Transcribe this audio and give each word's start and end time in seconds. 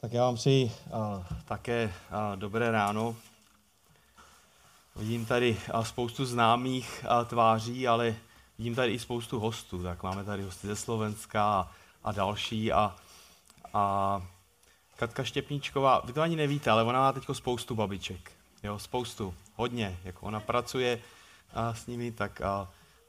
Tak 0.00 0.12
já 0.12 0.22
vám 0.22 0.34
přeji 0.34 0.64
uh, 0.64 1.24
také 1.44 1.84
uh, 1.84 2.36
dobré 2.36 2.70
ráno. 2.70 3.16
Vidím 4.96 5.26
tady 5.26 5.56
uh, 5.74 5.84
spoustu 5.84 6.24
známých 6.24 7.04
uh, 7.04 7.24
tváří, 7.24 7.88
ale 7.88 8.14
vidím 8.58 8.74
tady 8.74 8.92
i 8.92 8.98
spoustu 8.98 9.38
hostů. 9.38 9.82
Tak 9.82 10.02
máme 10.02 10.24
tady 10.24 10.42
hosty 10.42 10.66
ze 10.66 10.76
Slovenska 10.76 11.44
a, 11.44 11.72
a 12.04 12.12
další. 12.12 12.72
A, 12.72 12.96
a 13.74 14.22
Katka 14.96 15.24
Štěpníčková, 15.24 16.02
vy 16.04 16.12
to 16.12 16.22
ani 16.22 16.36
nevíte, 16.36 16.70
ale 16.70 16.82
ona 16.84 17.00
má 17.00 17.12
teď 17.12 17.24
spoustu 17.32 17.74
babiček. 17.74 18.32
Jo, 18.62 18.78
spoustu, 18.78 19.34
hodně. 19.54 19.98
Jako 20.04 20.26
ona 20.26 20.40
pracuje 20.40 20.96
uh, 20.96 21.74
s 21.74 21.86
nimi, 21.86 22.12
tak, 22.12 22.40
uh, 22.40 22.66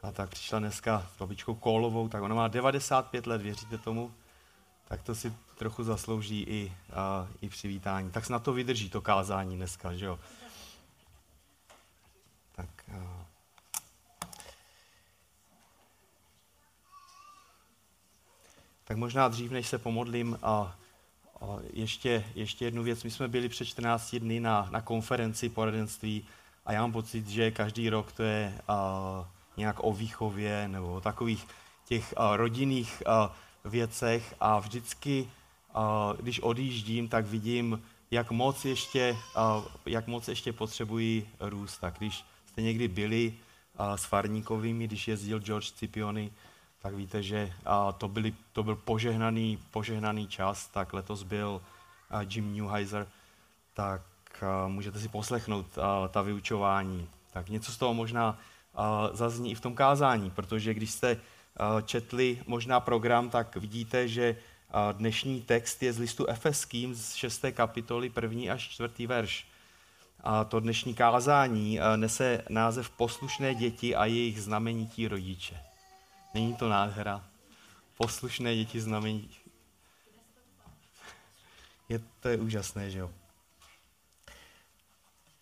a 0.10 0.12
tak 0.12 0.30
přišla 0.30 0.60
dneska 0.60 1.08
s 1.16 1.20
babičkou 1.20 1.56
Kólovou, 1.56 2.08
tak 2.08 2.24
ona 2.24 2.36
má 2.36 2.48
95 2.48 3.28
let, 3.28 3.42
věříte 3.42 3.78
tomu? 3.78 4.12
Tak 4.88 5.02
to 5.02 5.16
si 5.16 5.34
trochu 5.58 5.84
zaslouží 5.84 6.42
i, 6.42 6.74
uh, 6.90 7.28
i 7.42 7.50
přivítání. 7.50 8.12
Tak 8.12 8.26
snad 8.26 8.44
to 8.44 8.54
vydrží, 8.54 8.90
to 8.90 9.02
kázání 9.02 9.56
dneska, 9.56 9.96
že 9.96 10.06
jo? 10.06 10.20
Tak, 12.56 12.70
uh. 12.88 13.24
tak 18.84 18.98
možná 18.98 19.28
dřív, 19.28 19.52
než 19.52 19.68
se 19.68 19.78
pomodlím, 19.78 20.40
a, 20.42 20.76
a 21.42 21.46
ještě, 21.74 22.26
ještě 22.36 22.66
jednu 22.66 22.84
věc. 22.84 23.04
My 23.04 23.12
jsme 23.12 23.28
byli 23.28 23.50
před 23.50 23.66
14 23.66 24.16
dny 24.16 24.40
na, 24.40 24.68
na 24.72 24.82
konferenci 24.82 25.50
poradenství 25.50 26.28
a 26.66 26.74
já 26.74 26.82
mám 26.82 26.92
pocit, 26.92 27.28
že 27.28 27.52
každý 27.52 27.90
rok 27.90 28.12
to 28.12 28.24
je 28.24 28.62
uh, 28.70 29.26
nějak 29.58 29.76
o 29.80 29.94
výchově 29.94 30.68
nebo 30.68 30.94
o 30.94 31.02
takových 31.02 31.48
těch 31.86 32.14
uh, 32.18 32.36
rodinných 32.36 33.04
uh, 33.08 33.72
věcech 33.72 34.36
a 34.40 34.60
vždycky 34.60 35.30
když 36.22 36.40
odjíždím, 36.40 37.08
tak 37.08 37.26
vidím, 37.26 37.84
jak 38.12 38.32
moc 38.32 38.66
ještě, 38.66 39.18
jak 39.86 40.08
moc 40.08 40.28
ještě 40.28 40.54
potřebují 40.54 41.28
růst. 41.40 41.78
Tak 41.78 41.96
když 41.98 42.26
jste 42.46 42.62
někdy 42.62 42.88
byli 42.88 43.34
s 43.96 44.06
Farníkovými, 44.06 44.88
když 44.88 45.08
jezdil 45.08 45.40
George 45.40 45.68
Scipioni, 45.68 46.32
tak 46.82 46.94
víte, 46.94 47.24
že 47.24 47.54
to, 47.98 48.08
byli, 48.08 48.34
to 48.54 48.64
byl 48.64 48.76
požehnaný, 48.76 49.60
požehnaný 49.72 50.28
čas, 50.28 50.68
tak 50.68 50.94
letos 50.94 51.24
byl 51.24 51.62
Jim 52.30 52.54
Newheiser, 52.54 53.08
tak 53.74 54.02
můžete 54.68 55.00
si 55.00 55.10
poslechnout 55.10 55.66
ta 56.10 56.22
vyučování. 56.22 57.10
Tak 57.32 57.50
něco 57.50 57.72
z 57.72 57.78
toho 57.78 57.94
možná 57.94 58.38
zazní 59.14 59.52
i 59.52 59.56
v 59.56 59.62
tom 59.62 59.76
kázání, 59.76 60.32
protože 60.32 60.74
když 60.74 60.92
jste 60.92 61.22
četli 61.86 62.42
možná 62.48 62.80
program, 62.80 63.30
tak 63.30 63.56
vidíte, 63.56 64.08
že 64.08 64.36
Dnešní 64.92 65.42
text 65.42 65.84
je 65.84 65.94
z 65.94 66.00
listu 66.00 66.26
Efeským 66.28 66.96
z 66.96 67.14
6. 67.14 67.46
kapitoly 67.52 68.12
1. 68.22 68.54
až 68.54 68.70
4. 68.70 69.08
verš. 69.08 69.48
A 70.20 70.44
to 70.44 70.60
dnešní 70.60 70.94
kázání 70.94 71.80
nese 71.96 72.44
název 72.50 72.90
Poslušné 72.90 73.56
děti 73.56 73.96
a 73.96 74.06
jejich 74.06 74.42
znamenití 74.42 75.08
rodiče. 75.08 75.62
Není 76.34 76.56
to 76.56 76.70
nádhera? 76.70 77.26
Poslušné 77.98 78.56
děti 78.56 78.82
znamení. 78.82 79.30
Je, 81.90 82.00
to 82.20 82.30
je 82.30 82.38
úžasné, 82.38 82.92
že 82.92 83.00
jo? 83.00 83.12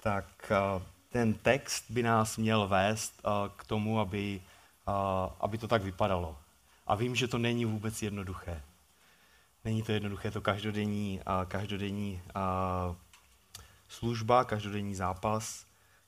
Tak 0.01 0.51
ten 1.09 1.33
text 1.33 1.85
by 1.89 2.03
nás 2.03 2.37
měl 2.37 2.67
vést 2.67 3.21
k 3.57 3.67
tomu, 3.67 3.99
aby, 3.99 4.41
aby 5.39 5.57
to 5.57 5.67
tak 5.67 5.83
vypadalo. 5.83 6.37
A 6.87 6.95
vím, 6.95 7.15
že 7.15 7.27
to 7.27 7.37
není 7.37 7.65
vůbec 7.65 8.01
jednoduché. 8.01 8.61
Není 9.65 9.83
to 9.83 9.91
jednoduché, 9.91 10.27
je 10.27 10.31
to 10.31 10.41
každodenní, 10.41 11.21
a 11.25 11.45
každodenní 11.45 12.21
a 12.35 12.95
služba, 13.89 14.43
každodenní 14.43 14.95
zápas 14.95 15.65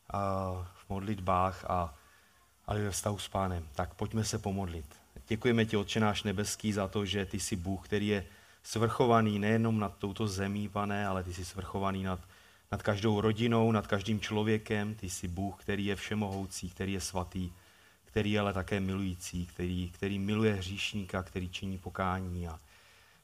a 0.09 0.51
v 0.75 0.89
modlitbách 0.89 1.65
a, 1.69 1.93
ale 2.65 2.81
ve 2.81 2.91
vztahu 2.91 3.17
s 3.17 3.27
pánem. 3.27 3.67
Tak 3.75 3.93
pojďme 3.93 4.23
se 4.23 4.37
pomodlit. 4.37 4.85
Děkujeme 5.27 5.65
ti, 5.65 5.77
Otče 5.77 5.99
náš 5.99 6.23
nebeský, 6.23 6.73
za 6.73 6.87
to, 6.87 7.05
že 7.05 7.25
ty 7.25 7.39
jsi 7.39 7.55
Bůh, 7.55 7.85
který 7.85 8.07
je 8.07 8.25
svrchovaný 8.63 9.39
nejenom 9.39 9.79
nad 9.79 9.97
touto 9.97 10.27
zemí, 10.27 10.69
pane, 10.69 11.07
ale 11.07 11.23
ty 11.23 11.33
jsi 11.33 11.45
svrchovaný 11.45 12.03
nad, 12.03 12.19
nad 12.71 12.81
každou 12.83 13.21
rodinou, 13.21 13.71
nad 13.71 13.87
každým 13.87 14.19
člověkem. 14.19 14.95
Ty 14.95 15.09
jsi 15.09 15.27
Bůh, 15.27 15.63
který 15.63 15.85
je 15.85 15.95
všemohoucí, 15.95 16.69
který 16.69 16.93
je 16.93 17.01
svatý, 17.01 17.51
který 18.05 18.31
je 18.31 18.39
ale 18.39 18.53
také 18.53 18.79
milující, 18.79 19.45
který, 19.45 19.89
který 19.89 20.19
miluje 20.19 20.53
hříšníka, 20.53 21.23
který 21.23 21.49
činí 21.49 21.77
pokání 21.77 22.47
a, 22.47 22.59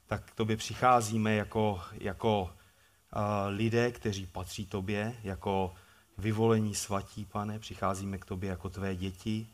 tak 0.06 0.24
k 0.24 0.34
tobě 0.34 0.56
přicházíme 0.56 1.34
jako, 1.34 1.82
jako 1.92 2.42
uh, 2.42 2.50
lidé, 3.48 3.92
kteří 3.92 4.26
patří 4.26 4.66
tobě, 4.66 5.14
jako 5.22 5.74
vyvolení 6.18 6.74
svatí, 6.74 7.24
pane, 7.24 7.58
přicházíme 7.58 8.18
k 8.18 8.24
tobě 8.24 8.50
jako 8.50 8.68
tvé 8.68 8.96
děti 8.96 9.46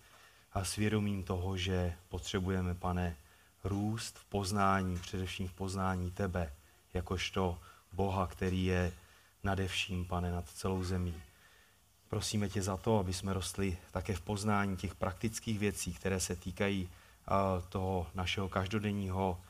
a 0.52 0.64
svědomím 0.64 1.22
toho, 1.22 1.56
že 1.56 1.94
potřebujeme, 2.08 2.74
pane, 2.74 3.16
růst 3.64 4.18
v 4.18 4.24
poznání, 4.24 4.98
především 4.98 5.48
v 5.48 5.52
poznání 5.52 6.10
tebe, 6.10 6.52
jakožto 6.94 7.58
Boha, 7.92 8.26
který 8.26 8.64
je 8.64 8.92
nadevším, 9.44 10.04
pane, 10.04 10.32
nad 10.32 10.48
celou 10.48 10.84
zemí. 10.84 11.14
Prosíme 12.08 12.48
tě 12.48 12.62
za 12.62 12.76
to, 12.76 12.98
aby 12.98 13.12
jsme 13.12 13.32
rostli 13.32 13.78
také 13.90 14.14
v 14.14 14.20
poznání 14.20 14.76
těch 14.76 14.94
praktických 14.94 15.58
věcí, 15.58 15.94
které 15.94 16.20
se 16.20 16.36
týkají 16.36 16.84
uh, 16.84 17.62
toho 17.68 18.06
našeho 18.14 18.48
každodenního 18.48 19.40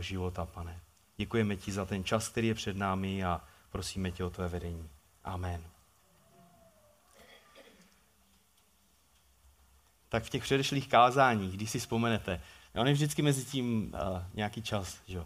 života, 0.00 0.46
pane. 0.46 0.80
Děkujeme 1.16 1.56
ti 1.56 1.72
za 1.72 1.84
ten 1.84 2.04
čas, 2.04 2.28
který 2.28 2.48
je 2.48 2.54
před 2.54 2.76
námi 2.76 3.24
a 3.24 3.40
prosíme 3.70 4.10
tě 4.10 4.24
o 4.24 4.30
tvé 4.30 4.48
vedení. 4.48 4.88
Amen. 5.24 5.62
Tak 10.08 10.24
v 10.24 10.30
těch 10.30 10.42
předešlých 10.42 10.88
kázáních, 10.88 11.56
když 11.56 11.70
si 11.70 11.78
vzpomenete, 11.78 12.42
on 12.74 12.86
je 12.86 12.92
vždycky 12.92 13.22
mezi 13.22 13.44
tím 13.44 13.94
uh, 13.94 14.22
nějaký 14.34 14.62
čas, 14.62 14.98
že? 15.06 15.24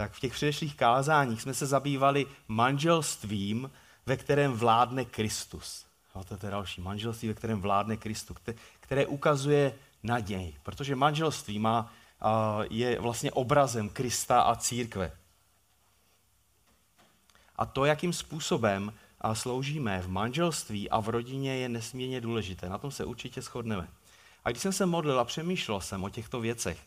tak 0.00 0.12
v 0.12 0.20
těch 0.20 0.32
předešlých 0.32 0.76
kázáních 0.76 1.42
jsme 1.42 1.54
se 1.54 1.66
zabývali 1.66 2.26
manželstvím, 2.48 3.70
ve 4.06 4.16
kterém 4.16 4.52
vládne 4.52 5.04
Kristus. 5.04 5.86
No, 6.14 6.24
to 6.24 6.46
je 6.46 6.50
další 6.50 6.80
manželství, 6.80 7.28
ve 7.28 7.34
kterém 7.34 7.60
vládne 7.60 7.96
Kristus, 7.96 8.36
které 8.80 9.06
ukazuje 9.06 9.74
naději, 10.02 10.56
protože 10.62 10.96
manželství 10.96 11.58
má 11.58 11.92
je 12.70 13.00
vlastně 13.00 13.32
obrazem 13.32 13.88
Krista 13.88 14.40
a 14.40 14.56
církve. 14.56 15.12
A 17.56 17.66
to, 17.66 17.84
jakým 17.84 18.12
způsobem 18.12 18.92
sloužíme 19.32 20.00
v 20.02 20.08
manželství 20.08 20.90
a 20.90 21.00
v 21.00 21.08
rodině, 21.08 21.56
je 21.56 21.68
nesmírně 21.68 22.20
důležité. 22.20 22.68
Na 22.68 22.78
tom 22.78 22.90
se 22.90 23.04
určitě 23.04 23.42
shodneme. 23.42 23.88
A 24.44 24.50
když 24.50 24.62
jsem 24.62 24.72
se 24.72 24.86
modlil 24.86 25.20
a 25.20 25.24
přemýšlel 25.24 25.80
jsem 25.80 26.04
o 26.04 26.10
těchto 26.10 26.40
věcech, 26.40 26.78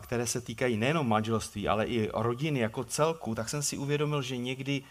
které 0.00 0.26
se 0.26 0.40
týkají 0.40 0.76
nejenom 0.76 1.08
manželství, 1.08 1.68
ale 1.68 1.86
i 1.86 2.10
rodiny 2.14 2.60
jako 2.60 2.84
celku, 2.84 3.34
tak 3.34 3.48
jsem 3.48 3.62
si 3.62 3.78
uvědomil, 3.78 4.22
že 4.22 4.36
někdy 4.36 4.82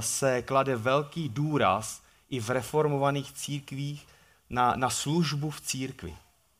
se 0.00 0.42
klade 0.42 0.76
velký 0.76 1.28
důraz 1.28 2.02
i 2.30 2.40
v 2.40 2.50
reformovaných 2.50 3.32
církvích 3.32 4.06
na, 4.50 4.76
na 4.76 4.90
službu 4.90 5.50
v 5.50 5.60
církvi. 5.60 6.16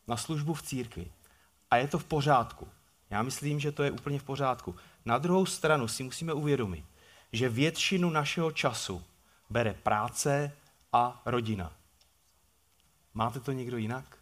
Na 0.07 0.17
službu 0.17 0.53
v 0.53 0.61
církvi. 0.61 1.11
A 1.71 1.77
je 1.77 1.87
to 1.87 1.99
v 1.99 2.03
pořádku. 2.03 2.67
Já 3.09 3.21
myslím, 3.21 3.59
že 3.59 3.71
to 3.71 3.83
je 3.83 3.91
úplně 3.91 4.19
v 4.19 4.23
pořádku. 4.23 4.75
Na 5.05 5.17
druhou 5.17 5.45
stranu 5.45 5.87
si 5.87 6.03
musíme 6.03 6.33
uvědomit, 6.33 6.85
že 7.33 7.49
většinu 7.49 8.09
našeho 8.09 8.51
času 8.51 9.03
bere 9.49 9.73
práce 9.73 10.51
a 10.93 11.21
rodina. 11.25 11.71
Máte 13.13 13.39
to 13.39 13.51
někdo 13.51 13.77
jinak? 13.77 14.17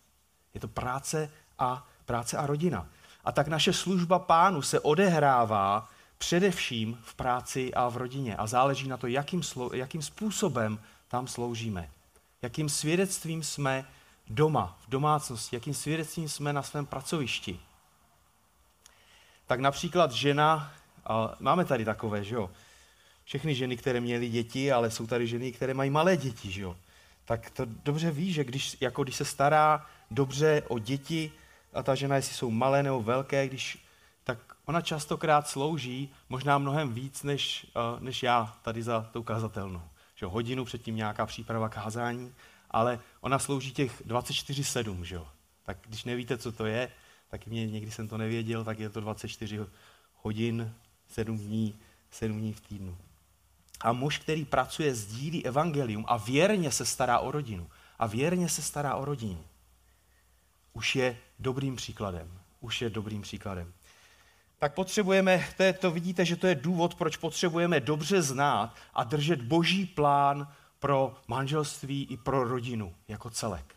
Je 0.53 0.59
to 0.59 0.67
práce 0.67 1.31
a 1.59 1.87
práce 2.05 2.37
a 2.37 2.45
rodina. 2.45 2.87
A 3.23 3.31
tak 3.31 3.47
naše 3.47 3.73
služba 3.73 4.19
pánu 4.19 4.61
se 4.61 4.79
odehrává 4.79 5.89
především 6.17 6.99
v 7.01 7.15
práci 7.15 7.73
a 7.73 7.89
v 7.89 7.97
rodině. 7.97 8.35
A 8.35 8.47
záleží 8.47 8.87
na 8.87 8.97
to, 8.97 9.07
jakým, 9.07 9.43
slo, 9.43 9.69
jakým 9.73 10.01
způsobem 10.01 10.79
tam 11.07 11.27
sloužíme. 11.27 11.89
Jakým 12.41 12.69
svědectvím 12.69 13.43
jsme 13.43 13.85
doma, 14.29 14.77
v 14.87 14.89
domácnosti, 14.89 15.55
jakým 15.55 15.73
svědectvím 15.73 16.29
jsme 16.29 16.53
na 16.53 16.63
svém 16.63 16.85
pracovišti. 16.85 17.59
Tak 19.47 19.59
například 19.59 20.11
žena, 20.11 20.71
a 21.05 21.35
máme 21.39 21.65
tady 21.65 21.85
takové, 21.85 22.23
že 22.23 22.35
jo, 22.35 22.49
všechny 23.23 23.55
ženy, 23.55 23.77
které 23.77 23.99
měly 23.99 24.29
děti, 24.29 24.71
ale 24.71 24.91
jsou 24.91 25.07
tady 25.07 25.27
ženy, 25.27 25.51
které 25.51 25.73
mají 25.73 25.89
malé 25.89 26.17
děti, 26.17 26.51
že 26.51 26.61
jo, 26.61 26.77
tak 27.25 27.49
to 27.49 27.65
dobře 27.65 28.11
ví, 28.11 28.33
že 28.33 28.43
když, 28.43 28.77
jako 28.81 29.03
když 29.03 29.15
se 29.15 29.25
stará 29.25 29.85
dobře 30.11 30.63
o 30.67 30.79
děti, 30.79 31.31
a 31.73 31.83
ta 31.83 31.95
žena, 31.95 32.15
jestli 32.15 32.35
jsou 32.35 32.51
malé 32.51 32.83
nebo 32.83 33.03
velké, 33.03 33.47
když, 33.47 33.85
tak 34.23 34.37
ona 34.65 34.81
častokrát 34.81 35.47
slouží 35.47 36.09
možná 36.29 36.57
mnohem 36.57 36.93
víc, 36.93 37.23
než, 37.23 37.67
než 37.99 38.23
já 38.23 38.55
tady 38.61 38.83
za 38.83 39.09
tou 39.11 39.23
kazatelnou. 39.23 39.81
Že 40.15 40.25
hodinu 40.25 40.65
předtím 40.65 40.95
nějaká 40.95 41.25
příprava 41.25 41.69
kázání, 41.69 42.33
ale 42.71 42.99
ona 43.21 43.39
slouží 43.39 43.71
těch 43.71 44.05
24-7, 44.05 45.01
že 45.01 45.15
jo. 45.15 45.27
Tak 45.63 45.77
když 45.87 46.03
nevíte, 46.03 46.37
co 46.37 46.51
to 46.51 46.65
je, 46.65 46.91
tak 47.29 47.47
mě 47.47 47.67
někdy 47.67 47.91
jsem 47.91 48.07
to 48.07 48.17
nevěděl, 48.17 48.63
tak 48.63 48.79
je 48.79 48.89
to 48.89 49.01
24 49.01 49.59
hodin, 50.21 50.73
7 51.07 51.37
dní 51.37 51.79
sedm 52.11 52.39
dní 52.39 52.53
v 52.53 52.61
týdnu. 52.61 52.97
A 53.81 53.93
muž, 53.93 54.17
který 54.17 54.45
pracuje, 54.45 54.95
sdílí 54.95 55.45
evangelium 55.45 56.05
a 56.07 56.17
věrně 56.17 56.71
se 56.71 56.85
stará 56.85 57.19
o 57.19 57.31
rodinu. 57.31 57.69
A 57.99 58.07
věrně 58.07 58.49
se 58.49 58.61
stará 58.61 58.95
o 58.95 59.05
rodinu. 59.05 59.43
Už 60.73 60.95
je 60.95 61.17
dobrým 61.39 61.75
příkladem. 61.75 62.39
Už 62.59 62.81
je 62.81 62.89
dobrým 62.89 63.21
příkladem. 63.21 63.73
Tak 64.59 64.73
potřebujeme, 64.73 65.47
to, 65.57 65.63
je, 65.63 65.73
to 65.73 65.91
vidíte, 65.91 66.25
že 66.25 66.35
to 66.35 66.47
je 66.47 66.55
důvod, 66.55 66.95
proč 66.95 67.17
potřebujeme 67.17 67.79
dobře 67.79 68.21
znát 68.21 68.75
a 68.93 69.03
držet 69.03 69.41
boží 69.41 69.85
plán 69.85 70.53
pro 70.79 71.15
manželství 71.27 72.03
i 72.09 72.17
pro 72.17 72.43
rodinu 72.43 72.95
jako 73.07 73.29
celek. 73.29 73.75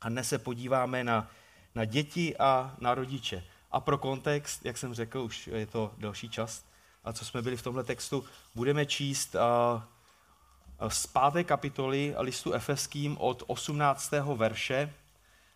A 0.00 0.08
dnes 0.08 0.28
se 0.28 0.38
podíváme 0.38 1.04
na, 1.04 1.30
na 1.74 1.84
děti 1.84 2.36
a 2.36 2.74
na 2.80 2.94
rodiče. 2.94 3.44
A 3.70 3.80
pro 3.80 3.98
kontext, 3.98 4.64
jak 4.64 4.78
jsem 4.78 4.94
řekl, 4.94 5.18
už 5.18 5.46
je 5.46 5.66
to 5.66 5.94
další 5.98 6.28
čas, 6.28 6.64
a 7.04 7.12
co 7.12 7.24
jsme 7.24 7.42
byli 7.42 7.56
v 7.56 7.62
tomhle 7.62 7.84
textu, 7.84 8.24
budeme 8.54 8.86
číst 8.86 9.34
uh, 9.34 10.90
z 10.90 11.06
páté 11.06 11.44
kapitoly 11.44 12.14
listu 12.18 12.52
Efeským 12.52 13.18
od 13.18 13.42
18. 13.46 14.10
verše 14.34 14.94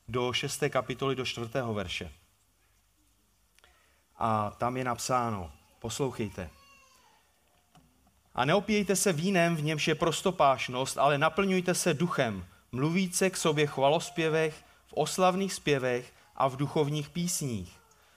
do 0.09 0.33
6. 0.33 0.63
kapitoly 0.69 1.17
do 1.17 1.25
4. 1.25 1.51
verše. 1.73 2.13
A 4.17 4.51
tam 4.51 4.77
je 4.77 4.85
napsáno, 4.85 5.53
poslouchejte. 5.79 6.51
A 8.35 8.45
neopijejte 8.45 8.97
se 8.97 9.13
vínem, 9.13 9.57
v 9.57 9.63
němž 9.63 9.89
je 9.89 9.95
prostopášnost, 9.95 10.99
ale 10.99 11.19
naplňujte 11.19 11.75
se 11.75 11.95
duchem, 11.95 12.45
mluvíce 12.73 13.31
k 13.31 13.37
sobě 13.37 13.67
chvalospěvech, 13.67 14.65
v 14.87 14.93
oslavných 14.95 15.53
zpěvech 15.53 16.13
a 16.37 16.49
v 16.49 16.57
duchovních 16.57 17.11
písních. 17.11 17.73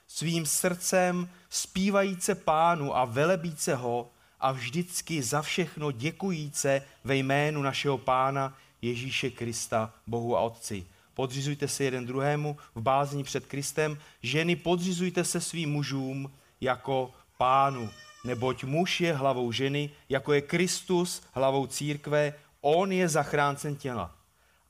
Svým 0.08 0.46
srdcem 0.46 1.28
zpívajíce 1.50 2.34
pánu 2.34 2.96
a 2.96 3.04
velebíce 3.04 3.74
ho 3.74 4.10
a 4.40 4.52
vždycky 4.52 5.22
za 5.22 5.42
všechno 5.42 5.90
děkujíce 5.90 6.82
ve 7.04 7.16
jménu 7.16 7.62
našeho 7.62 7.98
pána 7.98 8.56
Ježíše 8.82 9.30
Krista, 9.30 9.92
Bohu 10.06 10.36
a 10.36 10.40
Otci. 10.40 10.86
Podřizujte 11.14 11.68
se 11.68 11.84
jeden 11.84 12.06
druhému 12.06 12.56
v 12.74 12.80
bázni 12.80 13.24
před 13.24 13.46
Kristem. 13.46 13.98
Ženy, 14.22 14.56
podřizujte 14.56 15.24
se 15.24 15.40
svým 15.40 15.70
mužům 15.70 16.32
jako 16.60 17.10
pánu, 17.36 17.90
neboť 18.28 18.64
muž 18.64 19.00
je 19.00 19.12
hlavou 19.12 19.52
ženy, 19.52 19.90
jako 20.08 20.32
je 20.32 20.40
Kristus 20.40 21.22
hlavou 21.32 21.66
církve, 21.66 22.34
on 22.60 22.92
je 22.92 23.08
zachráncen 23.08 23.76
těla. 23.76 24.12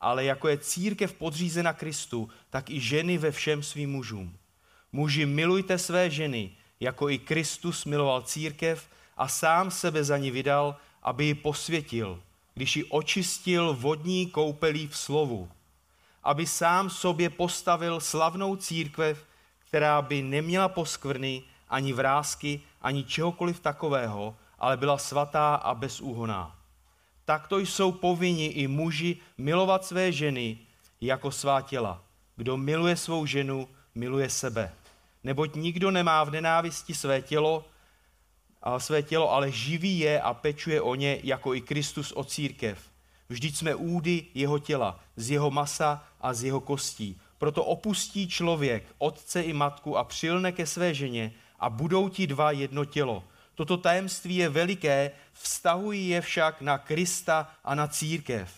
Ale 0.01 0.25
jako 0.25 0.49
je 0.49 0.59
církev 0.59 1.13
podřízena 1.13 1.73
Kristu, 1.73 2.31
tak 2.51 2.71
i 2.71 2.81
ženy 2.81 3.19
ve 3.19 3.31
všem 3.31 3.63
svým 3.63 3.91
mužům. 3.91 4.37
Muži, 4.93 5.27
milujte 5.27 5.79
své 5.79 6.11
ženy, 6.11 6.51
jako 6.81 7.11
i 7.11 7.19
Kristus 7.19 7.85
miloval 7.85 8.23
církev 8.23 8.87
a 9.17 9.29
sám 9.29 9.71
sebe 9.71 10.05
za 10.05 10.19
ní 10.19 10.31
vydal, 10.31 10.77
aby 11.03 11.25
ji 11.25 11.35
posvětil, 11.35 12.23
když 12.55 12.77
ji 12.77 12.85
očistil 12.85 13.75
vodní 13.75 14.27
koupelí 14.27 14.89
v 14.89 14.97
slovu, 14.97 15.49
aby 16.25 16.47
sám 16.47 16.91
sobě 16.91 17.31
postavil 17.31 18.01
slavnou 18.01 18.57
církev, 18.57 19.25
která 19.69 20.03
by 20.03 20.23
neměla 20.23 20.69
poskvrny, 20.69 21.43
ani 21.69 21.93
vrázky, 21.93 22.61
ani 22.83 23.05
čehokoliv 23.05 23.61
takového, 23.61 24.37
ale 24.59 24.77
byla 24.77 24.99
svatá 24.99 25.55
a 25.55 25.75
bezúhoná. 25.75 26.57
Takto 27.25 27.59
jsou 27.59 27.93
povinni 27.93 28.47
i 28.47 28.67
muži 28.67 29.17
milovat 29.39 29.85
své 29.85 30.13
ženy 30.13 30.59
jako 31.01 31.31
svá 31.31 31.61
těla. 31.61 32.03
Kdo 32.37 32.57
miluje 32.57 32.97
svou 32.97 33.27
ženu, 33.27 33.69
miluje 33.95 34.31
sebe. 34.31 34.73
Neboť 35.25 35.55
nikdo 35.55 35.91
nemá 35.91 36.25
v 36.25 36.31
nenávisti 36.31 36.95
své 36.95 37.23
tělo, 37.23 37.65
své 38.79 39.03
tělo, 39.03 39.33
ale 39.33 39.53
živí 39.53 39.99
je 39.99 40.21
a 40.21 40.35
pečuje 40.35 40.81
o 40.81 40.95
ně, 40.95 41.21
jako 41.23 41.55
i 41.55 41.61
Kristus 41.61 42.13
o 42.17 42.25
církev. 42.25 42.79
Vždyť 43.29 43.57
jsme 43.57 43.75
údy 43.75 44.27
jeho 44.35 44.59
těla, 44.59 45.01
z 45.17 45.31
jeho 45.31 45.51
masa 45.51 46.05
a 46.21 46.35
z 46.35 46.45
jeho 46.45 46.61
kostí. 46.61 47.21
Proto 47.39 47.65
opustí 47.65 48.29
člověk 48.29 48.87
otce 48.99 49.43
i 49.43 49.53
matku 49.53 49.97
a 49.97 50.05
přilne 50.05 50.53
ke 50.53 50.67
své 50.67 50.95
ženě 50.95 51.33
a 51.59 51.71
budou 51.71 52.09
ti 52.09 52.27
dva 52.27 52.51
jedno 52.51 52.85
tělo. 52.85 53.25
Toto 53.55 53.77
tajemství 53.77 54.37
je 54.37 54.49
veliké, 54.49 55.11
vztahují 55.33 56.09
je 56.09 56.21
však 56.21 56.61
na 56.61 56.79
Krista 56.79 57.51
a 57.65 57.75
na 57.75 57.89
církev. 57.89 58.55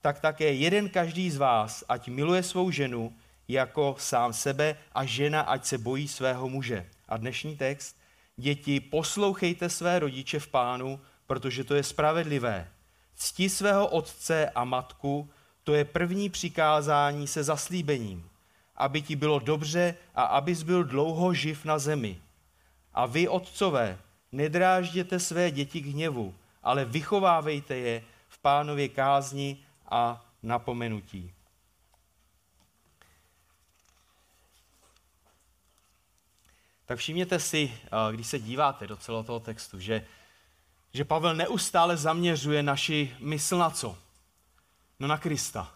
Tak 0.00 0.20
také 0.20 0.52
jeden 0.52 0.88
každý 0.88 1.30
z 1.30 1.36
vás, 1.36 1.84
ať 1.88 2.08
miluje 2.08 2.42
svou 2.42 2.70
ženu, 2.70 3.16
jako 3.48 3.96
sám 3.98 4.32
sebe 4.32 4.76
a 4.92 5.04
žena, 5.04 5.40
ať 5.40 5.64
se 5.64 5.78
bojí 5.78 6.08
svého 6.08 6.48
muže. 6.48 6.86
A 7.08 7.16
dnešní 7.16 7.56
text. 7.56 7.96
Děti, 8.36 8.80
poslouchejte 8.80 9.68
své 9.68 9.98
rodiče 9.98 10.38
v 10.40 10.48
pánu, 10.48 11.00
protože 11.26 11.64
to 11.64 11.74
je 11.74 11.82
spravedlivé. 11.82 12.68
Cti 13.16 13.48
svého 13.48 13.86
otce 13.86 14.50
a 14.54 14.64
matku, 14.64 15.30
to 15.64 15.74
je 15.74 15.84
první 15.84 16.30
přikázání 16.30 17.26
se 17.26 17.44
zaslíbením, 17.44 18.30
aby 18.76 19.02
ti 19.02 19.16
bylo 19.16 19.38
dobře 19.38 19.94
a 20.14 20.22
abys 20.22 20.62
byl 20.62 20.84
dlouho 20.84 21.34
živ 21.34 21.64
na 21.64 21.78
zemi. 21.78 22.18
A 22.94 23.06
vy, 23.06 23.28
otcové, 23.28 23.98
nedrážděte 24.32 25.20
své 25.20 25.50
děti 25.50 25.80
k 25.80 25.86
hněvu, 25.86 26.34
ale 26.62 26.84
vychovávejte 26.84 27.76
je 27.76 28.02
v 28.28 28.38
pánově 28.38 28.88
kázni 28.88 29.56
a 29.90 30.24
napomenutí. 30.42 31.32
tak 36.86 36.98
všimněte 36.98 37.40
si, 37.40 37.78
eh, 37.84 38.14
když 38.14 38.26
se 38.26 38.38
díváte 38.38 38.86
do 38.86 38.96
celého 38.96 39.24
toho 39.24 39.40
textu, 39.40 39.80
že, 39.80 40.06
že 40.92 41.04
Pavel 41.04 41.34
neustále 41.34 41.96
zaměřuje 41.96 42.62
naši 42.62 43.16
mysl 43.18 43.58
na 43.58 43.70
co? 43.70 43.98
No 45.00 45.08
na 45.08 45.18
Krista. 45.18 45.75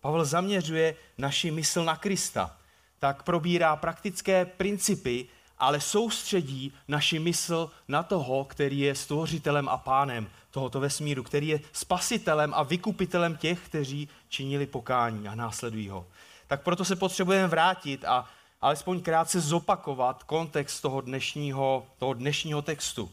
Pavel 0.00 0.24
zaměřuje 0.24 0.94
naši 1.18 1.50
mysl 1.50 1.84
na 1.84 1.96
Krista. 1.96 2.56
Tak 2.98 3.22
probírá 3.22 3.76
praktické 3.76 4.44
principy, 4.44 5.28
ale 5.58 5.80
soustředí 5.80 6.72
naši 6.88 7.18
mysl 7.18 7.70
na 7.88 8.02
toho, 8.02 8.44
který 8.44 8.80
je 8.80 8.94
stvořitelem 8.94 9.68
a 9.68 9.76
pánem 9.76 10.28
tohoto 10.50 10.80
vesmíru, 10.80 11.22
který 11.22 11.48
je 11.48 11.60
spasitelem 11.72 12.54
a 12.54 12.62
vykupitelem 12.62 13.36
těch, 13.36 13.60
kteří 13.60 14.08
činili 14.28 14.66
pokání 14.66 15.28
a 15.28 15.34
následují 15.34 15.88
ho. 15.88 16.06
Tak 16.46 16.62
proto 16.62 16.84
se 16.84 16.96
potřebujeme 16.96 17.48
vrátit 17.48 18.04
a 18.04 18.28
alespoň 18.60 19.00
krátce 19.00 19.40
zopakovat 19.40 20.22
kontext 20.22 20.82
toho 20.82 21.00
dnešního, 21.00 21.86
toho 21.98 22.14
dnešního 22.14 22.62
textu. 22.62 23.10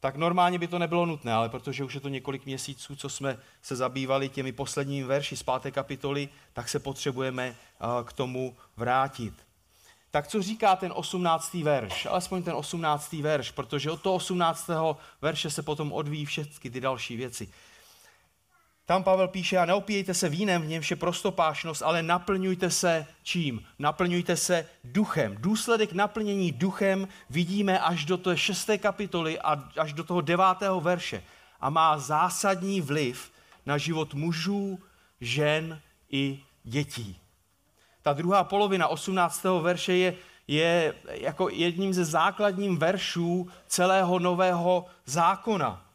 Tak 0.00 0.16
normálně 0.16 0.58
by 0.58 0.68
to 0.68 0.78
nebylo 0.78 1.06
nutné, 1.06 1.32
ale 1.32 1.48
protože 1.48 1.84
už 1.84 1.94
je 1.94 2.00
to 2.00 2.08
několik 2.08 2.46
měsíců, 2.46 2.96
co 2.96 3.08
jsme 3.08 3.38
se 3.62 3.76
zabývali 3.76 4.28
těmi 4.28 4.52
posledními 4.52 5.06
verši 5.06 5.36
z 5.36 5.42
páté 5.42 5.70
kapitoly, 5.70 6.28
tak 6.52 6.68
se 6.68 6.78
potřebujeme 6.78 7.46
eh, 7.46 7.86
k 8.04 8.12
tomu 8.12 8.56
vrátit. 8.76 9.34
Tak 10.10 10.28
co 10.28 10.42
říká 10.42 10.76
ten 10.76 10.92
18. 10.96 11.54
verš? 11.54 12.06
Alespoň 12.06 12.42
ten 12.42 12.54
18. 12.54 13.12
verš, 13.12 13.50
protože 13.50 13.90
od 13.90 14.02
toho 14.02 14.14
18. 14.14 14.70
verše 15.22 15.50
se 15.50 15.62
potom 15.62 15.92
odvíjí 15.92 16.24
všechny 16.24 16.70
ty 16.70 16.80
další 16.80 17.16
věci. 17.16 17.48
Tam 18.88 19.04
Pavel 19.04 19.28
píše, 19.28 19.58
a 19.58 19.64
neopíjejte 19.64 20.14
se 20.14 20.28
vínem, 20.28 20.62
v 20.62 20.66
němž 20.66 20.90
je 20.90 20.96
prostopášnost, 20.96 21.82
ale 21.82 22.02
naplňujte 22.02 22.70
se 22.70 23.06
čím? 23.22 23.66
Naplňujte 23.78 24.36
se 24.36 24.66
duchem. 24.84 25.36
Důsledek 25.38 25.92
naplnění 25.92 26.52
duchem 26.52 27.08
vidíme 27.30 27.80
až 27.80 28.04
do 28.04 28.16
té 28.16 28.36
šesté 28.36 28.78
kapitoly 28.78 29.40
a 29.40 29.68
až 29.76 29.92
do 29.92 30.04
toho 30.04 30.20
devátého 30.20 30.80
verše. 30.80 31.22
A 31.60 31.70
má 31.70 31.98
zásadní 31.98 32.80
vliv 32.80 33.32
na 33.66 33.78
život 33.78 34.14
mužů, 34.14 34.78
žen 35.20 35.80
i 36.10 36.40
dětí. 36.64 37.20
Ta 38.02 38.12
druhá 38.12 38.44
polovina 38.44 38.88
18. 38.88 39.44
verše 39.60 39.96
je, 39.96 40.14
je 40.46 40.94
jako 41.10 41.48
jedním 41.48 41.94
ze 41.94 42.04
základním 42.04 42.76
veršů 42.76 43.48
celého 43.66 44.18
nového 44.18 44.86
zákona 45.04 45.87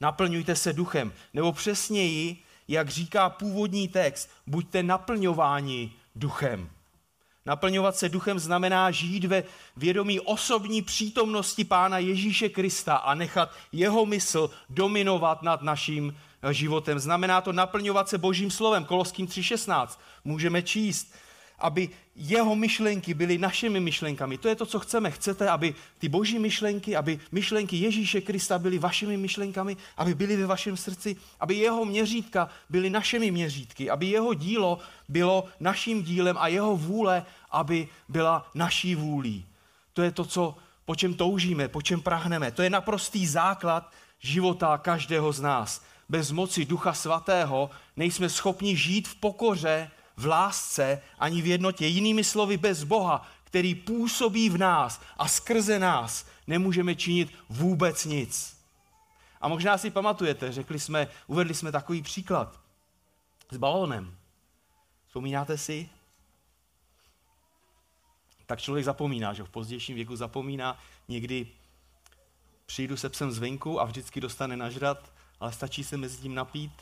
naplňujte 0.00 0.56
se 0.56 0.72
duchem. 0.72 1.12
Nebo 1.34 1.52
přesněji, 1.52 2.36
jak 2.68 2.88
říká 2.88 3.30
původní 3.30 3.88
text, 3.88 4.30
buďte 4.46 4.82
naplňováni 4.82 5.92
duchem. 6.14 6.70
Naplňovat 7.46 7.96
se 7.96 8.08
duchem 8.08 8.38
znamená 8.38 8.90
žít 8.90 9.24
ve 9.24 9.42
vědomí 9.76 10.20
osobní 10.20 10.82
přítomnosti 10.82 11.64
Pána 11.64 11.98
Ježíše 11.98 12.48
Krista 12.48 12.96
a 12.96 13.14
nechat 13.14 13.52
jeho 13.72 14.06
mysl 14.06 14.50
dominovat 14.68 15.42
nad 15.42 15.62
naším 15.62 16.16
životem. 16.50 16.98
Znamená 16.98 17.40
to 17.40 17.52
naplňovat 17.52 18.08
se 18.08 18.18
Božím 18.18 18.50
slovem. 18.50 18.84
Koloským 18.84 19.26
3.16 19.26 19.98
můžeme 20.24 20.62
číst 20.62 21.14
aby 21.60 21.88
jeho 22.16 22.56
myšlenky 22.56 23.14
byly 23.14 23.38
našimi 23.38 23.80
myšlenkami. 23.80 24.38
To 24.38 24.48
je 24.48 24.56
to, 24.56 24.66
co 24.66 24.80
chceme. 24.80 25.10
Chcete, 25.10 25.48
aby 25.48 25.74
ty 25.98 26.08
boží 26.08 26.38
myšlenky, 26.38 26.96
aby 26.96 27.20
myšlenky 27.32 27.76
Ježíše 27.76 28.20
Krista 28.20 28.58
byly 28.58 28.78
vašimi 28.78 29.16
myšlenkami, 29.16 29.76
aby 29.96 30.14
byly 30.14 30.36
ve 30.36 30.46
vašem 30.46 30.76
srdci, 30.76 31.16
aby 31.40 31.54
jeho 31.54 31.84
měřítka 31.84 32.48
byly 32.70 32.90
našimi 32.90 33.30
měřítky, 33.30 33.90
aby 33.90 34.06
jeho 34.06 34.34
dílo 34.34 34.78
bylo 35.08 35.44
naším 35.60 36.02
dílem 36.02 36.36
a 36.38 36.48
jeho 36.48 36.76
vůle, 36.76 37.24
aby 37.50 37.88
byla 38.08 38.50
naší 38.54 38.94
vůlí. 38.94 39.46
To 39.92 40.02
je 40.02 40.12
to, 40.12 40.24
co 40.24 40.56
po 40.84 40.96
čem 40.96 41.14
toužíme, 41.14 41.68
po 41.68 41.82
čem 41.82 42.00
prahneme. 42.00 42.50
To 42.50 42.62
je 42.62 42.70
naprostý 42.70 43.26
základ 43.26 43.92
života 44.20 44.78
každého 44.78 45.32
z 45.32 45.40
nás. 45.40 45.82
Bez 46.08 46.30
moci 46.30 46.64
Ducha 46.64 46.92
Svatého 46.92 47.70
nejsme 47.96 48.28
schopni 48.28 48.76
žít 48.76 49.08
v 49.08 49.14
pokoře, 49.14 49.90
v 50.20 50.26
lásce, 50.26 51.02
ani 51.18 51.42
v 51.42 51.46
jednotě. 51.46 51.86
Jinými 51.86 52.24
slovy, 52.24 52.56
bez 52.56 52.84
Boha, 52.84 53.28
který 53.44 53.74
působí 53.74 54.50
v 54.50 54.58
nás 54.58 55.00
a 55.18 55.28
skrze 55.28 55.78
nás, 55.78 56.26
nemůžeme 56.46 56.94
činit 56.94 57.32
vůbec 57.48 58.04
nic. 58.04 58.60
A 59.40 59.48
možná 59.48 59.78
si 59.78 59.90
pamatujete, 59.90 60.52
řekli 60.52 60.80
jsme, 60.80 61.08
uvedli 61.26 61.54
jsme 61.54 61.72
takový 61.72 62.02
příklad 62.02 62.60
s 63.50 63.56
balónem. 63.56 64.16
Vzpomínáte 65.06 65.58
si? 65.58 65.88
Tak 68.46 68.60
člověk 68.60 68.84
zapomíná, 68.84 69.32
že 69.32 69.42
v 69.42 69.50
pozdějším 69.50 69.94
věku 69.96 70.16
zapomíná. 70.16 70.78
Někdy 71.08 71.48
přijdu 72.66 72.96
se 72.96 73.08
psem 73.08 73.32
zvenku 73.32 73.80
a 73.80 73.84
vždycky 73.84 74.20
dostane 74.20 74.56
nažrat, 74.56 75.12
ale 75.40 75.52
stačí 75.52 75.84
se 75.84 75.96
mezi 75.96 76.16
tím 76.16 76.34
napít 76.34 76.72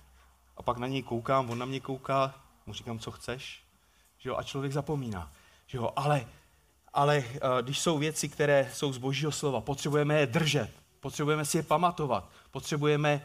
a 0.57 0.63
pak 0.63 0.79
na 0.79 0.87
něj 0.87 1.03
koukám, 1.03 1.51
on 1.51 1.59
na 1.59 1.67
mě 1.67 1.81
kouká, 1.81 2.35
mu 2.69 2.75
říkám, 2.75 2.99
co 2.99 3.11
chceš, 3.11 3.63
že 4.19 4.29
jo, 4.29 4.37
a 4.37 4.43
člověk 4.43 4.73
zapomíná, 4.73 5.33
že 5.67 5.79
jo, 5.79 5.93
ale, 5.97 6.27
ale 6.93 7.17
eh, 7.17 7.39
když 7.63 7.79
jsou 7.79 7.99
věci, 7.99 8.29
které 8.29 8.71
jsou 8.73 8.93
z 8.93 8.99
božího 8.99 9.33
slova, 9.33 9.61
potřebujeme 9.61 10.21
je 10.21 10.27
držet, 10.27 10.71
potřebujeme 11.01 11.45
si 11.45 11.57
je 11.57 11.63
pamatovat, 11.63 12.31
potřebujeme, 12.51 13.25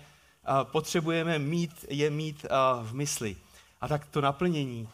uh, 0.50 0.72
potřebujeme 0.72 1.40
mít, 1.40 1.86
je 1.90 2.10
mít 2.10 2.46
uh, 2.46 2.88
v 2.88 2.94
mysli. 2.94 3.36
A 3.82 3.88
tak 3.88 4.06
to 4.06 4.22
naplnění 4.22 4.90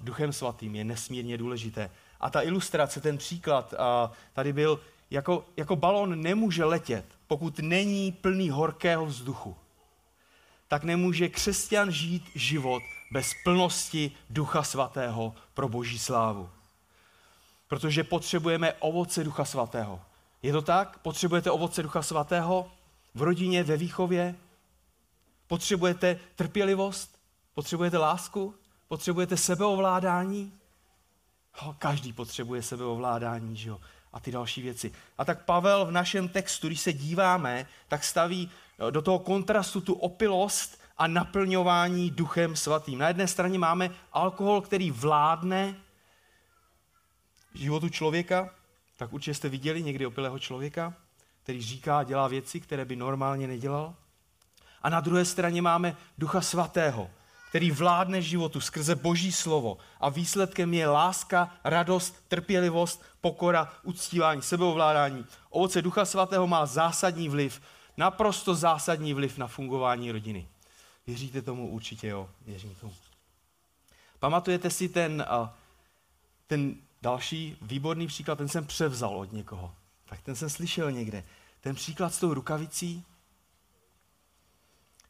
duchem 0.00 0.32
svatým 0.32 0.74
je 0.74 0.84
nesmírně 0.84 1.38
důležité. 1.38 1.90
A 2.20 2.30
ta 2.30 2.42
ilustrace, 2.42 3.00
ten 3.00 3.18
příklad 3.18 3.74
tady 4.32 4.52
byl, 4.52 4.80
jako, 5.10 5.44
jako 5.56 5.76
balon 5.76 6.22
nemůže 6.22 6.64
letět, 6.64 7.04
pokud 7.26 7.58
není 7.58 8.12
plný 8.12 8.50
horkého 8.50 9.06
vzduchu. 9.06 9.56
Tak 10.68 10.84
nemůže 10.84 11.28
křesťan 11.28 11.90
žít 11.90 12.24
život 12.34 12.82
bez 13.10 13.34
plnosti 13.44 14.12
Ducha 14.30 14.62
Svatého 14.62 15.34
pro 15.54 15.68
Boží 15.68 15.98
slávu. 15.98 16.50
Protože 17.68 18.04
potřebujeme 18.04 18.72
ovoce 18.72 19.24
Ducha 19.24 19.44
Svatého. 19.44 20.00
Je 20.42 20.52
to 20.52 20.62
tak? 20.62 20.98
Potřebujete 20.98 21.50
ovoce 21.50 21.82
Ducha 21.82 22.02
Svatého 22.02 22.70
v 23.14 23.22
rodině, 23.22 23.62
ve 23.64 23.76
výchově? 23.76 24.34
Potřebujete 25.46 26.20
trpělivost? 26.36 27.18
Potřebujete 27.54 27.98
lásku? 27.98 28.54
Potřebujete 28.88 29.36
sebeovládání? 29.36 30.52
Ho, 31.54 31.76
každý 31.78 32.12
potřebuje 32.12 32.62
sebeovládání, 32.62 33.56
že 33.56 33.68
jo? 33.68 33.80
A 34.12 34.20
ty 34.20 34.30
další 34.30 34.62
věci. 34.62 34.92
A 35.18 35.24
tak 35.24 35.44
Pavel 35.44 35.86
v 35.86 35.90
našem 35.90 36.28
textu, 36.28 36.66
když 36.66 36.80
se 36.80 36.92
díváme, 36.92 37.66
tak 37.88 38.04
staví 38.04 38.50
do 38.90 39.02
toho 39.02 39.18
kontrastu 39.18 39.80
tu 39.80 39.94
opilost 39.94 40.79
a 41.00 41.06
naplňování 41.06 42.10
duchem 42.10 42.56
svatým. 42.56 42.98
Na 42.98 43.08
jedné 43.08 43.28
straně 43.28 43.58
máme 43.58 43.90
alkohol, 44.12 44.60
který 44.60 44.90
vládne 44.90 45.76
životu 47.54 47.88
člověka, 47.88 48.50
tak 48.96 49.12
určitě 49.12 49.34
jste 49.34 49.48
viděli 49.48 49.82
někdy 49.82 50.06
opilého 50.06 50.38
člověka, 50.38 50.94
který 51.42 51.62
říká 51.62 51.98
a 51.98 52.02
dělá 52.02 52.28
věci, 52.28 52.60
které 52.60 52.84
by 52.84 52.96
normálně 52.96 53.46
nedělal. 53.46 53.94
A 54.82 54.88
na 54.88 55.00
druhé 55.00 55.24
straně 55.24 55.62
máme 55.62 55.96
Ducha 56.18 56.40
Svatého, 56.40 57.10
který 57.48 57.70
vládne 57.70 58.22
životu 58.22 58.60
skrze 58.60 58.94
Boží 58.94 59.32
slovo 59.32 59.78
a 60.00 60.08
výsledkem 60.08 60.74
je 60.74 60.88
láska, 60.88 61.54
radost, 61.64 62.24
trpělivost, 62.28 63.02
pokora, 63.20 63.72
uctívání, 63.82 64.42
sebeovládání. 64.42 65.26
Ovoce 65.50 65.82
Ducha 65.82 66.04
Svatého 66.04 66.46
má 66.46 66.66
zásadní 66.66 67.28
vliv, 67.28 67.62
naprosto 67.96 68.54
zásadní 68.54 69.14
vliv 69.14 69.38
na 69.38 69.46
fungování 69.46 70.12
rodiny. 70.12 70.48
Věříte 71.10 71.42
tomu? 71.42 71.68
Určitě 71.68 72.08
jo, 72.08 72.30
věřím 72.46 72.74
tomu. 72.74 72.94
Pamatujete 74.18 74.70
si 74.70 74.88
ten, 74.88 75.26
ten 76.46 76.76
Další 77.02 77.56
výborný 77.62 78.06
příklad, 78.06 78.38
ten 78.38 78.48
jsem 78.48 78.66
převzal 78.66 79.16
od 79.16 79.32
někoho. 79.32 79.74
Tak 80.04 80.20
ten 80.22 80.34
jsem 80.36 80.50
slyšel 80.50 80.92
někde. 80.92 81.24
Ten 81.60 81.74
příklad 81.74 82.14
s 82.14 82.18
tou 82.18 82.34
rukavicí. 82.34 83.04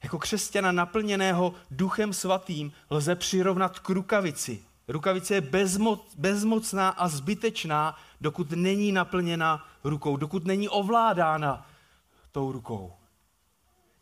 Jako 0.03 0.19
křesťana 0.19 0.73
naplněného 0.73 1.55
duchem 1.71 2.13
svatým 2.13 2.73
lze 2.91 3.17
přirovnat 3.17 3.79
k 3.79 3.89
rukavici. 3.89 4.63
Rukavice 4.89 5.35
je 5.35 5.41
bezmoc, 5.41 6.15
bezmocná 6.19 6.89
a 6.89 7.09
zbytečná, 7.09 7.97
dokud 8.21 8.51
není 8.51 8.93
naplněna 8.93 9.69
rukou, 9.85 10.17
dokud 10.17 10.45
není 10.45 10.69
ovládána 10.69 11.67
tou 12.33 12.53
rukou. 12.53 13.00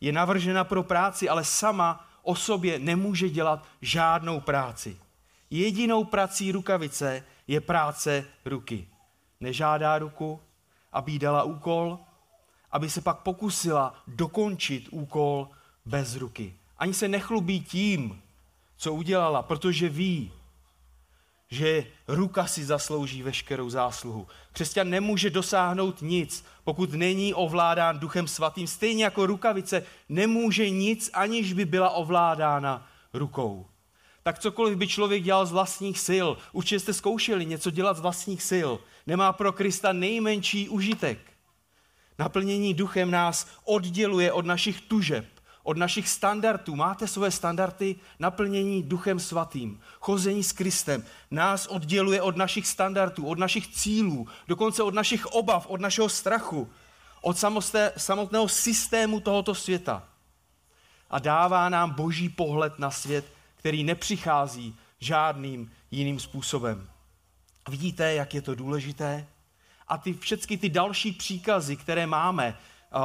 Je 0.01 0.11
navržena 0.11 0.63
pro 0.63 0.83
práci, 0.83 1.29
ale 1.29 1.43
sama 1.43 2.07
o 2.23 2.35
sobě 2.35 2.79
nemůže 2.79 3.29
dělat 3.29 3.65
žádnou 3.81 4.39
práci. 4.39 4.97
Jedinou 5.49 6.03
prací 6.03 6.51
rukavice 6.51 7.23
je 7.47 7.61
práce 7.61 8.25
ruky. 8.45 8.87
Nežádá 9.39 9.99
ruku, 9.99 10.39
aby 10.91 11.19
dala 11.19 11.43
úkol, 11.43 11.99
aby 12.71 12.89
se 12.89 13.01
pak 13.01 13.19
pokusila 13.19 13.93
dokončit 14.07 14.87
úkol 14.91 15.49
bez 15.85 16.15
ruky. 16.15 16.55
Ani 16.77 16.93
se 16.93 17.07
nechlubí 17.07 17.61
tím, 17.61 18.21
co 18.77 18.93
udělala, 18.93 19.41
protože 19.41 19.89
ví, 19.89 20.31
že 21.51 21.85
ruka 22.07 22.47
si 22.47 22.65
zaslouží 22.65 23.23
veškerou 23.23 23.69
zásluhu. 23.69 24.27
Křesťan 24.51 24.89
nemůže 24.89 25.29
dosáhnout 25.29 26.01
nic, 26.01 26.45
pokud 26.63 26.93
není 26.93 27.33
ovládán 27.33 27.99
Duchem 27.99 28.27
Svatým. 28.27 28.67
Stejně 28.67 29.03
jako 29.03 29.25
rukavice 29.25 29.83
nemůže 30.09 30.69
nic, 30.69 31.09
aniž 31.13 31.53
by 31.53 31.65
byla 31.65 31.89
ovládána 31.89 32.87
rukou 33.13 33.65
tak 34.23 34.39
cokoliv 34.39 34.77
by 34.77 34.87
člověk 34.87 35.23
dělal 35.23 35.45
z 35.45 35.51
vlastních 35.51 35.99
sil, 36.09 36.27
určitě 36.51 36.79
jste 36.79 36.93
zkoušeli 36.93 37.45
něco 37.45 37.71
dělat 37.71 37.97
z 37.97 37.99
vlastních 37.99 38.43
sil, 38.51 38.71
nemá 39.07 39.33
pro 39.33 39.53
Krista 39.53 39.93
nejmenší 39.93 40.69
užitek. 40.69 41.19
Naplnění 42.19 42.73
duchem 42.73 43.11
nás 43.11 43.47
odděluje 43.63 44.31
od 44.31 44.45
našich 44.45 44.81
tužeb, 44.81 45.25
od 45.63 45.77
našich 45.77 46.09
standardů. 46.09 46.75
Máte 46.75 47.07
své 47.07 47.31
standardy 47.31 47.95
naplnění 48.19 48.83
duchem 48.83 49.19
svatým, 49.19 49.79
chození 49.99 50.43
s 50.43 50.51
Kristem. 50.51 51.03
Nás 51.31 51.67
odděluje 51.67 52.21
od 52.21 52.37
našich 52.37 52.67
standardů, 52.67 53.27
od 53.27 53.39
našich 53.39 53.67
cílů, 53.67 54.27
dokonce 54.47 54.83
od 54.83 54.93
našich 54.93 55.25
obav, 55.25 55.67
od 55.67 55.81
našeho 55.81 56.09
strachu, 56.09 56.69
od 57.21 57.37
samotného 57.97 58.47
systému 58.47 59.19
tohoto 59.19 59.55
světa. 59.55 60.03
A 61.09 61.19
dává 61.19 61.69
nám 61.69 61.91
boží 61.91 62.29
pohled 62.29 62.79
na 62.79 62.91
svět, 62.91 63.33
který 63.55 63.83
nepřichází 63.83 64.75
žádným 64.99 65.71
jiným 65.91 66.19
způsobem. 66.19 66.89
Vidíte, 67.69 68.13
jak 68.13 68.33
je 68.33 68.41
to 68.41 68.55
důležité? 68.55 69.27
A 69.87 69.97
ty 69.97 70.13
všechny 70.13 70.57
ty 70.57 70.69
další 70.69 71.11
příkazy, 71.11 71.75
které 71.75 72.07
máme 72.07 72.57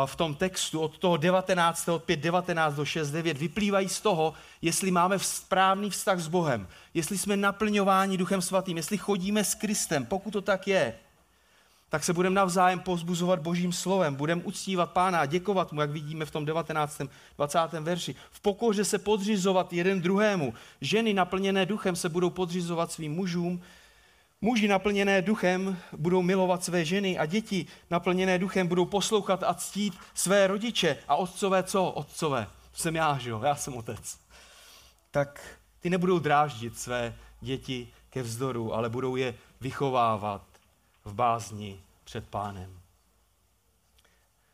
v 0.06 0.16
tom 0.16 0.34
textu 0.34 0.80
od 0.80 0.98
toho 0.98 1.16
19. 1.16 1.88
od 1.88 2.04
5, 2.04 2.20
19 2.20 2.74
do 2.74 2.84
6, 2.84 3.10
9, 3.10 3.38
vyplývají 3.38 3.88
z 3.88 4.00
toho, 4.00 4.34
jestli 4.62 4.90
máme 4.90 5.18
správný 5.18 5.90
vztah 5.90 6.18
s 6.18 6.28
Bohem, 6.28 6.68
jestli 6.94 7.18
jsme 7.18 7.36
naplňováni 7.36 8.16
Duchem 8.16 8.42
Svatým, 8.42 8.76
jestli 8.76 8.98
chodíme 8.98 9.44
s 9.44 9.54
Kristem, 9.54 10.06
pokud 10.06 10.30
to 10.30 10.40
tak 10.40 10.68
je, 10.68 10.94
tak 11.88 12.04
se 12.04 12.12
budeme 12.12 12.34
navzájem 12.34 12.80
pozbuzovat 12.80 13.38
božím 13.38 13.72
slovem, 13.72 14.14
budeme 14.14 14.42
uctívat 14.44 14.90
pána 14.90 15.20
a 15.20 15.26
děkovat 15.26 15.72
mu, 15.72 15.80
jak 15.80 15.90
vidíme 15.90 16.24
v 16.24 16.30
tom 16.30 16.44
19. 16.44 17.00
20. 17.36 17.58
verši. 17.80 18.14
V 18.30 18.40
pokoře 18.40 18.84
se 18.84 18.98
podřizovat 18.98 19.72
jeden 19.72 20.02
druhému. 20.02 20.54
Ženy 20.80 21.14
naplněné 21.14 21.66
duchem 21.66 21.96
se 21.96 22.08
budou 22.08 22.30
podřizovat 22.30 22.92
svým 22.92 23.12
mužům, 23.12 23.62
Muži 24.44 24.68
naplněné 24.68 25.22
duchem 25.22 25.78
budou 25.96 26.22
milovat 26.22 26.64
své 26.64 26.84
ženy 26.84 27.18
a 27.18 27.26
děti 27.26 27.66
naplněné 27.90 28.38
duchem 28.38 28.66
budou 28.66 28.84
poslouchat 28.84 29.42
a 29.42 29.54
ctít 29.54 29.94
své 30.14 30.46
rodiče. 30.46 30.96
A 31.08 31.16
otcové 31.16 31.62
co? 31.62 31.90
Otcové. 31.90 32.46
Jsem 32.72 32.96
já, 32.96 33.18
že 33.18 33.30
jo? 33.30 33.40
Já 33.44 33.56
jsem 33.56 33.76
otec. 33.76 34.18
Tak 35.10 35.58
ty 35.80 35.90
nebudou 35.90 36.18
dráždit 36.18 36.78
své 36.78 37.14
děti 37.40 37.88
ke 38.10 38.22
vzdoru, 38.22 38.74
ale 38.74 38.90
budou 38.90 39.16
je 39.16 39.34
vychovávat 39.60 40.42
v 41.04 41.14
bázni 41.14 41.80
před 42.04 42.28
pánem. 42.28 42.80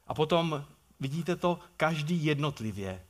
A 0.06 0.14
potom, 0.14 0.64
vidíte 1.00 1.37
to, 1.37 1.59
každý 1.76 2.25
jednotlivě, 2.25 3.02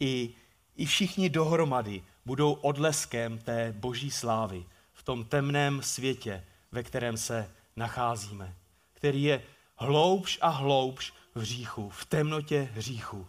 i, 0.00 0.34
i 0.76 0.86
všichni 0.86 1.30
dohromady 1.30 2.02
budou 2.26 2.52
odleskem 2.52 3.38
té 3.38 3.74
boží 3.76 4.10
slávy 4.10 4.64
tom 5.04 5.24
temném 5.24 5.82
světě, 5.82 6.44
ve 6.72 6.82
kterém 6.82 7.16
se 7.16 7.50
nacházíme, 7.76 8.56
který 8.92 9.22
je 9.22 9.42
hloubš 9.76 10.38
a 10.40 10.48
hloubš 10.48 11.12
v 11.34 11.40
hříchu, 11.40 11.88
v 11.88 12.04
temnotě 12.04 12.68
hříchu. 12.74 13.26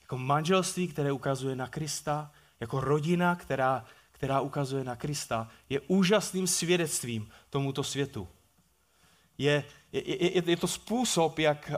Jako 0.00 0.18
manželství, 0.18 0.88
které 0.88 1.12
ukazuje 1.12 1.56
na 1.56 1.66
Krista, 1.66 2.30
jako 2.60 2.80
rodina, 2.80 3.36
která, 3.36 3.84
která 4.12 4.40
ukazuje 4.40 4.84
na 4.84 4.96
Krista, 4.96 5.48
je 5.68 5.80
úžasným 5.80 6.46
svědectvím 6.46 7.30
tomuto 7.50 7.84
světu. 7.84 8.28
Je, 9.38 9.64
je, 9.92 10.24
je, 10.24 10.42
je 10.46 10.56
to 10.56 10.66
způsob, 10.66 11.38
jak, 11.38 11.72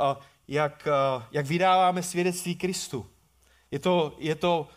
jak, 0.48 0.88
jak 1.30 1.46
vydáváme 1.46 2.02
svědectví 2.02 2.56
Kristu. 2.56 3.10
Je 3.70 3.78
to, 3.78 4.16
je 4.18 4.34
to, 4.34 4.68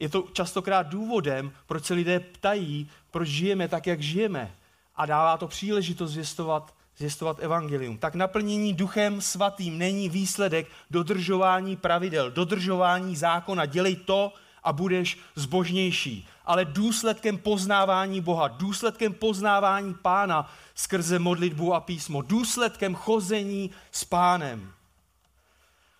je 0.00 0.08
to 0.08 0.24
častokrát 0.32 0.86
důvodem, 0.86 1.52
proč 1.66 1.84
se 1.84 1.94
lidé 1.94 2.20
ptají, 2.20 2.90
proč 3.10 3.28
žijeme 3.28 3.68
tak, 3.68 3.86
jak 3.86 4.00
žijeme. 4.00 4.54
A 4.96 5.06
dává 5.06 5.36
to 5.36 5.48
příležitost 5.48 6.10
zvěstovat, 6.10 6.74
zvěstovat 6.96 7.36
evangelium. 7.40 7.98
Tak 7.98 8.14
naplnění 8.14 8.74
duchem 8.74 9.20
svatým 9.20 9.78
není 9.78 10.08
výsledek 10.08 10.66
dodržování 10.90 11.76
pravidel, 11.76 12.30
dodržování 12.30 13.16
zákona. 13.16 13.66
Dělej 13.66 13.96
to 13.96 14.32
a 14.64 14.72
budeš 14.72 15.18
zbožnější. 15.34 16.28
Ale 16.44 16.64
důsledkem 16.64 17.38
poznávání 17.38 18.20
Boha, 18.20 18.48
důsledkem 18.48 19.12
poznávání 19.12 19.94
Pána 19.94 20.52
skrze 20.74 21.18
modlitbu 21.18 21.74
a 21.74 21.80
písmo, 21.80 22.22
důsledkem 22.22 22.94
chození 22.94 23.70
s 23.92 24.04
Pánem. 24.04 24.75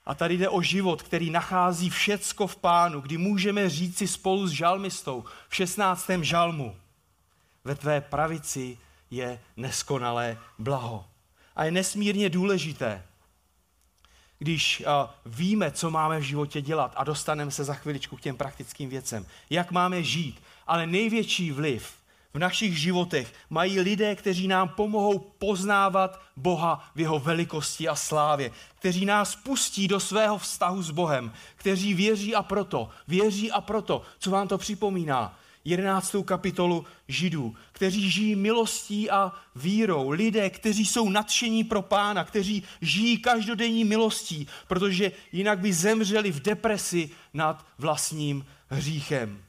A 0.07 0.15
tady 0.15 0.39
jde 0.39 0.49
o 0.49 0.63
život, 0.63 1.03
který 1.03 1.31
nachází 1.31 1.91
všecko 1.91 2.47
v 2.47 2.57
Pánu, 2.57 3.01
kdy 3.01 3.19
můžeme 3.19 3.71
říci 3.71 4.09
spolu 4.09 4.47
s 4.47 4.51
žalmistou 4.51 5.25
v 5.49 5.57
16. 5.57 6.11
žalmu. 6.21 6.77
Ve 7.65 7.75
tvé 7.75 8.01
pravici 8.01 8.79
je 9.11 9.41
neskonalé 9.57 10.39
blaho. 10.59 11.05
A 11.57 11.65
je 11.65 11.71
nesmírně 11.71 12.31
důležité, 12.31 13.03
když 14.39 14.83
víme, 15.27 15.71
co 15.71 15.91
máme 15.91 16.19
v 16.19 16.23
životě 16.23 16.61
dělat 16.61 16.93
a 16.97 17.05
dostaneme 17.05 17.51
se 17.51 17.65
za 17.65 17.75
chviličku 17.75 18.17
k 18.17 18.21
těm 18.21 18.37
praktickým 18.37 18.89
věcem, 18.89 19.27
jak 19.51 19.71
máme 19.71 20.03
žít, 20.03 20.43
ale 20.67 20.87
největší 20.87 21.51
vliv 21.51 21.95
v 22.37 22.39
našich 22.39 22.79
životech 22.79 23.33
mají 23.51 23.81
lidé, 23.81 24.15
kteří 24.15 24.49
nám 24.49 24.69
pomohou 24.69 25.19
poznávat 25.19 26.21
Boha 26.37 26.91
v 26.95 27.01
jeho 27.01 27.19
velikosti 27.19 27.89
a 27.89 27.95
slávě, 27.95 28.51
kteří 28.79 29.07
nás 29.07 29.37
pustí 29.37 29.89
do 29.89 30.01
svého 30.01 30.39
vztahu 30.39 30.83
s 30.83 30.91
Bohem, 30.91 31.33
kteří 31.57 31.95
věří 31.95 32.35
a 32.35 32.43
proto, 32.43 32.89
věří 33.09 33.51
a 33.51 33.61
proto, 33.61 34.03
co 34.19 34.31
vám 34.31 34.49
to 34.49 34.59
připomíná, 34.59 35.39
11. 35.65 36.17
kapitolu 36.25 36.85
Židů, 37.09 37.55
kteří 37.73 38.11
žijí 38.11 38.37
milostí 38.37 39.11
a 39.11 39.33
vírou. 39.55 40.11
Lidé, 40.11 40.51
kteří 40.51 40.87
jsou 40.87 41.09
nadšení 41.09 41.65
pro 41.65 41.83
pána, 41.83 42.25
kteří 42.25 42.63
žijí 42.81 43.19
každodenní 43.19 43.85
milostí, 43.85 44.47
protože 44.69 45.13
jinak 45.33 45.59
by 45.59 45.73
zemřeli 45.73 46.33
v 46.33 46.41
depresi 46.41 47.11
nad 47.35 47.67
vlastním 47.79 48.47
hříchem. 48.69 49.46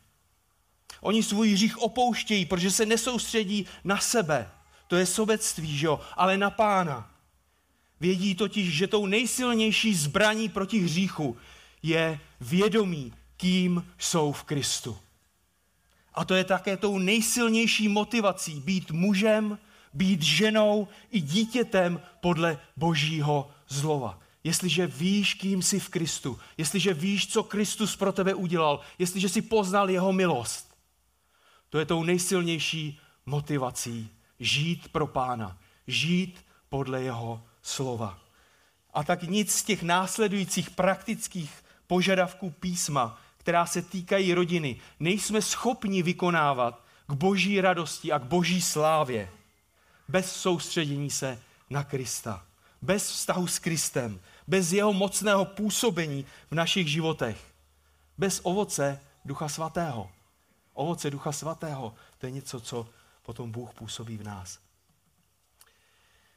Oni 1.08 1.24
svůj 1.24 1.52
hřích 1.52 1.78
opouštějí, 1.78 2.46
protože 2.46 2.72
se 2.72 2.86
nesoustředí 2.86 3.66
na 3.84 3.98
sebe. 3.98 4.50
To 4.88 4.96
je 4.96 5.06
sobectví, 5.06 5.78
že 5.78 5.86
jo? 5.86 6.00
ale 6.18 6.38
na 6.38 6.50
pána. 6.50 7.12
Vědí 8.00 8.36
totiž, 8.36 8.74
že 8.74 8.88
tou 8.88 9.06
nejsilnější 9.06 9.96
zbraní 9.96 10.50
proti 10.50 10.80
hříchu 10.80 11.38
je 11.84 12.20
vědomí, 12.42 13.14
kým 13.38 13.86
jsou 13.98 14.32
v 14.32 14.44
Kristu. 14.44 14.98
A 16.14 16.26
to 16.26 16.36
je 16.36 16.44
také 16.44 16.78
tou 16.78 16.98
nejsilnější 16.98 17.88
motivací 17.88 18.60
být 18.60 18.92
mužem, 18.92 19.60
být 19.94 20.22
ženou 20.22 20.88
i 21.12 21.22
dítětem 21.22 22.02
podle 22.22 22.60
božího 22.78 23.52
zlova. 23.68 24.20
Jestliže 24.44 24.88
víš, 24.88 25.34
kým 25.34 25.62
jsi 25.62 25.80
v 25.80 25.90
Kristu, 25.90 26.40
jestliže 26.58 26.94
víš, 26.94 27.28
co 27.28 27.44
Kristus 27.44 27.96
pro 27.96 28.12
tebe 28.12 28.34
udělal, 28.34 28.80
jestliže 29.00 29.30
jsi 29.30 29.42
poznal 29.42 29.90
jeho 29.90 30.14
milost, 30.14 30.67
to 31.70 31.80
je 31.80 31.86
tou 31.86 32.04
nejsilnější 32.04 33.00
motivací 33.26 34.10
žít 34.40 34.92
pro 34.92 35.08
pána, 35.08 35.58
žít 35.88 36.46
podle 36.70 37.04
jeho 37.04 37.44
slova. 37.62 38.20
A 38.94 39.04
tak 39.04 39.24
nic 39.24 39.54
z 39.54 39.64
těch 39.64 39.84
následujících 39.84 40.70
praktických 40.70 41.64
požadavků 41.88 42.50
písma 42.50 43.20
která 43.48 43.66
se 43.66 43.82
týkají 43.82 44.34
rodiny, 44.34 44.80
nejsme 45.00 45.42
schopni 45.42 46.04
vykonávat 46.04 46.84
k 47.08 47.14
boží 47.14 47.62
radosti 47.62 48.12
a 48.12 48.20
k 48.20 48.24
boží 48.24 48.62
slávě 48.62 49.30
bez 50.08 50.36
soustředění 50.36 51.10
se 51.10 51.40
na 51.70 51.84
Krista, 51.84 52.46
bez 52.82 53.12
vztahu 53.12 53.48
s 53.48 53.60
Kristem, 53.60 54.20
bez 54.48 54.72
jeho 54.72 54.94
mocného 54.94 55.46
působení 55.46 56.26
v 56.52 56.56
našich 56.56 56.88
životech, 56.88 57.38
bez 58.18 58.40
ovoce 58.44 59.00
Ducha 59.26 59.50
Svatého. 59.50 60.12
Ovoce 60.78 61.10
Ducha 61.12 61.32
Svatého, 61.32 61.96
to 62.18 62.26
je 62.26 62.32
něco, 62.32 62.62
co 62.62 62.90
potom 63.22 63.52
Bůh 63.52 63.74
působí 63.74 64.18
v 64.18 64.24
nás. 64.24 64.60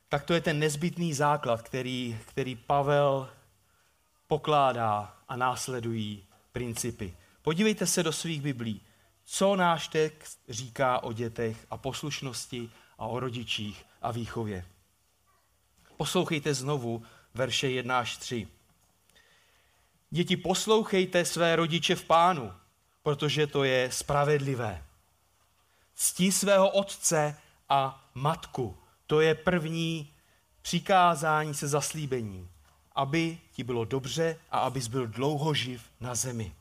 Tak 0.08 0.24
to 0.24 0.34
je 0.34 0.40
ten 0.40 0.58
nezbytný 0.58 1.14
základ, 1.14 1.62
který, 1.62 2.18
který 2.26 2.56
Pavel 2.56 3.30
pokládá 4.26 5.16
a 5.28 5.36
následují 5.36 6.26
principy. 6.52 7.16
Podívejte 7.42 7.86
se 7.86 8.02
do 8.02 8.12
svých 8.12 8.42
biblí, 8.42 8.80
co 9.24 9.56
náš 9.56 9.88
text 9.88 10.40
říká 10.48 11.02
o 11.02 11.12
dětech 11.12 11.66
a 11.70 11.76
poslušnosti 11.76 12.70
a 12.98 13.06
o 13.06 13.20
rodičích 13.20 13.86
a 14.02 14.10
výchově. 14.10 14.66
Poslouchejte 15.96 16.54
znovu 16.54 17.02
verše 17.34 17.70
1 17.70 17.98
až 17.98 18.16
3. 18.16 18.48
Děti, 20.10 20.36
poslouchejte 20.36 21.24
své 21.24 21.56
rodiče 21.56 21.96
v 21.96 22.04
pánu, 22.04 22.52
protože 23.02 23.46
to 23.46 23.64
je 23.64 23.92
spravedlivé. 23.92 24.84
Ctí 25.94 26.32
svého 26.32 26.70
otce 26.70 27.36
a 27.68 28.08
matku, 28.14 28.78
to 29.06 29.20
je 29.20 29.34
první 29.34 30.12
přikázání 30.62 31.54
se 31.54 31.68
zaslíbením 31.68 32.50
aby 33.00 33.38
ti 33.52 33.64
bylo 33.64 33.84
dobře 33.84 34.38
a 34.50 34.58
abys 34.58 34.88
byl 34.88 35.06
dlouho 35.06 35.54
živ 35.54 35.82
na 36.00 36.14
zemi. 36.14 36.54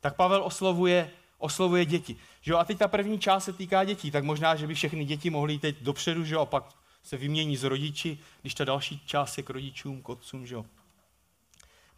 Tak 0.00 0.16
Pavel 0.16 0.44
oslovuje, 0.44 1.10
oslovuje 1.38 1.84
děti. 1.84 2.16
Že 2.40 2.52
jo? 2.52 2.58
A 2.58 2.64
teď 2.64 2.78
ta 2.78 2.88
první 2.88 3.18
část 3.18 3.44
se 3.44 3.52
týká 3.52 3.84
dětí, 3.84 4.10
tak 4.10 4.24
možná, 4.24 4.56
že 4.56 4.66
by 4.66 4.74
všechny 4.74 5.04
děti 5.04 5.30
mohly 5.30 5.52
jít 5.52 5.58
teď 5.58 5.76
dopředu, 5.80 6.24
že 6.24 6.34
jo? 6.34 6.40
a 6.40 6.46
pak 6.46 6.64
se 7.02 7.16
vymění 7.16 7.56
z 7.56 7.64
rodiči, 7.64 8.18
když 8.40 8.54
ta 8.54 8.64
další 8.64 9.00
část 9.06 9.36
je 9.36 9.42
k 9.42 9.50
rodičům, 9.50 10.02
k 10.02 10.08
otcům. 10.08 10.46
Že 10.46 10.54
jo? 10.54 10.66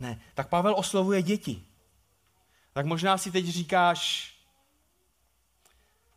Ne, 0.01 0.21
tak 0.35 0.49
Pavel 0.49 0.75
oslovuje 0.77 1.23
děti. 1.23 1.63
Tak 2.73 2.87
možná 2.87 3.19
si 3.19 3.31
teď 3.31 3.47
říkáš, 3.47 4.33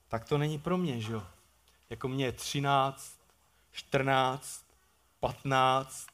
tak 0.07 0.25
to 0.25 0.37
není 0.37 0.59
pro 0.59 0.77
mě, 0.77 1.01
že 1.01 1.13
jo? 1.13 1.27
Jako 1.89 2.07
mě 2.07 2.31
13, 2.31 3.19
14, 3.71 4.65
15, 5.19 6.07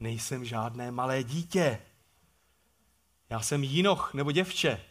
nejsem 0.00 0.44
žádné 0.44 0.90
malé 0.90 1.24
dítě. 1.24 1.82
Já 3.30 3.40
jsem 3.40 3.64
jinoch 3.64 4.14
nebo 4.14 4.32
děvče. 4.32 4.84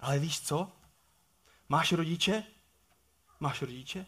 Ale 0.00 0.18
víš 0.18 0.40
co? 0.40 0.72
Máš 1.68 1.92
rodiče? 1.92 2.42
Máš 3.40 3.62
rodiče? 3.62 4.06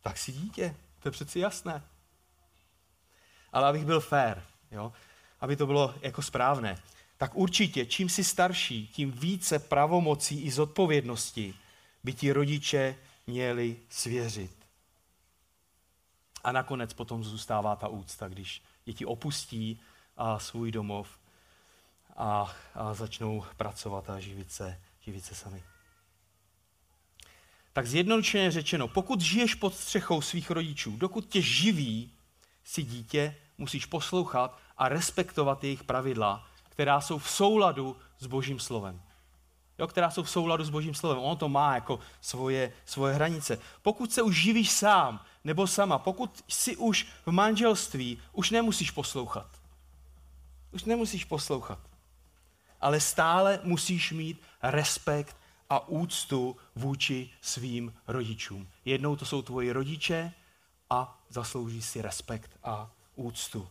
Tak 0.00 0.18
si 0.18 0.32
dítě. 0.32 0.76
To 0.98 1.08
je 1.08 1.12
přeci 1.12 1.38
jasné. 1.38 1.82
Ale 3.52 3.68
abych 3.68 3.84
byl 3.84 4.00
fair, 4.00 4.42
jo? 4.70 4.92
Aby 5.44 5.56
to 5.56 5.66
bylo 5.66 5.94
jako 6.00 6.22
správné, 6.22 6.82
tak 7.16 7.34
určitě, 7.34 7.86
čím 7.86 8.08
jsi 8.08 8.24
starší, 8.24 8.86
tím 8.86 9.12
více 9.12 9.58
pravomocí 9.58 10.42
i 10.42 10.50
zodpovědnosti 10.50 11.54
by 12.04 12.12
ti 12.12 12.32
rodiče 12.32 12.96
měli 13.26 13.76
svěřit. 13.88 14.56
A 16.44 16.52
nakonec 16.52 16.92
potom 16.92 17.24
zůstává 17.24 17.76
ta 17.76 17.88
úcta, 17.88 18.28
když 18.28 18.62
děti 18.84 19.06
opustí 19.06 19.80
a 20.16 20.38
svůj 20.38 20.72
domov 20.72 21.18
a, 22.16 22.54
a 22.74 22.94
začnou 22.94 23.44
pracovat 23.56 24.10
a 24.10 24.20
živit 24.20 24.52
se, 24.52 24.80
živit 25.00 25.24
se 25.24 25.34
sami. 25.34 25.62
Tak 27.72 27.86
zjednodušeně 27.86 28.50
řečeno, 28.50 28.88
pokud 28.88 29.20
žiješ 29.20 29.54
pod 29.54 29.74
střechou 29.74 30.20
svých 30.20 30.50
rodičů, 30.50 30.96
dokud 30.96 31.28
tě 31.28 31.42
živí, 31.42 32.12
si 32.64 32.82
dítě, 32.82 33.36
musíš 33.58 33.86
poslouchat 33.86 34.63
a 34.76 34.88
respektovat 34.88 35.64
jejich 35.64 35.84
pravidla, 35.84 36.46
která 36.68 37.00
jsou 37.00 37.18
v 37.18 37.30
souladu 37.30 37.96
s 38.18 38.26
Božím 38.26 38.60
slovem. 38.60 39.02
Jo, 39.78 39.86
která 39.86 40.10
jsou 40.10 40.22
v 40.22 40.30
souladu 40.30 40.64
s 40.64 40.70
Božím 40.70 40.94
slovem. 40.94 41.18
Ono 41.18 41.36
to 41.36 41.48
má 41.48 41.74
jako 41.74 42.00
svoje, 42.20 42.72
svoje 42.84 43.14
hranice. 43.14 43.58
Pokud 43.82 44.12
se 44.12 44.22
už 44.22 44.36
živíš 44.36 44.70
sám, 44.70 45.20
nebo 45.44 45.66
sama, 45.66 45.98
pokud 45.98 46.44
jsi 46.48 46.76
už 46.76 47.06
v 47.26 47.32
manželství, 47.32 48.22
už 48.32 48.50
nemusíš 48.50 48.90
poslouchat. 48.90 49.46
Už 50.72 50.84
nemusíš 50.84 51.24
poslouchat. 51.24 51.78
Ale 52.80 53.00
stále 53.00 53.60
musíš 53.62 54.12
mít 54.12 54.42
respekt 54.62 55.36
a 55.70 55.88
úctu 55.88 56.56
vůči 56.76 57.30
svým 57.40 57.94
rodičům. 58.06 58.68
Jednou 58.84 59.16
to 59.16 59.26
jsou 59.26 59.42
tvoji 59.42 59.72
rodiče 59.72 60.32
a 60.90 61.20
zaslouží 61.28 61.82
si 61.82 62.02
respekt 62.02 62.50
a 62.64 62.90
úctu. 63.14 63.68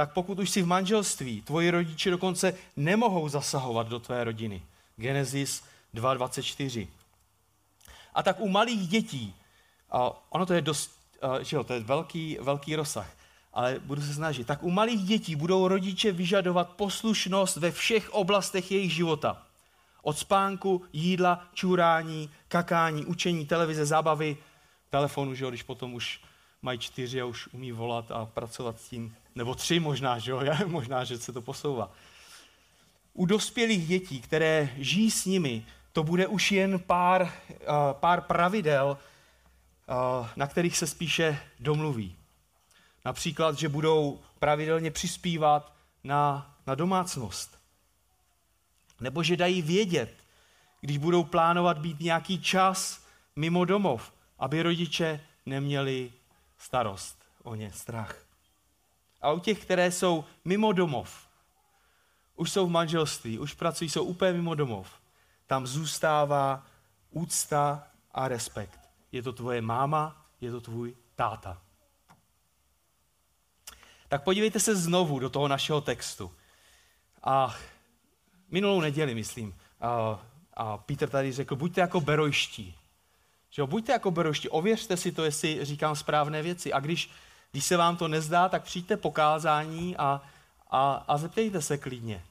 Tak 0.00 0.12
pokud 0.12 0.38
už 0.38 0.50
jsi 0.50 0.62
v 0.62 0.66
manželství, 0.66 1.42
tvoji 1.42 1.70
rodiče 1.70 2.10
dokonce 2.10 2.54
nemohou 2.76 3.28
zasahovat 3.28 3.88
do 3.88 4.00
tvé 4.00 4.24
rodiny. 4.24 4.62
Genesis 4.96 5.64
2.24. 5.94 6.88
A 8.14 8.22
tak 8.22 8.40
u 8.40 8.48
malých 8.48 8.88
dětí, 8.88 9.34
a 9.90 10.10
ono 10.32 10.46
to 10.46 10.54
je 10.54 10.62
dost, 10.62 10.90
že 11.42 11.56
jo, 11.56 11.64
to 11.64 11.72
je 11.72 11.80
velký, 11.80 12.38
velký 12.40 12.76
rozsah, 12.76 13.10
ale 13.52 13.78
budu 13.78 14.02
se 14.02 14.14
snažit. 14.14 14.46
Tak 14.46 14.62
u 14.62 14.70
malých 14.70 15.04
dětí 15.04 15.36
budou 15.36 15.68
rodiče 15.68 16.12
vyžadovat 16.12 16.70
poslušnost 16.70 17.56
ve 17.56 17.70
všech 17.70 18.10
oblastech 18.10 18.72
jejich 18.72 18.92
života. 18.92 19.42
Od 20.02 20.18
spánku, 20.18 20.84
jídla, 20.92 21.44
čurání, 21.54 22.30
kakání, 22.48 23.06
učení, 23.06 23.46
televize, 23.46 23.86
zábavy, 23.86 24.36
telefonu, 24.90 25.34
že 25.34 25.44
jo, 25.44 25.50
když 25.50 25.62
potom 25.62 25.94
už 25.94 26.20
mají 26.62 26.78
čtyři 26.78 27.20
a 27.20 27.24
už 27.24 27.48
umí 27.52 27.72
volat 27.72 28.10
a 28.10 28.26
pracovat 28.26 28.80
s 28.80 28.88
tím, 28.88 29.16
nebo 29.34 29.54
tři 29.54 29.80
možná, 29.80 30.18
že 30.18 30.30
jo, 30.30 30.42
možná, 30.66 31.04
že 31.04 31.18
se 31.18 31.32
to 31.32 31.42
posouvá. 31.42 31.92
U 33.12 33.26
dospělých 33.26 33.88
dětí, 33.88 34.20
které 34.20 34.68
žijí 34.76 35.10
s 35.10 35.24
nimi, 35.24 35.66
to 35.92 36.02
bude 36.02 36.26
už 36.26 36.52
jen 36.52 36.78
pár, 36.78 37.22
uh, 37.22 37.58
pár 37.92 38.20
pravidel, 38.20 38.98
uh, 38.98 40.28
na 40.36 40.46
kterých 40.46 40.76
se 40.76 40.86
spíše 40.86 41.40
domluví. 41.60 42.16
Například, 43.04 43.58
že 43.58 43.68
budou 43.68 44.20
pravidelně 44.38 44.90
přispívat 44.90 45.72
na, 46.04 46.54
na 46.66 46.74
domácnost. 46.74 47.58
Nebo 49.00 49.22
že 49.22 49.36
dají 49.36 49.62
vědět, 49.62 50.14
když 50.80 50.98
budou 50.98 51.24
plánovat 51.24 51.78
být 51.78 52.00
nějaký 52.00 52.42
čas 52.42 53.04
mimo 53.36 53.64
domov, 53.64 54.12
aby 54.38 54.62
rodiče 54.62 55.20
neměli 55.46 56.12
starost 56.58 57.24
o 57.42 57.54
ně, 57.54 57.72
strach. 57.72 58.29
A 59.20 59.32
u 59.32 59.38
těch, 59.38 59.62
které 59.64 59.92
jsou 59.92 60.24
mimo 60.44 60.72
domov, 60.72 61.28
už 62.36 62.52
jsou 62.52 62.66
v 62.66 62.70
manželství, 62.70 63.38
už 63.38 63.54
pracují, 63.54 63.90
jsou 63.90 64.04
úplně 64.04 64.32
mimo 64.32 64.54
domov, 64.54 64.88
tam 65.46 65.66
zůstává 65.66 66.66
úcta 67.10 67.86
a 68.12 68.28
respekt. 68.28 68.80
Je 69.12 69.22
to 69.22 69.32
tvoje 69.32 69.60
máma, 69.60 70.26
je 70.40 70.50
to 70.50 70.60
tvůj 70.60 70.96
táta. 71.14 71.62
Tak 74.08 74.24
podívejte 74.24 74.60
se 74.60 74.76
znovu 74.76 75.18
do 75.18 75.30
toho 75.30 75.48
našeho 75.48 75.80
textu. 75.80 76.32
A 77.22 77.56
minulou 78.48 78.80
neděli, 78.80 79.14
myslím, 79.14 79.56
a, 79.80 80.20
a 80.54 80.78
Peter 80.78 81.08
tady 81.10 81.32
řekl, 81.32 81.56
buďte 81.56 81.80
jako 81.80 82.00
berojští. 82.00 82.76
Že 83.50 83.62
jo, 83.62 83.66
buďte 83.66 83.92
jako 83.92 84.10
berojští, 84.10 84.48
ověřte 84.48 84.96
si 84.96 85.12
to, 85.12 85.24
jestli 85.24 85.64
říkám 85.64 85.96
správné 85.96 86.42
věci. 86.42 86.72
A 86.72 86.80
když, 86.80 87.10
když 87.52 87.64
se 87.64 87.76
vám 87.76 87.96
to 87.96 88.08
nezdá, 88.08 88.48
tak 88.48 88.62
přijďte 88.62 88.96
pokázání 88.96 89.96
a, 89.96 90.22
a, 90.70 91.04
a 91.08 91.18
zeptejte 91.18 91.62
se 91.62 91.78
klidně. 91.78 92.22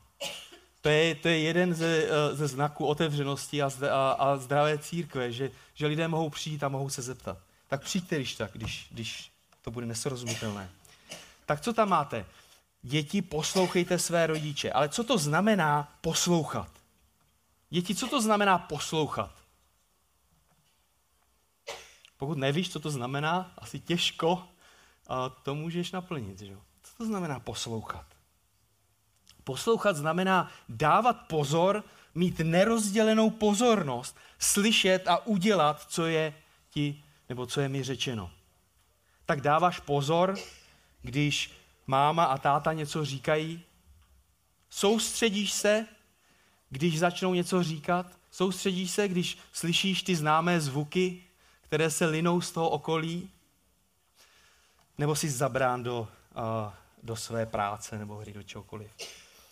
To 0.82 0.90
je, 0.90 1.16
to 1.16 1.28
je 1.28 1.40
jeden 1.40 1.74
ze, 1.74 2.08
ze 2.32 2.48
znaků 2.48 2.86
otevřenosti 2.86 3.62
a, 3.62 3.72
a, 3.92 4.12
a 4.12 4.38
zdravé 4.38 4.78
církve, 4.78 5.32
že, 5.32 5.52
že 5.74 5.88
lidé 5.88 6.08
mohou 6.08 6.30
přijít 6.30 6.64
a 6.64 6.70
mohou 6.70 6.90
se 6.90 7.02
zeptat. 7.02 7.38
Tak 7.68 7.82
přijďte, 7.84 8.16
když 8.16 8.36
tak, 8.36 8.52
když, 8.54 8.88
když 8.92 9.32
to 9.62 9.72
bude 9.72 9.86
nesrozumitelné. 9.86 10.70
Tak 11.46 11.62
co 11.62 11.74
tam 11.74 11.90
máte? 11.90 12.26
Děti, 12.82 13.22
poslouchejte 13.22 14.00
své 14.00 14.28
rodiče. 14.28 14.72
Ale 14.72 14.90
co 14.90 15.04
to 15.04 15.18
znamená 15.18 15.98
poslouchat? 16.02 16.72
Děti, 17.70 17.96
co 17.96 18.08
to 18.08 18.22
znamená 18.22 18.58
poslouchat? 18.58 19.32
Pokud 22.18 22.38
nevíš, 22.38 22.72
co 22.72 22.80
to 22.80 22.92
znamená, 22.92 23.52
asi 23.58 23.80
těžko 23.80 24.49
to 25.44 25.56
můžeš 25.56 25.92
naplnit. 25.92 26.40
Že? 26.40 26.58
Co 26.84 26.96
to 26.98 27.06
znamená 27.06 27.40
poslouchat? 27.40 28.06
Poslouchat 29.44 29.96
znamená 29.96 30.52
dávat 30.70 31.14
pozor, 31.14 31.84
mít 32.16 32.40
nerozdělenou 32.40 33.30
pozornost, 33.30 34.18
slyšet 34.40 35.08
a 35.08 35.26
udělat, 35.26 35.86
co 35.90 36.06
je 36.06 36.34
ti, 36.70 37.04
nebo 37.30 37.46
co 37.46 37.62
je 37.62 37.70
mi 37.70 37.84
řečeno. 37.84 38.32
Tak 39.26 39.42
dáváš 39.42 39.80
pozor, 39.80 40.38
když 41.02 41.52
máma 41.88 42.24
a 42.24 42.38
táta 42.38 42.74
něco 42.74 43.06
říkají? 43.06 43.62
Soustředíš 44.70 45.52
se, 45.52 45.86
když 46.70 47.00
začnou 47.00 47.34
něco 47.34 47.64
říkat? 47.64 48.20
Soustředíš 48.32 48.92
se, 48.92 49.08
když 49.08 49.38
slyšíš 49.54 50.04
ty 50.04 50.16
známé 50.16 50.62
zvuky, 50.62 51.24
které 51.62 51.90
se 51.92 52.06
linou 52.06 52.42
z 52.42 52.52
toho 52.52 52.70
okolí? 52.70 53.30
Nebo 55.00 55.16
jsi 55.16 55.30
zabrán 55.30 55.84
do, 55.84 56.08
do 57.04 57.16
své 57.16 57.46
práce 57.46 57.98
nebo 57.98 58.16
hry 58.16 58.34
do 58.34 58.44
čokoliv? 58.44 58.92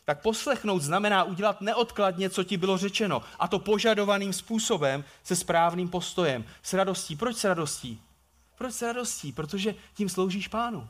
Tak 0.05 0.21
poslechnout 0.21 0.81
znamená 0.81 1.23
udělat 1.23 1.61
neodkladně, 1.61 2.29
co 2.29 2.43
ti 2.43 2.57
bylo 2.57 2.77
řečeno. 2.77 3.21
A 3.39 3.47
to 3.47 3.59
požadovaným 3.59 4.33
způsobem, 4.33 5.03
se 5.23 5.35
správným 5.35 5.89
postojem, 5.89 6.45
s 6.63 6.73
radostí. 6.73 7.15
Proč 7.15 7.37
s 7.37 7.43
radostí? 7.43 8.01
Proč 8.57 8.73
s 8.73 8.81
radostí? 8.81 9.31
Protože 9.31 9.75
tím 9.93 10.09
sloužíš 10.09 10.47
pánu. 10.47 10.89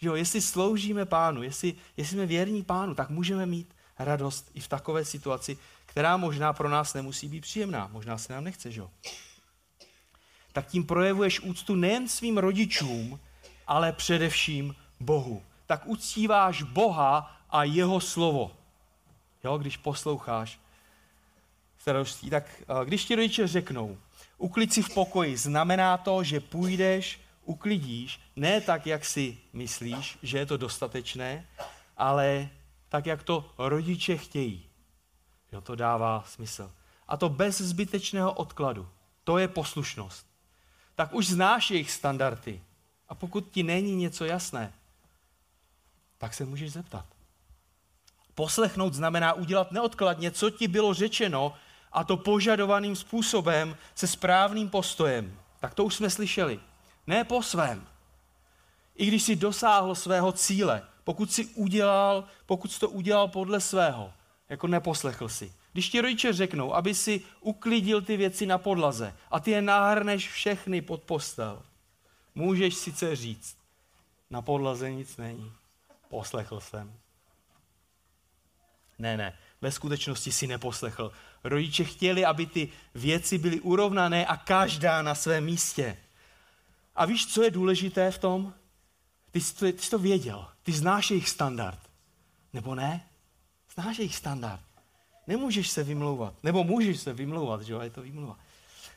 Jo, 0.00 0.14
jestli 0.14 0.40
sloužíme 0.40 1.06
pánu, 1.06 1.42
jestli, 1.42 1.74
jestli 1.96 2.16
jsme 2.16 2.26
věrní 2.26 2.62
pánu, 2.62 2.94
tak 2.94 3.10
můžeme 3.10 3.46
mít 3.46 3.74
radost 3.98 4.50
i 4.54 4.60
v 4.60 4.68
takové 4.68 5.04
situaci, 5.04 5.58
která 5.86 6.16
možná 6.16 6.52
pro 6.52 6.68
nás 6.68 6.94
nemusí 6.94 7.28
být 7.28 7.40
příjemná. 7.40 7.88
Možná 7.92 8.18
se 8.18 8.32
nám 8.32 8.44
nechce, 8.44 8.68
jo? 8.72 8.90
Tak 10.52 10.66
tím 10.66 10.86
projevuješ 10.86 11.40
úctu 11.40 11.74
nejen 11.74 12.08
svým 12.08 12.38
rodičům, 12.38 13.20
ale 13.72 13.92
především 13.92 14.76
Bohu. 15.00 15.42
Tak 15.66 15.82
uctíváš 15.86 16.62
Boha 16.62 17.36
a 17.50 17.64
jeho 17.64 18.00
slovo. 18.00 18.56
Jo, 19.44 19.58
když 19.58 19.76
posloucháš 19.76 20.60
starostí, 21.78 22.30
tak 22.30 22.44
eh, 22.60 22.84
když 22.84 23.04
ti 23.04 23.14
rodiče 23.14 23.46
řeknou, 23.46 23.98
uklid 24.38 24.72
si 24.72 24.82
v 24.82 24.94
pokoji, 24.94 25.36
znamená 25.36 25.96
to, 25.96 26.24
že 26.24 26.40
půjdeš, 26.40 27.20
uklidíš, 27.44 28.20
ne 28.36 28.60
tak, 28.60 28.86
jak 28.86 29.04
si 29.04 29.38
myslíš, 29.52 30.18
že 30.22 30.38
je 30.38 30.46
to 30.46 30.56
dostatečné, 30.56 31.46
ale 31.96 32.48
tak, 32.88 33.06
jak 33.06 33.22
to 33.22 33.50
rodiče 33.58 34.16
chtějí. 34.16 34.66
Jo, 35.52 35.60
to 35.60 35.74
dává 35.74 36.24
smysl. 36.26 36.72
A 37.08 37.16
to 37.16 37.28
bez 37.28 37.60
zbytečného 37.60 38.32
odkladu. 38.32 38.88
To 39.24 39.38
je 39.38 39.48
poslušnost. 39.48 40.26
Tak 40.94 41.14
už 41.14 41.26
znáš 41.26 41.70
jejich 41.70 41.90
standardy. 41.90 42.60
A 43.12 43.14
pokud 43.14 43.50
ti 43.50 43.62
není 43.62 43.96
něco 43.96 44.24
jasné, 44.24 44.72
tak 46.18 46.34
se 46.34 46.44
můžeš 46.44 46.72
zeptat. 46.72 47.04
Poslechnout 48.34 48.94
znamená 48.94 49.32
udělat 49.32 49.72
neodkladně, 49.72 50.30
co 50.30 50.50
ti 50.50 50.68
bylo 50.68 50.94
řečeno, 50.94 51.54
a 51.92 52.04
to 52.04 52.16
požadovaným 52.16 52.96
způsobem, 52.96 53.76
se 53.94 54.06
správným 54.06 54.70
postojem. 54.70 55.38
Tak 55.60 55.74
to 55.74 55.84
už 55.84 55.94
jsme 55.94 56.10
slyšeli. 56.10 56.60
Ne 57.06 57.24
po 57.24 57.42
svém. 57.42 57.86
I 58.96 59.06
když 59.06 59.22
si 59.22 59.36
dosáhl 59.36 59.94
svého 59.94 60.32
cíle, 60.32 60.82
pokud 61.04 61.32
si 61.32 61.46
udělal, 61.46 62.24
pokud 62.46 62.72
jsi 62.72 62.80
to 62.80 62.88
udělal 62.88 63.28
podle 63.28 63.60
svého, 63.60 64.12
jako 64.48 64.66
neposlechl 64.66 65.28
si. 65.28 65.52
Když 65.72 65.88
ti 65.88 66.00
rodiče 66.00 66.32
řeknou, 66.32 66.74
aby 66.74 66.94
si 66.94 67.20
uklidil 67.40 68.02
ty 68.02 68.16
věci 68.16 68.46
na 68.46 68.58
podlaze 68.58 69.14
a 69.30 69.40
ty 69.40 69.50
je 69.50 69.62
nahrneš 69.62 70.28
všechny 70.28 70.80
pod 70.80 71.02
postel, 71.02 71.62
můžeš 72.34 72.74
sice 72.74 73.16
říct, 73.16 73.56
na 74.30 74.42
podlaze 74.42 74.90
nic 74.90 75.16
není. 75.16 75.52
Poslechl 76.08 76.60
jsem. 76.60 76.92
Ne, 78.98 79.16
ne, 79.16 79.38
ve 79.60 79.72
skutečnosti 79.72 80.32
si 80.32 80.46
neposlechl. 80.46 81.12
Rodiče 81.44 81.84
chtěli, 81.84 82.24
aby 82.24 82.46
ty 82.46 82.68
věci 82.94 83.38
byly 83.38 83.60
urovnané 83.60 84.26
a 84.26 84.36
každá 84.36 85.02
na 85.02 85.14
svém 85.14 85.44
místě. 85.44 85.96
A 86.94 87.04
víš, 87.04 87.26
co 87.26 87.42
je 87.42 87.50
důležité 87.50 88.10
v 88.10 88.18
tom? 88.18 88.54
Ty 89.30 89.40
jsi, 89.40 89.54
to, 89.54 89.72
ty 89.72 89.78
jsi 89.78 89.90
to 89.90 89.98
věděl. 89.98 90.48
Ty 90.62 90.72
znáš 90.72 91.10
jejich 91.10 91.28
standard. 91.28 91.78
Nebo 92.52 92.74
ne? 92.74 93.08
Znáš 93.74 93.98
jejich 93.98 94.16
standard. 94.16 94.62
Nemůžeš 95.26 95.70
se 95.70 95.84
vymlouvat. 95.84 96.34
Nebo 96.42 96.64
můžeš 96.64 97.00
se 97.00 97.12
vymlouvat, 97.12 97.62
že 97.62 97.72
jo, 97.72 97.80
je 97.80 97.90
to 97.90 98.02
vymlouva. 98.02 98.38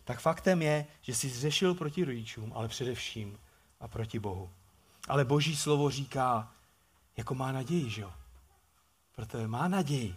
Tak 0.05 0.19
faktem 0.19 0.61
je, 0.61 0.85
že 1.01 1.15
jsi 1.15 1.29
zřešil 1.29 1.75
proti 1.75 2.03
rodičům, 2.03 2.53
ale 2.55 2.67
především 2.67 3.39
a 3.79 3.87
proti 3.87 4.19
Bohu. 4.19 4.49
Ale 5.07 5.25
Boží 5.25 5.55
slovo 5.55 5.89
říká, 5.89 6.51
jako 7.17 7.35
má 7.35 7.51
naději, 7.51 7.89
že 7.89 8.01
jo? 8.01 8.13
Protože 9.15 9.47
má 9.47 9.67
naději. 9.67 10.15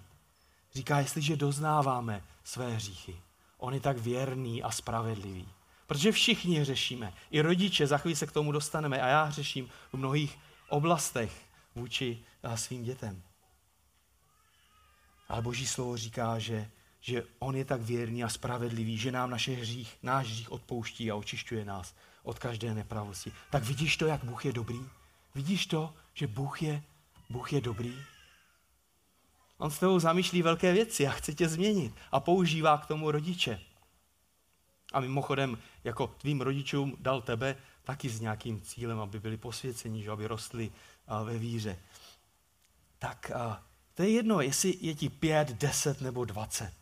Říká, 0.74 0.98
jestliže 0.98 1.36
doznáváme 1.36 2.24
své 2.44 2.74
hříchy, 2.74 3.20
on 3.58 3.74
je 3.74 3.80
tak 3.80 3.98
věrný 3.98 4.62
a 4.62 4.70
spravedlivý. 4.70 5.48
Protože 5.86 6.12
všichni 6.12 6.64
řešíme. 6.64 7.12
I 7.30 7.40
rodiče, 7.40 7.86
za 7.86 7.98
chvíli 7.98 8.16
se 8.16 8.26
k 8.26 8.32
tomu 8.32 8.52
dostaneme. 8.52 9.00
A 9.00 9.06
já 9.06 9.22
hřeším 9.22 9.70
v 9.92 9.94
mnohých 9.94 10.38
oblastech 10.68 11.46
vůči 11.74 12.18
eh, 12.42 12.56
svým 12.56 12.84
dětem. 12.84 13.22
Ale 15.28 15.42
Boží 15.42 15.66
slovo 15.66 15.96
říká, 15.96 16.38
že, 16.38 16.70
že 17.00 17.22
on 17.38 17.56
je 17.56 17.64
tak 17.64 17.80
věrný 17.80 18.24
a 18.24 18.28
spravedlivý, 18.28 18.98
že 18.98 19.12
nám 19.12 19.30
naše 19.30 19.52
hřích, 19.52 19.98
náš 20.02 20.26
hřích 20.26 20.52
odpouští 20.52 21.10
a 21.10 21.16
očišťuje 21.16 21.64
nás 21.64 21.94
od 22.22 22.38
každé 22.38 22.74
nepravosti. 22.74 23.32
Tak 23.50 23.64
vidíš 23.64 23.96
to, 23.96 24.06
jak 24.06 24.24
Bůh 24.24 24.44
je 24.44 24.52
dobrý? 24.52 24.80
Vidíš 25.34 25.66
to, 25.66 25.94
že 26.14 26.26
Bůh 26.26 26.62
je, 26.62 26.82
Bůh 27.30 27.52
je 27.52 27.60
dobrý? 27.60 27.98
On 29.58 29.70
s 29.70 29.78
tebou 29.78 29.98
zamýšlí 29.98 30.42
velké 30.42 30.72
věci 30.72 31.06
a 31.06 31.10
chce 31.10 31.34
tě 31.34 31.48
změnit 31.48 31.94
a 32.12 32.20
používá 32.20 32.78
k 32.78 32.86
tomu 32.86 33.10
rodiče. 33.10 33.60
A 34.92 35.00
mimochodem, 35.00 35.58
jako 35.84 36.06
tvým 36.06 36.40
rodičům 36.40 36.96
dal 37.00 37.22
tebe 37.22 37.56
taky 37.84 38.08
s 38.08 38.20
nějakým 38.20 38.60
cílem, 38.60 39.00
aby 39.00 39.20
byli 39.20 39.36
posvěceni, 39.36 40.02
že 40.02 40.10
aby 40.10 40.26
rostli 40.26 40.72
ve 41.24 41.38
víře. 41.38 41.78
Tak 42.98 43.30
to 43.94 44.02
je 44.02 44.10
jedno, 44.10 44.40
jestli 44.40 44.74
je 44.80 44.94
ti 44.94 45.08
pět, 45.08 45.48
deset 45.48 46.00
nebo 46.00 46.24
dvacet. 46.24 46.72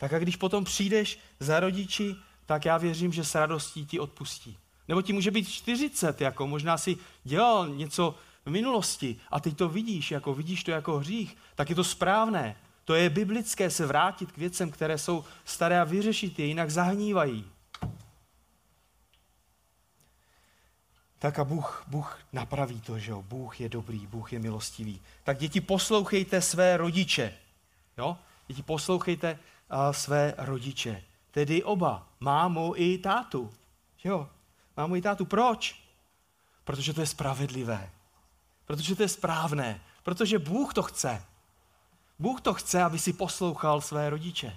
Tak 0.00 0.12
a 0.12 0.18
když 0.18 0.36
potom 0.36 0.64
přijdeš 0.64 1.18
za 1.40 1.60
rodiči, 1.60 2.16
tak 2.46 2.64
já 2.64 2.78
věřím, 2.78 3.12
že 3.12 3.24
s 3.24 3.34
radostí 3.34 3.86
ti 3.86 4.00
odpustí. 4.00 4.58
Nebo 4.88 5.02
ti 5.02 5.12
může 5.12 5.30
být 5.30 5.48
40, 5.48 6.20
jako 6.20 6.46
možná 6.46 6.78
si 6.78 6.96
dělal 7.24 7.68
něco 7.68 8.14
v 8.46 8.50
minulosti 8.50 9.16
a 9.30 9.40
teď 9.40 9.56
to 9.56 9.68
vidíš, 9.68 10.10
jako 10.10 10.34
vidíš 10.34 10.64
to 10.64 10.70
jako 10.70 10.98
hřích, 10.98 11.36
tak 11.54 11.70
je 11.70 11.76
to 11.76 11.84
správné. 11.84 12.56
To 12.84 12.94
je 12.94 13.10
biblické 13.10 13.70
se 13.70 13.86
vrátit 13.86 14.32
k 14.32 14.38
věcem, 14.38 14.70
které 14.70 14.98
jsou 14.98 15.24
staré 15.44 15.80
a 15.80 15.84
vyřešit 15.84 16.38
je, 16.38 16.46
jinak 16.46 16.70
zahnívají. 16.70 17.44
Tak 21.18 21.38
a 21.38 21.44
Bůh, 21.44 21.84
Bůh 21.86 22.18
napraví 22.32 22.80
to, 22.80 22.98
že 22.98 23.10
jo? 23.10 23.22
Bůh 23.22 23.60
je 23.60 23.68
dobrý, 23.68 24.06
Bůh 24.06 24.32
je 24.32 24.38
milostivý. 24.38 25.00
Tak 25.24 25.38
děti, 25.38 25.60
poslouchejte 25.60 26.42
své 26.42 26.76
rodiče. 26.76 27.34
Jo? 27.98 28.16
Děti, 28.48 28.62
poslouchejte 28.62 29.38
své 29.92 30.34
rodiče. 30.38 31.02
Tedy 31.30 31.62
oba, 31.62 32.08
mámu 32.20 32.74
i 32.76 32.98
tátu. 32.98 33.50
Jo? 34.04 34.28
Mámu 34.76 34.96
i 34.96 35.02
tátu. 35.02 35.24
Proč? 35.24 35.82
Protože 36.64 36.94
to 36.94 37.00
je 37.00 37.06
spravedlivé. 37.06 37.90
Protože 38.64 38.96
to 38.96 39.02
je 39.02 39.08
správné. 39.08 39.80
Protože 40.02 40.38
Bůh 40.38 40.74
to 40.74 40.82
chce. 40.82 41.24
Bůh 42.18 42.40
to 42.40 42.54
chce, 42.54 42.82
aby 42.82 42.98
si 42.98 43.12
poslouchal 43.12 43.80
své 43.80 44.10
rodiče. 44.10 44.56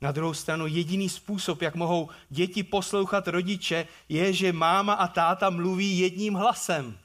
Na 0.00 0.12
druhou 0.12 0.34
stranu 0.34 0.66
jediný 0.66 1.08
způsob, 1.08 1.62
jak 1.62 1.74
mohou 1.74 2.08
děti 2.30 2.62
poslouchat 2.62 3.28
rodiče, 3.28 3.86
je, 4.08 4.32
že 4.32 4.52
máma 4.52 4.92
a 4.92 5.08
táta 5.08 5.50
mluví 5.50 5.98
jedním 5.98 6.34
hlasem. 6.34 6.98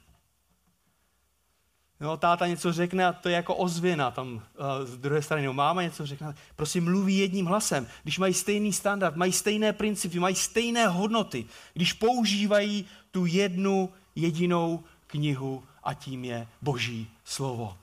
No, 2.00 2.16
táta 2.16 2.46
něco 2.46 2.72
řekne 2.72 3.06
a 3.06 3.12
to 3.12 3.28
je 3.28 3.34
jako 3.34 3.54
ozvěna 3.54 4.10
tam 4.10 4.34
uh, 4.34 4.40
z 4.84 4.96
druhé 4.96 5.22
strany. 5.22 5.46
No, 5.46 5.52
máma 5.52 5.82
něco 5.82 6.06
řekne, 6.06 6.34
prosím 6.56 6.84
mluví 6.84 7.18
jedním 7.18 7.46
hlasem. 7.46 7.86
Když 8.02 8.18
mají 8.18 8.34
stejný 8.34 8.72
standard, 8.72 9.16
mají 9.16 9.32
stejné 9.32 9.72
principy, 9.72 10.18
mají 10.18 10.34
stejné 10.34 10.88
hodnoty, 10.88 11.46
když 11.74 11.92
používají 11.92 12.86
tu 13.10 13.26
jednu 13.26 13.92
jedinou 14.14 14.84
knihu 15.06 15.64
a 15.84 15.94
tím 15.94 16.24
je 16.24 16.48
Boží 16.62 17.10
slovo. 17.24 17.76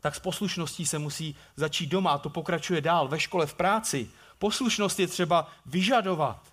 Tak 0.00 0.14
s 0.14 0.18
poslušností 0.18 0.86
se 0.86 0.98
musí 0.98 1.36
začít 1.56 1.86
doma 1.86 2.10
a 2.10 2.18
to 2.18 2.30
pokračuje 2.30 2.80
dál, 2.80 3.08
ve 3.08 3.20
škole, 3.20 3.46
v 3.46 3.54
práci. 3.54 4.10
Poslušnost 4.38 5.00
je 5.00 5.06
třeba 5.06 5.50
vyžadovat. 5.66 6.52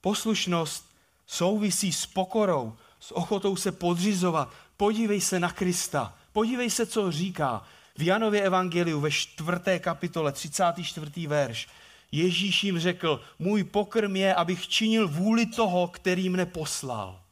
Poslušnost 0.00 0.88
souvisí 1.26 1.92
s 1.92 2.06
pokorou, 2.06 2.76
s 3.00 3.16
ochotou 3.16 3.56
se 3.56 3.72
podřizovat. 3.72 4.52
Podívej 4.78 5.20
se 5.20 5.40
na 5.40 5.52
Krista, 5.52 6.14
podívej 6.32 6.70
se, 6.70 6.86
co 6.86 7.12
říká. 7.12 7.64
V 7.96 8.02
Janově 8.02 8.42
evangeliu 8.42 9.00
ve 9.00 9.10
čtvrté 9.10 9.78
kapitole, 9.78 10.32
34. 10.32 11.26
verš, 11.26 11.68
Ježíš 12.12 12.64
jim 12.64 12.78
řekl, 12.78 13.20
můj 13.38 13.64
pokrm 13.64 14.16
je, 14.16 14.34
abych 14.34 14.68
činil 14.68 15.08
vůli 15.08 15.46
toho, 15.46 15.88
který 15.88 16.28
mne 16.28 16.46
poslal 16.46 17.22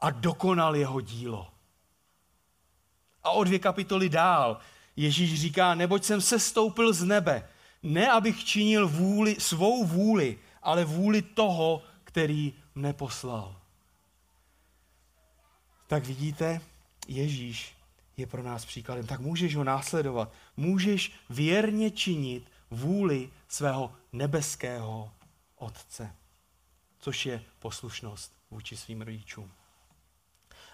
a 0.00 0.10
dokonal 0.10 0.76
jeho 0.76 1.00
dílo. 1.00 1.48
A 3.24 3.30
o 3.30 3.44
dvě 3.44 3.58
kapitoly 3.58 4.08
dál 4.08 4.60
Ježíš 4.96 5.40
říká, 5.40 5.74
neboť 5.74 6.04
jsem 6.04 6.20
se 6.20 6.38
stoupil 6.38 6.92
z 6.92 7.04
nebe, 7.04 7.48
ne 7.82 8.10
abych 8.10 8.44
činil 8.44 8.88
vůli, 8.88 9.36
svou 9.38 9.84
vůli, 9.84 10.38
ale 10.62 10.84
vůli 10.84 11.22
toho, 11.22 11.82
který 12.04 12.54
mne 12.74 12.92
poslal. 12.92 13.59
Tak 15.90 16.06
vidíte, 16.06 16.60
Ježíš 17.08 17.76
je 18.16 18.26
pro 18.26 18.42
nás 18.42 18.64
příkladem. 18.64 19.06
Tak 19.06 19.20
můžeš 19.20 19.56
ho 19.56 19.64
následovat. 19.64 20.32
Můžeš 20.56 21.12
věrně 21.30 21.90
činit 21.90 22.50
vůli 22.70 23.30
svého 23.48 23.92
nebeského 24.12 25.12
Otce, 25.56 26.14
což 26.98 27.26
je 27.26 27.42
poslušnost 27.58 28.32
vůči 28.50 28.76
svým 28.76 29.02
rodičům. 29.02 29.52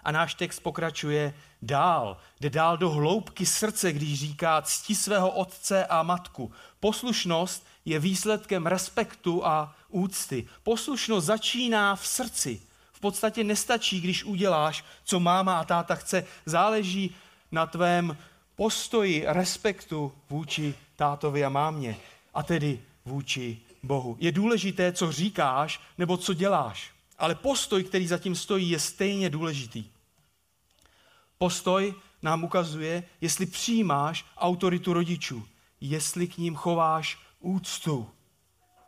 A 0.03 0.11
náš 0.11 0.33
text 0.33 0.59
pokračuje 0.59 1.33
dál. 1.61 2.17
Jde 2.39 2.49
dál 2.49 2.77
do 2.77 2.89
hloubky 2.89 3.45
srdce, 3.45 3.93
když 3.93 4.19
říká 4.19 4.61
cti 4.61 4.95
svého 4.95 5.31
otce 5.31 5.85
a 5.85 6.03
matku. 6.03 6.51
Poslušnost 6.79 7.67
je 7.85 7.99
výsledkem 7.99 8.65
respektu 8.67 9.45
a 9.45 9.75
úcty. 9.89 10.47
Poslušnost 10.63 11.25
začíná 11.25 11.95
v 11.95 12.07
srdci. 12.07 12.66
V 12.97 12.99
podstatě 12.99 13.43
nestačí, 13.43 14.01
když 14.01 14.23
uděláš, 14.23 14.85
co 15.03 15.19
máma 15.19 15.59
a 15.59 15.63
táta 15.63 15.95
chce. 15.95 16.25
Záleží 16.45 17.15
na 17.51 17.65
tvém 17.65 18.17
postoji 18.55 19.23
respektu 19.27 20.13
vůči 20.29 20.75
tátovi 20.95 21.45
a 21.45 21.49
mámě. 21.49 21.97
A 22.33 22.43
tedy 22.43 22.81
vůči 23.05 23.57
Bohu. 23.83 24.17
Je 24.19 24.31
důležité, 24.31 24.91
co 24.91 25.11
říkáš 25.11 25.81
nebo 25.97 26.17
co 26.17 26.33
děláš. 26.33 26.91
Ale 27.17 27.35
postoj, 27.35 27.83
který 27.83 28.07
zatím 28.07 28.35
stojí, 28.35 28.69
je 28.69 28.79
stejně 28.79 29.29
důležitý. 29.29 29.85
Postoj 31.37 31.93
nám 32.21 32.43
ukazuje, 32.43 33.03
jestli 33.21 33.45
přijímáš 33.45 34.25
autoritu 34.37 34.93
rodičů, 34.93 35.47
jestli 35.81 36.27
k 36.27 36.37
ním 36.37 36.55
chováš 36.55 37.19
úctu. 37.39 38.09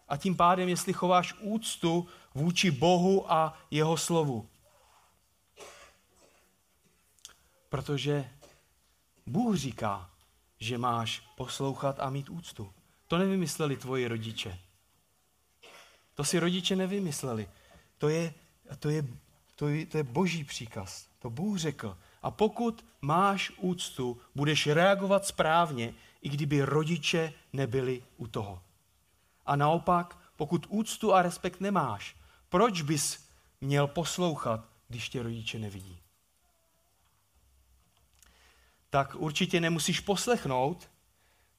A 0.08 0.18
tím 0.18 0.36
pádem, 0.36 0.70
jestli 0.70 0.94
chováš 0.94 1.34
úctu 1.40 2.08
vůči 2.36 2.72
Bohu 2.72 3.32
a 3.32 3.58
jeho 3.72 3.98
slovu. 3.98 4.50
Protože 7.70 8.30
Bůh 9.26 9.56
říká, 9.56 10.10
že 10.60 10.78
máš 10.78 11.24
poslouchat 11.36 12.00
a 12.00 12.10
mít 12.10 12.30
úctu. 12.30 12.74
To 13.08 13.18
nevymysleli 13.18 13.78
tvoji 13.78 14.08
rodiče. 14.08 14.60
To 16.16 16.24
si 16.24 16.40
rodiče 16.40 16.76
nevymysleli. 16.76 17.50
To 17.98 18.10
je, 18.10 18.34
to 18.80 18.90
je, 18.90 19.04
to 19.56 19.68
je, 19.68 19.86
to 19.86 19.98
je 19.98 20.04
boží 20.04 20.44
příkaz. 20.44 21.08
To 21.20 21.30
Bůh 21.30 21.58
řekl. 21.58 21.98
A 22.22 22.32
pokud 22.32 22.86
máš 23.02 23.52
úctu, 23.58 24.22
budeš 24.36 24.68
reagovat 24.68 25.26
správně, 25.26 25.94
i 26.22 26.30
kdyby 26.30 26.62
rodiče 26.62 27.34
nebyli 27.54 28.04
u 28.18 28.28
toho. 28.28 28.64
A 29.46 29.56
naopak, 29.56 30.18
pokud 30.36 30.66
úctu 30.70 31.14
a 31.14 31.22
respekt 31.22 31.62
nemáš, 31.62 32.16
proč 32.50 32.82
bys 32.82 33.30
měl 33.62 33.88
poslouchat, 33.88 34.66
když 34.88 35.10
tě 35.10 35.24
rodiče 35.24 35.60
nevidí? 35.60 36.00
Tak 38.90 39.16
určitě 39.16 39.60
nemusíš 39.60 40.00
poslechnout, 40.00 40.90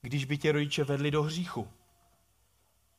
když 0.03 0.24
by 0.24 0.38
tě 0.38 0.53
rodiče 0.53 0.85
vedli 0.85 1.11
do 1.11 1.22
hříchu. 1.22 1.68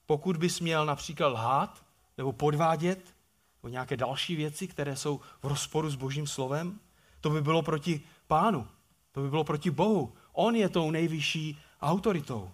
Pokud 0.06 0.38
bys 0.38 0.60
měl 0.60 0.86
například 0.86 1.28
lhát 1.28 1.86
nebo 2.18 2.32
podvádět, 2.32 3.16
nebo 3.64 3.72
nějaké 3.72 3.98
další 3.98 4.36
věci, 4.36 4.68
které 4.68 4.96
jsou 4.96 5.20
v 5.42 5.48
rozporu 5.48 5.90
s 5.90 5.96
Božím 5.96 6.28
slovem, 6.28 6.80
to 7.22 7.30
by 7.30 7.42
bylo 7.42 7.62
proti 7.62 8.02
pánu, 8.28 8.68
to 9.12 9.22
by 9.22 9.30
bylo 9.30 9.44
proti 9.44 9.72
Bohu. 9.72 10.14
On 10.34 10.56
je 10.56 10.70
tou 10.70 10.92
nejvyšší 10.92 11.60
autoritou. 11.82 12.52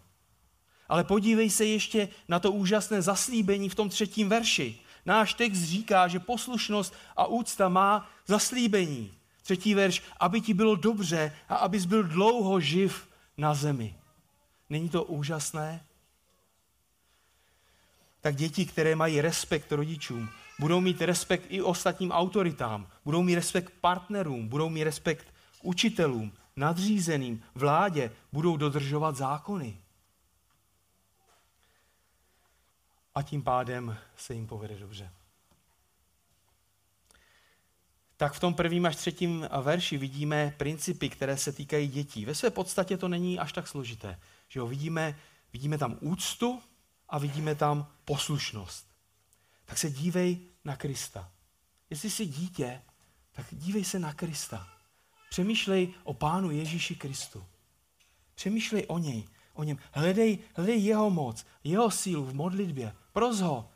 Ale 0.89 1.03
podívej 1.03 1.49
se 1.49 1.65
ještě 1.65 2.09
na 2.27 2.39
to 2.39 2.51
úžasné 2.51 3.01
zaslíbení 3.01 3.69
v 3.69 3.75
tom 3.75 3.89
třetím 3.89 4.29
verši. 4.29 4.79
Náš 5.07 5.33
text 5.33 5.59
říká, 5.59 6.07
že 6.07 6.19
poslušnost 6.19 6.93
a 7.17 7.25
úcta 7.25 7.69
má 7.69 8.09
zaslíbení. 8.25 9.13
Třetí 9.43 9.73
verš, 9.73 10.03
aby 10.19 10.41
ti 10.41 10.53
bylo 10.53 10.75
dobře 10.75 11.35
a 11.49 11.55
abys 11.55 11.85
byl 11.85 12.03
dlouho 12.03 12.59
živ 12.59 13.09
na 13.37 13.53
zemi. 13.53 13.95
Není 14.69 14.89
to 14.89 15.03
úžasné? 15.03 15.83
Tak 18.21 18.35
děti, 18.35 18.65
které 18.65 18.95
mají 18.95 19.21
respekt 19.21 19.71
rodičům, 19.71 20.29
budou 20.59 20.81
mít 20.81 21.01
respekt 21.01 21.45
i 21.49 21.61
ostatním 21.61 22.11
autoritám, 22.11 22.87
budou 23.05 23.23
mít 23.23 23.35
respekt 23.35 23.73
partnerům, 23.81 24.47
budou 24.47 24.69
mít 24.69 24.83
respekt 24.83 25.27
učitelům, 25.61 26.31
nadřízeným, 26.55 27.43
vládě, 27.55 28.11
budou 28.31 28.57
dodržovat 28.57 29.15
zákony. 29.15 29.77
A 33.17 33.21
tím 33.21 33.43
pádem 33.43 33.97
se 34.17 34.33
jim 34.33 34.47
povede 34.47 34.79
dobře. 34.79 35.11
Tak 38.17 38.33
v 38.33 38.39
tom 38.39 38.53
prvním 38.53 38.85
až 38.85 38.95
třetím 38.95 39.47
verši 39.61 39.97
vidíme 39.97 40.53
principy, 40.57 41.09
které 41.09 41.37
se 41.37 41.51
týkají 41.51 41.87
dětí. 41.87 42.25
Ve 42.25 42.35
své 42.35 42.49
podstatě 42.49 42.97
to 42.97 43.07
není 43.07 43.39
až 43.39 43.53
tak 43.53 43.67
složité. 43.67 44.19
Že 44.47 44.59
jo, 44.59 44.67
vidíme, 44.67 45.19
vidíme 45.53 45.77
tam 45.77 45.97
úctu 46.01 46.61
a 47.09 47.17
vidíme 47.17 47.55
tam 47.55 47.87
poslušnost 48.05 48.87
tak 49.67 49.77
se 49.77 49.89
dívej 49.89 50.39
na 50.65 50.75
Krista. 50.75 51.31
Jestli 51.89 52.09
jsi 52.09 52.25
dítě, 52.25 52.81
tak 53.31 53.45
dívej 53.51 53.83
se 53.83 53.99
na 53.99 54.13
Krista. 54.13 54.67
Přemýšlej 55.29 55.93
o 56.03 56.13
Pánu 56.13 56.51
Ježíši 56.51 56.95
Kristu. 56.95 57.45
Přemýšlej 58.35 58.85
o 58.87 58.97
něj. 58.97 59.27
O 59.57 59.63
něm. 59.63 59.77
Hledej, 59.91 60.39
hledej 60.55 60.83
jeho 60.83 61.09
moc, 61.09 61.45
jeho 61.63 61.91
sílu 61.91 62.25
v 62.25 62.33
modlitbě. 62.33 62.95
Pros 63.13 63.39
ho. 63.39 63.69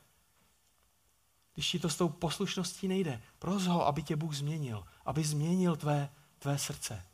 Když 1.54 1.72
ti 1.72 1.80
to 1.80 1.90
s 1.90 1.96
tou 1.96 2.10
poslušností 2.10 2.88
nejde, 2.88 3.22
pros 3.40 3.66
ho, 3.66 3.88
aby 3.88 4.04
tě 4.04 4.16
Bůh 4.16 4.36
změnil, 4.36 4.84
aby 5.06 5.24
změnil 5.24 5.76
tvé, 5.76 6.10
tvé 6.40 6.58
srdce. 6.58 7.06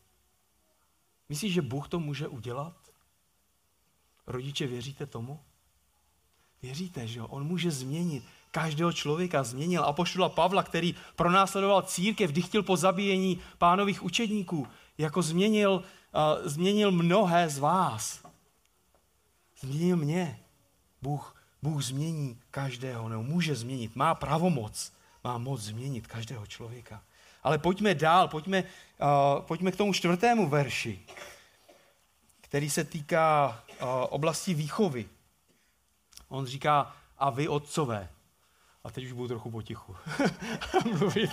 Myslíš, 1.29 1.53
že 1.53 1.61
Bůh 1.61 1.87
to 1.87 1.99
může 1.99 2.27
udělat? 2.27 2.75
Rodiče, 4.27 4.67
věříte 4.67 5.05
tomu? 5.05 5.39
Věříte, 6.61 7.07
že 7.07 7.21
On 7.21 7.43
může 7.43 7.71
změnit 7.71 8.23
každého 8.51 8.93
člověka. 8.93 9.43
Změnil 9.43 9.83
apoštola 9.83 10.29
Pavla, 10.29 10.63
který 10.63 10.95
pronásledoval 11.15 11.81
církev, 11.81 12.31
kdy 12.31 12.41
chtěl 12.41 12.63
po 12.63 12.77
zabíjení 12.77 13.39
pánových 13.57 14.03
učedníků. 14.03 14.67
Jako 14.97 15.21
změnil, 15.21 15.71
uh, 15.73 16.47
změnil 16.47 16.91
mnohé 16.91 17.49
z 17.49 17.57
vás. 17.59 18.26
Změnil 19.59 19.97
mě. 19.97 20.39
Bůh, 21.01 21.35
Bůh 21.61 21.83
změní 21.83 22.39
každého, 22.51 23.09
nebo 23.09 23.23
může 23.23 23.55
změnit. 23.55 23.95
Má 23.95 24.15
pravomoc, 24.15 24.93
má 25.23 25.37
moc 25.37 25.61
změnit 25.61 26.07
každého 26.07 26.45
člověka. 26.45 27.03
Ale 27.43 27.57
pojďme 27.57 27.95
dál, 27.95 28.27
pojďme, 28.27 28.63
uh, 28.63 29.41
pojďme 29.41 29.71
k 29.71 29.75
tomu 29.75 29.93
čtvrtému 29.93 30.49
verši, 30.49 30.99
který 32.41 32.69
se 32.69 32.83
týká 32.83 33.59
uh, 33.69 33.87
oblasti 34.09 34.53
výchovy. 34.53 35.09
On 36.29 36.45
říká, 36.45 36.95
a 37.17 37.29
vy 37.29 37.47
otcové. 37.47 38.09
A 38.83 38.91
teď 38.91 39.05
už 39.05 39.11
budu 39.11 39.27
trochu 39.27 39.51
potichu 39.51 39.95
mluvit. 40.99 41.31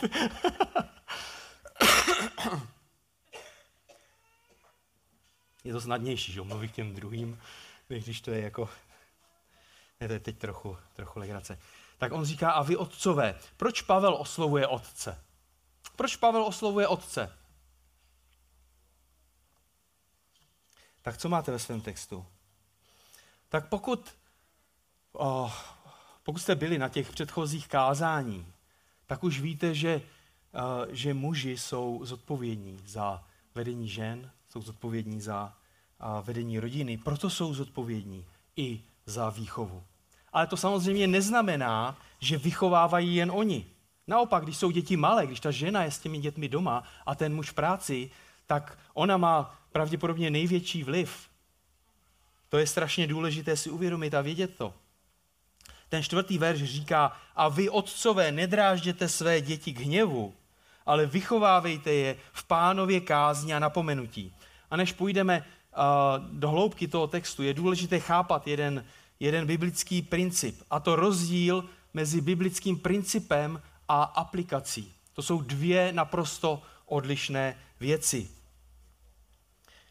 je 5.65 5.73
to 5.73 5.81
snadnější, 5.81 6.33
že 6.33 6.43
mluvit 6.43 6.73
k 6.73 6.75
těm 6.75 6.95
druhým, 6.95 7.41
když 7.89 8.21
to 8.21 8.31
je 8.31 8.41
jako... 8.41 8.69
Ne, 10.01 10.07
to 10.09 10.13
je 10.13 10.21
teď 10.21 10.39
trochu, 10.39 10.79
trochu 10.93 11.19
legrace. 11.19 11.59
Tak 11.99 12.13
on 12.13 12.25
říká, 12.25 12.51
a 12.51 12.63
vy 12.63 12.77
otcové, 12.77 13.39
proč 13.57 13.83
Pavel 13.83 14.15
oslovuje 14.15 14.67
otce? 14.67 15.25
Proč 15.97 16.17
Pavel 16.17 16.45
oslovuje 16.45 16.89
otce? 16.89 17.39
Tak 21.03 21.19
co 21.19 21.29
máte 21.29 21.53
ve 21.53 21.59
svém 21.59 21.81
textu? 21.81 22.27
Tak 23.49 23.69
pokud 23.69 24.15
oh, 25.13 25.53
pokud 26.25 26.39
jste 26.39 26.55
byli 26.55 26.79
na 26.79 26.89
těch 26.89 27.13
předchozích 27.13 27.69
kázání, 27.69 28.53
tak 29.07 29.25
už 29.25 29.41
víte, 29.41 29.75
že, 29.75 29.97
uh, 29.97 30.95
že 30.95 31.15
muži 31.15 31.59
jsou 31.59 32.01
zodpovědní 32.05 32.83
za 32.87 33.25
vedení 33.55 33.89
žen, 33.89 34.31
jsou 34.49 34.63
zodpovědní 34.63 35.21
za 35.21 35.57
uh, 36.01 36.27
vedení 36.27 36.59
rodiny, 36.59 36.97
proto 36.99 37.31
jsou 37.31 37.55
zodpovědní 37.55 38.25
i 38.57 38.81
za 39.07 39.31
výchovu. 39.31 39.83
Ale 40.33 40.47
to 40.47 40.57
samozřejmě 40.57 41.07
neznamená, 41.07 41.97
že 42.21 42.39
vychovávají 42.39 43.17
jen 43.17 43.31
oni. 43.31 43.67
Naopak, 44.07 44.45
když 44.45 44.57
jsou 44.57 44.71
děti 44.71 44.97
malé, 44.97 45.27
když 45.27 45.41
ta 45.41 45.51
žena 45.51 45.85
je 45.85 45.91
s 45.91 45.99
těmi 45.99 46.19
dětmi 46.19 46.49
doma 46.49 46.85
a 47.07 47.15
ten 47.15 47.35
muž 47.35 47.51
v 47.51 47.55
práci, 47.55 48.11
tak 48.47 48.79
ona 48.95 49.17
má 49.17 49.59
pravděpodobně 49.73 50.31
největší 50.31 50.85
vliv. 50.85 51.29
To 52.49 52.59
je 52.59 52.67
strašně 52.67 53.07
důležité 53.07 53.57
si 53.57 53.71
uvědomit 53.71 54.15
a 54.15 54.21
vědět 54.21 54.57
to. 54.57 54.75
Ten 55.89 56.03
čtvrtý 56.03 56.39
verš 56.39 56.63
říká, 56.63 57.13
a 57.37 57.49
vy 57.49 57.71
otcové 57.71 58.33
nedrážděte 58.33 59.09
své 59.09 59.41
děti 59.41 59.73
k 59.73 59.81
hněvu, 59.81 60.35
ale 60.87 61.07
vychovávejte 61.07 61.93
je 61.93 62.17
v 62.33 62.45
pánově 62.45 63.01
kázni 63.01 63.55
a 63.55 63.59
napomenutí. 63.59 64.35
A 64.71 64.77
než 64.77 64.93
půjdeme 64.93 65.45
do 66.19 66.51
hloubky 66.51 66.89
toho 66.89 67.07
textu, 67.07 67.43
je 67.43 67.55
důležité 67.55 68.01
chápat 68.01 68.47
jeden, 68.47 68.85
jeden 69.21 69.47
biblický 69.47 70.03
princip, 70.03 70.63
a 70.71 70.81
to 70.81 70.97
rozdíl 70.97 71.65
mezi 71.95 72.21
biblickým 72.21 72.79
principem 72.79 73.63
a 73.89 74.03
aplikací. 74.03 74.93
To 75.13 75.23
jsou 75.23 75.41
dvě 75.41 75.93
naprosto 75.93 76.63
odlišné 76.87 77.57
věci. 77.81 78.29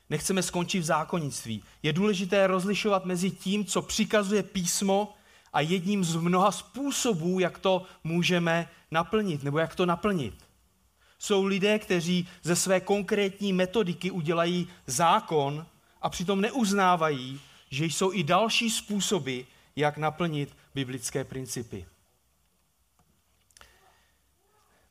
Nechceme 0.09 0.43
skončit 0.43 0.79
v 0.79 0.83
zákonnictví. 0.83 1.63
Je 1.83 1.93
důležité 1.93 2.47
rozlišovat 2.47 3.05
mezi 3.05 3.31
tím, 3.31 3.65
co 3.65 3.81
přikazuje 3.81 4.43
písmo 4.43 5.13
a 5.53 5.61
jedním 5.61 6.03
z 6.03 6.15
mnoha 6.15 6.51
způsobů, 6.51 7.39
jak 7.39 7.59
to 7.59 7.85
můžeme 8.03 8.69
naplnit, 8.91 9.43
nebo 9.43 9.59
jak 9.59 9.75
to 9.75 9.85
naplnit. 9.85 10.33
Jsou 11.19 11.45
lidé, 11.45 11.79
kteří 11.79 12.27
ze 12.43 12.55
své 12.55 12.79
konkrétní 12.79 13.53
metodiky 13.53 14.11
udělají 14.11 14.67
zákon 14.87 15.65
a 16.03 16.09
přitom 16.09 16.41
neuznávají, 16.41 17.41
že 17.69 17.85
jsou 17.85 18.13
i 18.13 18.23
další 18.23 18.69
způsoby, 18.69 19.41
jak 19.75 19.97
naplnit 19.97 20.57
biblické 20.75 21.23
principy. 21.23 21.85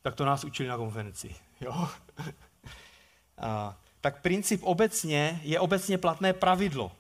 Tak 0.03 0.15
to 0.15 0.25
nás 0.25 0.45
učili 0.45 0.69
na 0.69 0.77
konferenci. 0.77 1.35
Jo? 1.61 1.89
A, 3.39 3.77
tak 4.01 4.23
princip 4.23 4.61
obecně 4.63 5.41
je 5.43 5.61
obecně 5.61 5.99
platné 5.99 6.33
pravidlo, 6.33 6.93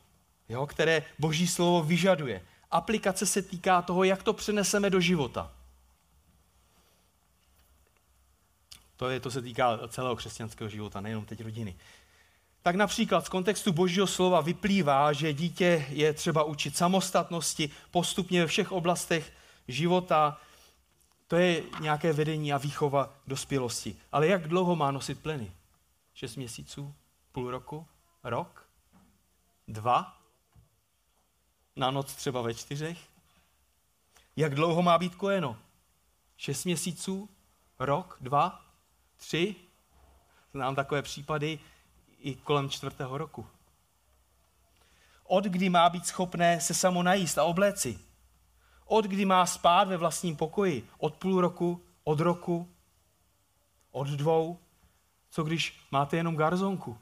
jo, 0.48 0.66
které 0.66 1.03
Boží 1.18 1.46
slovo 1.48 1.83
vyžaduje 1.83 2.42
aplikace 2.72 3.27
se 3.27 3.42
týká 3.42 3.83
toho, 3.83 4.05
jak 4.05 4.22
to 4.22 4.33
přeneseme 4.33 4.90
do 4.90 5.01
života. 5.01 5.53
To, 8.96 9.09
je, 9.09 9.20
to 9.20 9.31
se 9.31 9.42
týká 9.42 9.88
celého 9.88 10.16
křesťanského 10.16 10.70
života, 10.70 11.01
nejenom 11.01 11.25
teď 11.25 11.40
rodiny. 11.40 11.77
Tak 12.62 12.77
například 12.77 13.27
z 13.27 13.29
kontextu 13.29 13.72
božího 13.72 14.07
slova 14.07 14.40
vyplývá, 14.40 15.12
že 15.12 15.33
dítě 15.33 15.87
je 15.88 16.12
třeba 16.12 16.44
učit 16.44 16.77
samostatnosti 16.77 17.70
postupně 17.90 18.40
ve 18.40 18.46
všech 18.46 18.72
oblastech 18.72 19.33
života. 19.68 20.40
To 21.27 21.37
je 21.37 21.62
nějaké 21.81 22.12
vedení 22.12 22.53
a 22.53 22.59
výchova 22.59 23.14
dospělosti. 23.27 23.96
Ale 24.12 24.27
jak 24.27 24.48
dlouho 24.48 24.77
má 24.77 24.90
nosit 24.90 25.22
pleny? 25.22 25.53
Šest 26.14 26.37
měsíců? 26.37 26.94
Půl 27.33 27.51
roku? 27.51 27.87
Rok? 28.25 28.68
Dva? 29.68 30.22
na 31.77 31.90
noc 31.90 32.14
třeba 32.14 32.42
ve 32.42 32.55
čtyřech? 32.55 32.98
Jak 34.37 34.55
dlouho 34.55 34.83
má 34.83 34.98
být 34.98 35.14
kojeno? 35.14 35.59
Šest 36.37 36.64
měsíců? 36.64 37.29
Rok? 37.79 38.16
Dva? 38.20 38.64
Tři? 39.16 39.55
Znám 40.53 40.75
takové 40.75 41.03
případy 41.03 41.59
i 42.23 42.35
kolem 42.35 42.71
čtvrtého 42.71 43.19
roku. 43.19 43.47
Od 45.25 45.45
kdy 45.45 45.69
má 45.69 45.89
být 45.89 46.07
schopné 46.07 46.61
se 46.61 46.75
samo 46.75 47.03
najíst 47.03 47.39
a 47.39 47.45
obléci? 47.45 47.99
Od 48.87 49.05
kdy 49.05 49.25
má 49.25 49.47
spát 49.47 49.89
ve 49.89 49.97
vlastním 49.97 50.37
pokoji? 50.37 50.89
Od 50.99 51.15
půl 51.15 51.41
roku? 51.41 51.83
Od 52.05 52.21
roku? 52.21 52.69
Od 53.91 54.09
dvou? 54.09 54.59
Co 55.31 55.45
když 55.45 55.81
máte 55.91 56.17
jenom 56.17 56.37
garzonku? 56.37 56.99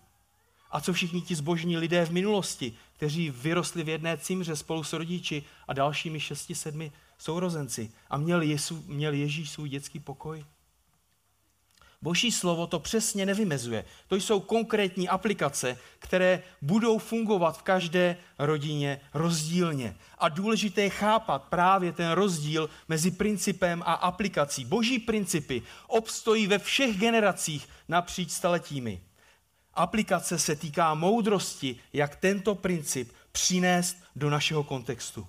A 0.70 0.80
co 0.80 0.92
všichni 0.92 1.22
ti 1.22 1.34
zbožní 1.34 1.76
lidé 1.76 2.06
v 2.06 2.10
minulosti, 2.10 2.76
kteří 2.96 3.30
vyrostli 3.30 3.82
v 3.82 3.88
jedné 3.88 4.18
cimře 4.18 4.56
spolu 4.56 4.84
s 4.84 4.92
rodiči 4.92 5.44
a 5.68 5.72
dalšími 5.72 6.20
šesti, 6.20 6.54
sedmi 6.54 6.92
sourozenci 7.18 7.92
a 8.10 8.16
měl, 8.16 8.42
Jesu, 8.42 8.84
měl 8.86 9.12
Ježíš 9.12 9.50
svůj 9.50 9.68
dětský 9.68 10.00
pokoj? 10.00 10.44
Boží 12.02 12.32
slovo 12.32 12.66
to 12.66 12.78
přesně 12.78 13.26
nevymezuje. 13.26 13.84
To 14.08 14.16
jsou 14.16 14.40
konkrétní 14.40 15.08
aplikace, 15.08 15.78
které 15.98 16.42
budou 16.62 16.98
fungovat 16.98 17.58
v 17.58 17.62
každé 17.62 18.16
rodině 18.38 19.00
rozdílně. 19.14 19.96
A 20.18 20.28
důležité 20.28 20.82
je 20.82 20.90
chápat 20.90 21.42
právě 21.42 21.92
ten 21.92 22.10
rozdíl 22.10 22.70
mezi 22.88 23.10
principem 23.10 23.82
a 23.86 23.92
aplikací. 23.92 24.64
Boží 24.64 24.98
principy 24.98 25.62
obstojí 25.86 26.46
ve 26.46 26.58
všech 26.58 26.98
generacích 26.98 27.68
napříč 27.88 28.30
staletími. 28.30 29.00
Aplikace 29.74 30.38
se 30.38 30.56
týká 30.56 30.94
moudrosti, 30.94 31.76
jak 31.92 32.16
tento 32.16 32.54
princip 32.54 33.12
přinést 33.32 33.96
do 34.16 34.30
našeho 34.30 34.64
kontextu. 34.64 35.26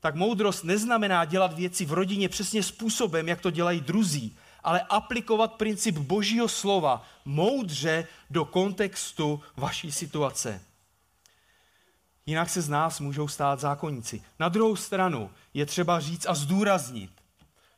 Tak 0.00 0.14
moudrost 0.14 0.64
neznamená 0.64 1.24
dělat 1.24 1.52
věci 1.52 1.84
v 1.84 1.92
rodině 1.92 2.28
přesně 2.28 2.62
způsobem, 2.62 3.28
jak 3.28 3.40
to 3.40 3.50
dělají 3.50 3.80
druzí, 3.80 4.36
ale 4.64 4.80
aplikovat 4.80 5.52
princip 5.54 5.98
Božího 5.98 6.48
slova 6.48 7.06
moudře 7.24 8.06
do 8.30 8.44
kontextu 8.44 9.42
vaší 9.56 9.92
situace. 9.92 10.60
Jinak 12.26 12.50
se 12.50 12.62
z 12.62 12.68
nás 12.68 13.00
můžou 13.00 13.28
stát 13.28 13.60
zákonníci. 13.60 14.22
Na 14.38 14.48
druhou 14.48 14.76
stranu 14.76 15.30
je 15.54 15.66
třeba 15.66 16.00
říct 16.00 16.26
a 16.26 16.34
zdůraznit, 16.34 17.10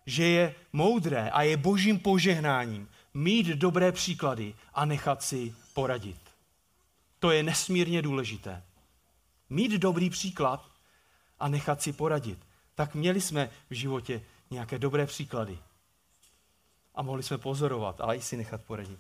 že 0.07 0.25
je 0.25 0.55
moudré 0.73 1.31
a 1.31 1.43
je 1.43 1.57
božím 1.57 1.99
požehnáním 1.99 2.89
mít 3.15 3.47
dobré 3.47 3.93
příklady 3.93 4.55
a 4.75 4.85
nechat 4.85 5.23
si 5.23 5.55
poradit. 5.75 6.21
To 7.19 7.31
je 7.31 7.43
nesmírně 7.43 8.03
důležité. 8.03 8.63
Mít 9.51 9.73
dobrý 9.73 10.11
příklad 10.11 10.67
a 11.41 11.49
nechat 11.49 11.83
si 11.83 11.93
poradit. 11.93 12.39
Tak 12.75 12.95
měli 12.95 13.21
jsme 13.21 13.51
v 13.71 13.75
životě 13.75 14.23
nějaké 14.51 14.79
dobré 14.79 15.07
příklady. 15.07 15.59
A 16.95 17.03
mohli 17.03 17.23
jsme 17.23 17.39
pozorovat, 17.39 18.01
ale 18.01 18.17
i 18.17 18.21
si 18.21 18.37
nechat 18.37 18.63
poradit. 18.65 18.99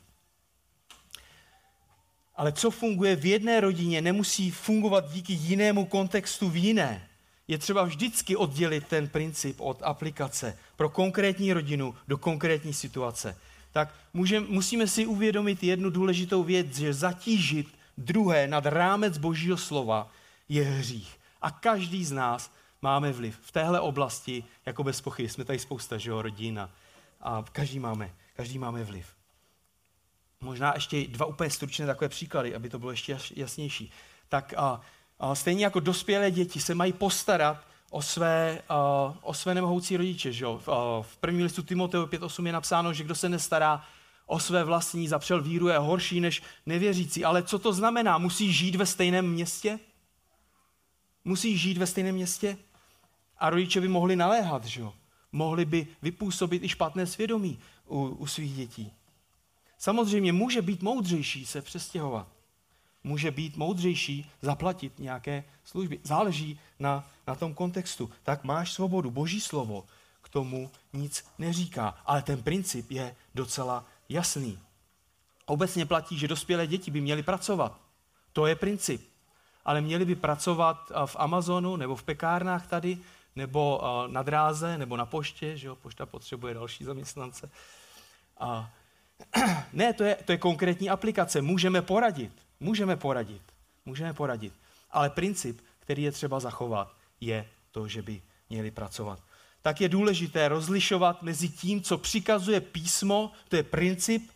Ale 2.36 2.52
co 2.52 2.70
funguje 2.70 3.16
v 3.16 3.26
jedné 3.26 3.60
rodině, 3.60 4.00
nemusí 4.00 4.50
fungovat 4.50 5.12
díky 5.12 5.32
jinému 5.32 5.84
kontextu 5.86 6.50
v 6.50 6.56
jiné. 6.56 7.08
Je 7.48 7.58
třeba 7.58 7.82
vždycky 7.82 8.36
oddělit 8.36 8.86
ten 8.86 9.08
princip 9.08 9.60
od 9.60 9.82
aplikace 9.82 10.58
pro 10.76 10.88
konkrétní 10.88 11.52
rodinu 11.52 11.94
do 12.08 12.18
konkrétní 12.18 12.74
situace. 12.74 13.36
Tak 13.72 13.94
můžem, 14.14 14.46
musíme 14.48 14.86
si 14.86 15.06
uvědomit 15.06 15.62
jednu 15.62 15.90
důležitou 15.90 16.42
věc, 16.42 16.76
že 16.76 16.94
zatížit 16.94 17.68
druhé 17.98 18.46
nad 18.46 18.66
rámec 18.66 19.18
Božího 19.18 19.56
slova 19.56 20.10
je 20.48 20.64
hřích. 20.64 21.18
A 21.42 21.50
každý 21.50 22.04
z 22.04 22.12
nás 22.12 22.50
máme 22.82 23.12
vliv. 23.12 23.38
V 23.42 23.52
téhle 23.52 23.80
oblasti, 23.80 24.44
jako 24.66 24.84
bez 24.84 25.00
pochyby, 25.00 25.28
jsme 25.28 25.44
tady 25.44 25.58
spousta, 25.58 25.98
že 25.98 26.10
jo, 26.10 26.22
rodin 26.22 26.68
a, 27.22 27.44
každý, 27.52 27.78
máme, 27.78 28.14
každý 28.34 28.58
máme 28.58 28.84
vliv. 28.84 29.06
Možná 30.40 30.72
ještě 30.74 31.06
dva 31.06 31.26
úplně 31.26 31.50
stručné 31.50 31.86
takové 31.86 32.08
příklady, 32.08 32.54
aby 32.54 32.68
to 32.68 32.78
bylo 32.78 32.90
ještě 32.90 33.18
jasnější. 33.36 33.92
Tak 34.28 34.54
a, 34.56 34.80
a 35.18 35.34
stejně 35.34 35.64
jako 35.64 35.80
dospělé 35.80 36.30
děti 36.30 36.60
se 36.60 36.74
mají 36.74 36.92
postarat 36.92 37.66
o 37.90 38.02
své, 38.02 38.62
a, 38.68 38.78
o 39.22 39.34
své 39.34 39.54
nemohoucí 39.54 39.96
rodiče. 39.96 40.32
Že 40.32 40.44
jo? 40.44 40.60
V, 40.64 40.68
a, 40.68 41.02
v 41.02 41.16
prvním 41.16 41.42
listu 41.42 41.62
Timoteu 41.62 42.04
5.8 42.06 42.46
je 42.46 42.52
napsáno, 42.52 42.92
že 42.92 43.04
kdo 43.04 43.14
se 43.14 43.28
nestará 43.28 43.84
o 44.26 44.40
své 44.40 44.64
vlastní, 44.64 45.08
zapřel 45.08 45.42
víru, 45.42 45.68
je 45.68 45.78
horší 45.78 46.20
než 46.20 46.42
nevěřící. 46.66 47.24
Ale 47.24 47.42
co 47.42 47.58
to 47.58 47.72
znamená? 47.72 48.18
Musí 48.18 48.52
žít 48.52 48.74
ve 48.74 48.86
stejném 48.86 49.30
městě? 49.30 49.78
Musí 51.24 51.58
žít 51.58 51.78
ve 51.78 51.86
stejném 51.86 52.14
městě? 52.14 52.56
A 53.38 53.50
rodiče 53.50 53.80
by 53.80 53.88
mohli 53.88 54.16
naléhat, 54.16 54.64
že 54.64 54.80
jo? 54.80 54.92
Mohli 55.32 55.64
by 55.64 55.86
vypůsobit 56.02 56.62
i 56.62 56.68
špatné 56.68 57.06
svědomí 57.06 57.58
u, 57.86 58.06
u 58.06 58.26
svých 58.26 58.54
dětí. 58.54 58.92
Samozřejmě 59.78 60.32
může 60.32 60.62
být 60.62 60.82
moudřejší 60.82 61.46
se 61.46 61.62
přestěhovat. 61.62 62.28
Může 63.04 63.30
být 63.30 63.56
moudřejší 63.56 64.30
zaplatit 64.42 64.98
nějaké 64.98 65.44
služby. 65.64 66.00
Záleží 66.02 66.60
na, 66.78 67.08
na 67.26 67.34
tom 67.34 67.54
kontextu. 67.54 68.10
Tak 68.22 68.44
máš 68.44 68.72
svobodu. 68.72 69.10
Boží 69.10 69.40
slovo 69.40 69.84
k 70.22 70.28
tomu 70.28 70.70
nic 70.92 71.24
neříká. 71.38 71.98
Ale 72.06 72.22
ten 72.22 72.42
princip 72.42 72.90
je 72.90 73.16
docela 73.34 73.84
jasný. 74.08 74.58
Obecně 75.46 75.86
platí, 75.86 76.18
že 76.18 76.28
dospělé 76.28 76.66
děti 76.66 76.90
by 76.90 77.00
měly 77.00 77.22
pracovat. 77.22 77.80
To 78.32 78.46
je 78.46 78.56
princip. 78.56 79.08
Ale 79.64 79.80
měli 79.80 80.04
by 80.04 80.14
pracovat 80.14 80.92
v 81.06 81.16
Amazonu 81.18 81.76
nebo 81.76 81.96
v 81.96 82.02
pekárnách 82.02 82.66
tady, 82.66 82.98
nebo 83.36 83.80
na 84.06 84.22
dráze, 84.22 84.78
nebo 84.78 84.96
na 84.96 85.06
poště, 85.06 85.56
že 85.56 85.66
jo, 85.66 85.76
pošta 85.76 86.06
potřebuje 86.06 86.54
další 86.54 86.84
zaměstnance. 86.84 87.50
A 88.38 88.70
ne, 89.72 89.92
to 89.92 90.04
je, 90.04 90.14
to 90.24 90.32
je 90.32 90.38
konkrétní 90.38 90.90
aplikace. 90.90 91.42
Můžeme 91.42 91.82
poradit. 91.82 92.32
Můžeme 92.60 92.96
poradit. 92.96 93.42
Můžeme 93.86 94.12
poradit. 94.12 94.52
Ale 94.90 95.10
princip, 95.10 95.60
který 95.78 96.02
je 96.02 96.12
třeba 96.12 96.40
zachovat, 96.40 96.96
je 97.20 97.48
to, 97.70 97.88
že 97.88 98.02
by 98.02 98.22
měli 98.50 98.70
pracovat. 98.70 99.22
Tak 99.62 99.80
je 99.80 99.88
důležité 99.88 100.48
rozlišovat 100.48 101.22
mezi 101.22 101.48
tím, 101.48 101.82
co 101.82 101.98
přikazuje 101.98 102.60
písmo, 102.60 103.32
to 103.48 103.56
je 103.56 103.62
princip, 103.62 104.30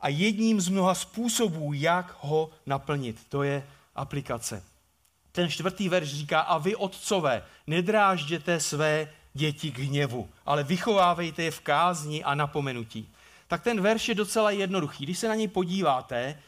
a 0.00 0.08
jedním 0.08 0.60
z 0.60 0.68
mnoha 0.68 0.94
způsobů, 0.94 1.72
jak 1.72 2.16
ho 2.20 2.50
naplnit. 2.66 3.24
To 3.28 3.42
je 3.42 3.66
aplikace. 3.94 4.62
Ten 5.32 5.50
čtvrtý 5.50 5.88
verš 5.88 6.08
říká, 6.08 6.40
a 6.40 6.58
vy 6.58 6.76
otcové, 6.76 7.42
nedrážděte 7.66 8.60
své 8.60 9.12
děti 9.34 9.70
k 9.70 9.78
hněvu, 9.78 10.28
ale 10.46 10.64
vychovávejte 10.64 11.42
je 11.42 11.50
v 11.50 11.60
kázni 11.60 12.24
a 12.24 12.34
napomenutí 12.34 13.08
tak 13.48 13.62
ten 13.62 13.80
verš 13.80 14.08
je 14.08 14.14
docela 14.14 14.50
jednoduchý. 14.50 15.04
Když 15.04 15.18
se 15.18 15.28
na 15.28 15.34
něj 15.34 15.48
podíváte, 15.48 16.38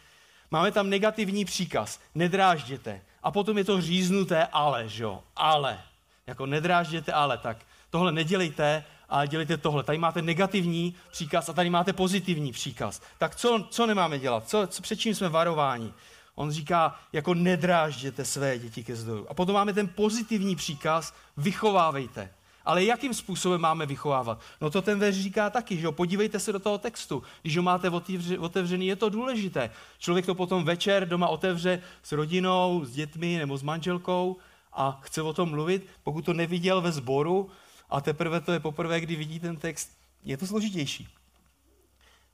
máme 0.50 0.72
tam 0.72 0.90
negativní 0.90 1.44
příkaz, 1.44 2.00
nedrážděte. 2.14 3.00
A 3.22 3.30
potom 3.30 3.58
je 3.58 3.64
to 3.64 3.80
říznuté 3.80 4.46
ale, 4.52 4.88
že 4.88 5.02
jo, 5.02 5.22
ale. 5.36 5.80
Jako 6.26 6.46
nedrážděte 6.46 7.12
ale, 7.12 7.38
tak 7.38 7.56
tohle 7.90 8.12
nedělejte, 8.12 8.84
ale 9.08 9.28
dělejte 9.28 9.56
tohle. 9.56 9.82
Tady 9.82 9.98
máte 9.98 10.22
negativní 10.22 10.94
příkaz 11.10 11.48
a 11.48 11.52
tady 11.52 11.70
máte 11.70 11.92
pozitivní 11.92 12.52
příkaz. 12.52 13.02
Tak 13.18 13.36
co, 13.36 13.66
co 13.70 13.86
nemáme 13.86 14.18
dělat? 14.18 14.48
Co, 14.48 14.66
co, 14.66 14.82
před 14.82 14.96
čím 14.96 15.14
jsme 15.14 15.28
varováni? 15.28 15.92
On 16.40 16.50
říká, 16.50 16.94
jako 17.12 17.34
nedrážděte 17.34 18.24
své 18.24 18.58
děti 18.58 18.84
ke 18.84 18.96
zdroju. 18.96 19.26
A 19.28 19.34
potom 19.34 19.54
máme 19.54 19.72
ten 19.72 19.88
pozitivní 19.88 20.56
příkaz, 20.56 21.14
vychovávejte. 21.36 22.30
Ale 22.64 22.84
jakým 22.84 23.14
způsobem 23.14 23.60
máme 23.60 23.86
vychovávat? 23.86 24.40
No 24.60 24.70
to 24.70 24.82
ten 24.82 24.98
verš 24.98 25.16
říká 25.16 25.50
taky, 25.50 25.76
že 25.76 25.84
jo? 25.84 25.92
Podívejte 25.92 26.40
se 26.40 26.52
do 26.52 26.58
toho 26.58 26.78
textu. 26.78 27.22
Když 27.42 27.56
ho 27.56 27.62
máte 27.62 27.90
otevřený, 28.38 28.86
je 28.86 28.96
to 28.96 29.08
důležité. 29.08 29.70
Člověk 29.98 30.26
to 30.26 30.34
potom 30.34 30.64
večer 30.64 31.08
doma 31.08 31.28
otevře 31.28 31.82
s 32.02 32.12
rodinou, 32.12 32.84
s 32.84 32.90
dětmi 32.90 33.38
nebo 33.38 33.56
s 33.56 33.62
manželkou 33.62 34.36
a 34.72 35.00
chce 35.02 35.22
o 35.22 35.32
tom 35.32 35.50
mluvit. 35.50 35.86
Pokud 36.02 36.24
to 36.24 36.32
neviděl 36.32 36.80
ve 36.80 36.92
sboru 36.92 37.50
a 37.90 38.00
teprve 38.00 38.40
to 38.40 38.52
je 38.52 38.60
poprvé, 38.60 39.00
kdy 39.00 39.16
vidí 39.16 39.40
ten 39.40 39.56
text, 39.56 39.90
je 40.24 40.36
to 40.36 40.46
složitější. 40.46 41.08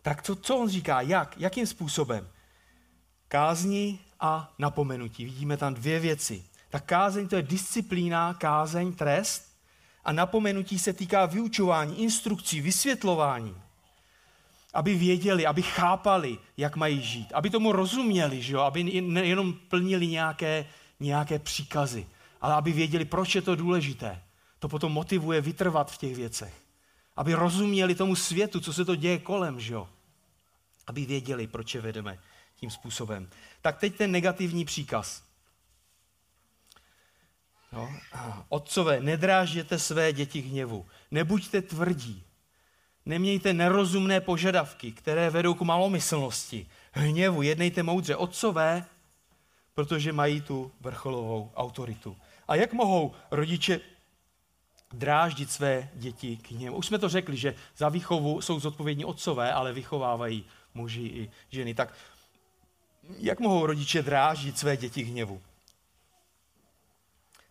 Tak 0.02 0.22
co, 0.22 0.36
co 0.36 0.56
on 0.56 0.68
říká? 0.68 1.00
Jak? 1.00 1.40
Jakým 1.40 1.66
způsobem? 1.66 2.28
Kázni 3.28 3.98
a 4.20 4.54
napomenutí. 4.58 5.24
Vidíme 5.24 5.56
tam 5.56 5.74
dvě 5.74 6.00
věci. 6.00 6.44
Ta 6.70 6.80
kázeň 6.80 7.28
to 7.28 7.36
je 7.36 7.42
disciplína, 7.42 8.34
kázeň, 8.34 8.92
trest 8.92 9.56
a 10.04 10.12
napomenutí 10.12 10.78
se 10.78 10.92
týká 10.92 11.26
vyučování, 11.26 12.02
instrukcí, 12.02 12.60
vysvětlování. 12.60 13.56
Aby 14.74 14.94
věděli, 14.94 15.46
aby 15.46 15.62
chápali, 15.62 16.38
jak 16.56 16.76
mají 16.76 17.02
žít. 17.02 17.32
Aby 17.34 17.50
tomu 17.50 17.72
rozuměli, 17.72 18.42
že 18.42 18.54
jo? 18.54 18.60
aby 18.60 18.84
nejenom 19.00 19.52
plnili 19.52 20.06
nějaké, 20.06 20.66
nějaké 21.00 21.38
příkazy, 21.38 22.06
ale 22.40 22.54
aby 22.54 22.72
věděli, 22.72 23.04
proč 23.04 23.34
je 23.34 23.42
to 23.42 23.56
důležité. 23.56 24.22
To 24.58 24.68
potom 24.68 24.92
motivuje 24.92 25.40
vytrvat 25.40 25.90
v 25.90 25.98
těch 25.98 26.16
věcech. 26.16 26.54
Aby 27.16 27.34
rozuměli 27.34 27.94
tomu 27.94 28.16
světu, 28.16 28.60
co 28.60 28.72
se 28.72 28.84
to 28.84 28.96
děje 28.96 29.18
kolem, 29.18 29.60
že 29.60 29.74
jo? 29.74 29.88
Aby 30.86 31.06
věděli, 31.06 31.46
proč 31.46 31.74
je 31.74 31.80
vedeme 31.80 32.18
tím 32.56 32.70
způsobem. 32.70 33.30
Tak 33.62 33.78
teď 33.78 33.96
ten 33.96 34.12
negativní 34.12 34.64
příkaz. 34.64 35.22
No. 37.72 37.92
Otcové, 38.48 39.00
nedrážděte 39.00 39.78
své 39.78 40.12
děti 40.12 40.40
hněvu. 40.40 40.86
Nebuďte 41.10 41.62
tvrdí. 41.62 42.22
Nemějte 43.06 43.52
nerozumné 43.52 44.20
požadavky, 44.20 44.92
které 44.92 45.30
vedou 45.30 45.54
k 45.54 45.60
malomyslnosti. 45.60 46.66
Hněvu, 46.92 47.42
jednejte 47.42 47.82
moudře. 47.82 48.16
Otcové, 48.16 48.84
protože 49.74 50.12
mají 50.12 50.40
tu 50.40 50.72
vrcholovou 50.80 51.52
autoritu. 51.56 52.16
A 52.48 52.54
jak 52.54 52.72
mohou 52.72 53.14
rodiče 53.30 53.80
dráždit 54.92 55.50
své 55.50 55.88
děti 55.94 56.36
k 56.36 56.50
hněvu? 56.50 56.76
Už 56.76 56.86
jsme 56.86 56.98
to 56.98 57.08
řekli, 57.08 57.36
že 57.36 57.54
za 57.76 57.88
výchovu 57.88 58.40
jsou 58.40 58.60
zodpovědní 58.60 59.04
otcové, 59.04 59.52
ale 59.52 59.72
vychovávají 59.72 60.44
muži 60.74 61.02
i 61.02 61.30
ženy. 61.50 61.74
Tak 61.74 61.94
jak 63.18 63.40
mohou 63.40 63.66
rodiče 63.66 64.02
dráždit 64.02 64.58
své 64.58 64.76
děti 64.76 65.02
hněvu? 65.02 65.42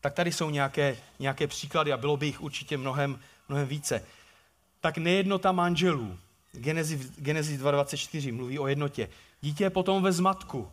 tak 0.05 0.13
tady 0.13 0.31
jsou 0.31 0.49
nějaké, 0.49 0.97
nějaké 1.19 1.47
příklady 1.47 1.93
a 1.93 1.97
bylo 1.97 2.17
by 2.17 2.25
jich 2.25 2.41
určitě 2.41 2.77
mnohem, 2.77 3.19
mnohem 3.49 3.67
více. 3.67 4.05
Tak 4.81 4.97
nejednota 4.97 5.51
manželů. 5.51 6.17
Genesis, 6.51 7.11
Genesis 7.17 7.61
2.24 7.61 8.33
mluví 8.33 8.59
o 8.59 8.67
jednotě. 8.67 9.09
Dítě 9.41 9.63
je 9.63 9.69
potom 9.69 10.03
ve 10.03 10.11
zmatku. 10.11 10.71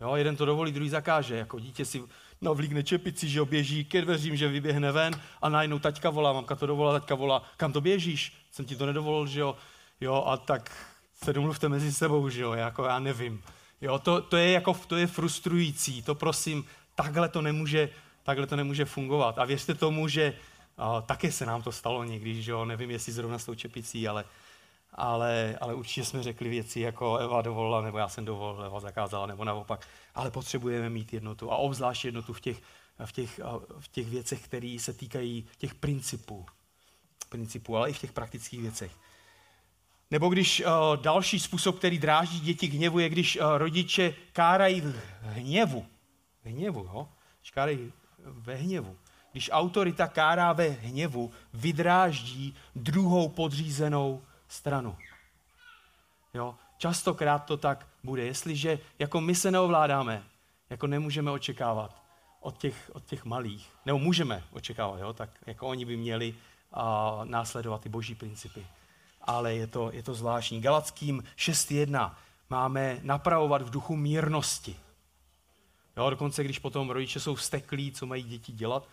Jo, 0.00 0.14
jeden 0.14 0.36
to 0.36 0.44
dovolí, 0.44 0.72
druhý 0.72 0.88
zakáže. 0.88 1.36
Jako 1.36 1.58
dítě 1.58 1.84
si 1.84 2.02
navlíkne 2.40 2.82
čepici, 2.82 3.28
že 3.28 3.40
oběží 3.40 3.84
ke 3.84 4.02
dveřím, 4.02 4.36
že 4.36 4.48
vyběhne 4.48 4.92
ven 4.92 5.20
a 5.42 5.48
najednou 5.48 5.78
taťka 5.78 6.10
volá, 6.10 6.32
mamka 6.32 6.56
to 6.56 6.66
dovolá, 6.66 6.92
taťka 6.92 7.14
volá, 7.14 7.42
kam 7.56 7.72
to 7.72 7.80
běžíš? 7.80 8.32
Jsem 8.50 8.64
ti 8.64 8.76
to 8.76 8.86
nedovolil, 8.86 9.26
že 9.26 9.40
jo? 9.40 9.56
Jo, 10.00 10.24
a 10.26 10.36
tak 10.36 10.88
se 11.24 11.32
domluvte 11.32 11.68
mezi 11.68 11.92
sebou, 11.92 12.28
že 12.28 12.42
jo, 12.42 12.52
jako 12.52 12.84
já 12.84 12.98
nevím. 12.98 13.42
Jo, 13.84 13.98
to, 13.98 14.22
to, 14.22 14.36
je 14.36 14.50
jako, 14.50 14.74
to 14.86 14.96
je 14.96 15.06
frustrující, 15.06 16.02
to 16.02 16.14
prosím, 16.14 16.64
takhle 16.94 17.28
to 17.28 17.42
nemůže, 17.42 17.88
takhle 18.22 18.46
to 18.46 18.56
nemůže 18.56 18.84
fungovat. 18.84 19.38
A 19.38 19.44
věřte 19.44 19.74
tomu, 19.74 20.08
že 20.08 20.36
a, 20.78 21.00
také 21.00 21.32
se 21.32 21.46
nám 21.46 21.62
to 21.62 21.72
stalo 21.72 22.04
někdy, 22.04 22.42
že 22.42 22.50
jo, 22.50 22.64
nevím, 22.64 22.90
jestli 22.90 23.12
zrovna 23.12 23.38
s 23.38 23.44
tou 23.44 23.54
čepicí, 23.54 24.08
ale, 24.08 24.24
ale, 24.92 25.58
ale 25.60 25.74
určitě 25.74 26.04
jsme 26.04 26.22
řekli 26.22 26.48
věci 26.48 26.80
jako 26.80 27.16
Eva 27.16 27.42
dovolila, 27.42 27.80
nebo 27.80 27.98
já 27.98 28.08
jsem 28.08 28.24
dovolil, 28.24 28.64
Eva 28.64 28.80
zakázala, 28.80 29.26
nebo 29.26 29.44
naopak. 29.44 29.88
Ale 30.14 30.30
potřebujeme 30.30 30.90
mít 30.90 31.12
jednotu 31.12 31.52
a 31.52 31.56
obzvlášť 31.56 32.04
jednotu 32.04 32.32
v 32.32 32.40
těch, 32.40 32.62
v 33.04 33.12
těch, 33.12 33.40
v 33.78 33.88
těch 33.88 34.08
věcech, 34.08 34.44
které 34.44 34.76
se 34.80 34.92
týkají 34.92 35.46
těch 35.58 35.74
principů. 35.74 36.46
principů, 37.28 37.76
ale 37.76 37.90
i 37.90 37.92
v 37.92 37.98
těch 37.98 38.12
praktických 38.12 38.60
věcech. 38.60 38.92
Nebo 40.10 40.28
když 40.28 40.60
uh, 40.66 40.96
další 41.02 41.38
způsob, 41.38 41.78
který 41.78 41.98
dráždí 41.98 42.40
děti 42.40 42.66
hněvu, 42.66 42.98
je, 42.98 43.08
když 43.08 43.36
uh, 43.36 43.56
rodiče 43.56 44.14
kárají 44.32 44.80
v 44.80 44.94
hněvu. 45.22 45.86
V 46.44 46.48
hněvu, 46.48 46.80
jo? 46.80 47.08
Když 47.40 47.50
kárají 47.50 47.92
ve 48.24 48.54
hněvu. 48.54 48.96
Když 49.32 49.50
autorita 49.52 50.06
kárá 50.06 50.52
ve 50.52 50.68
hněvu, 50.68 51.32
vydráždí 51.54 52.56
druhou 52.76 53.28
podřízenou 53.28 54.22
stranu. 54.48 54.96
Jo? 56.34 56.54
Častokrát 56.78 57.44
to 57.44 57.56
tak 57.56 57.86
bude. 58.04 58.24
Jestliže 58.24 58.78
jako 58.98 59.20
my 59.20 59.34
se 59.34 59.50
neovládáme, 59.50 60.22
jako 60.70 60.86
nemůžeme 60.86 61.30
očekávat 61.30 62.02
od 62.40 62.58
těch, 62.58 62.90
od 62.94 63.04
těch 63.04 63.24
malých, 63.24 63.70
nebo 63.86 63.98
můžeme 63.98 64.44
očekávat, 64.52 64.98
jo? 64.98 65.12
tak 65.12 65.30
jako 65.46 65.66
oni 65.66 65.84
by 65.84 65.96
měli 65.96 66.34
a, 66.72 67.20
následovat 67.24 67.80
ty 67.80 67.88
boží 67.88 68.14
principy. 68.14 68.66
Ale 69.24 69.54
je 69.54 69.66
to, 69.66 69.90
je 69.92 70.02
to 70.02 70.14
zvláštní. 70.14 70.60
Galackým 70.60 71.24
6.1 71.36 72.14
máme 72.50 73.00
napravovat 73.02 73.62
v 73.62 73.70
duchu 73.70 73.96
mírnosti. 73.96 74.76
Jo, 75.96 76.10
dokonce 76.10 76.44
když 76.44 76.58
potom 76.58 76.90
rodiče 76.90 77.20
jsou 77.20 77.34
vsteklí, 77.34 77.92
co 77.92 78.06
mají 78.06 78.22
děti 78.22 78.52
dělat, 78.52 78.88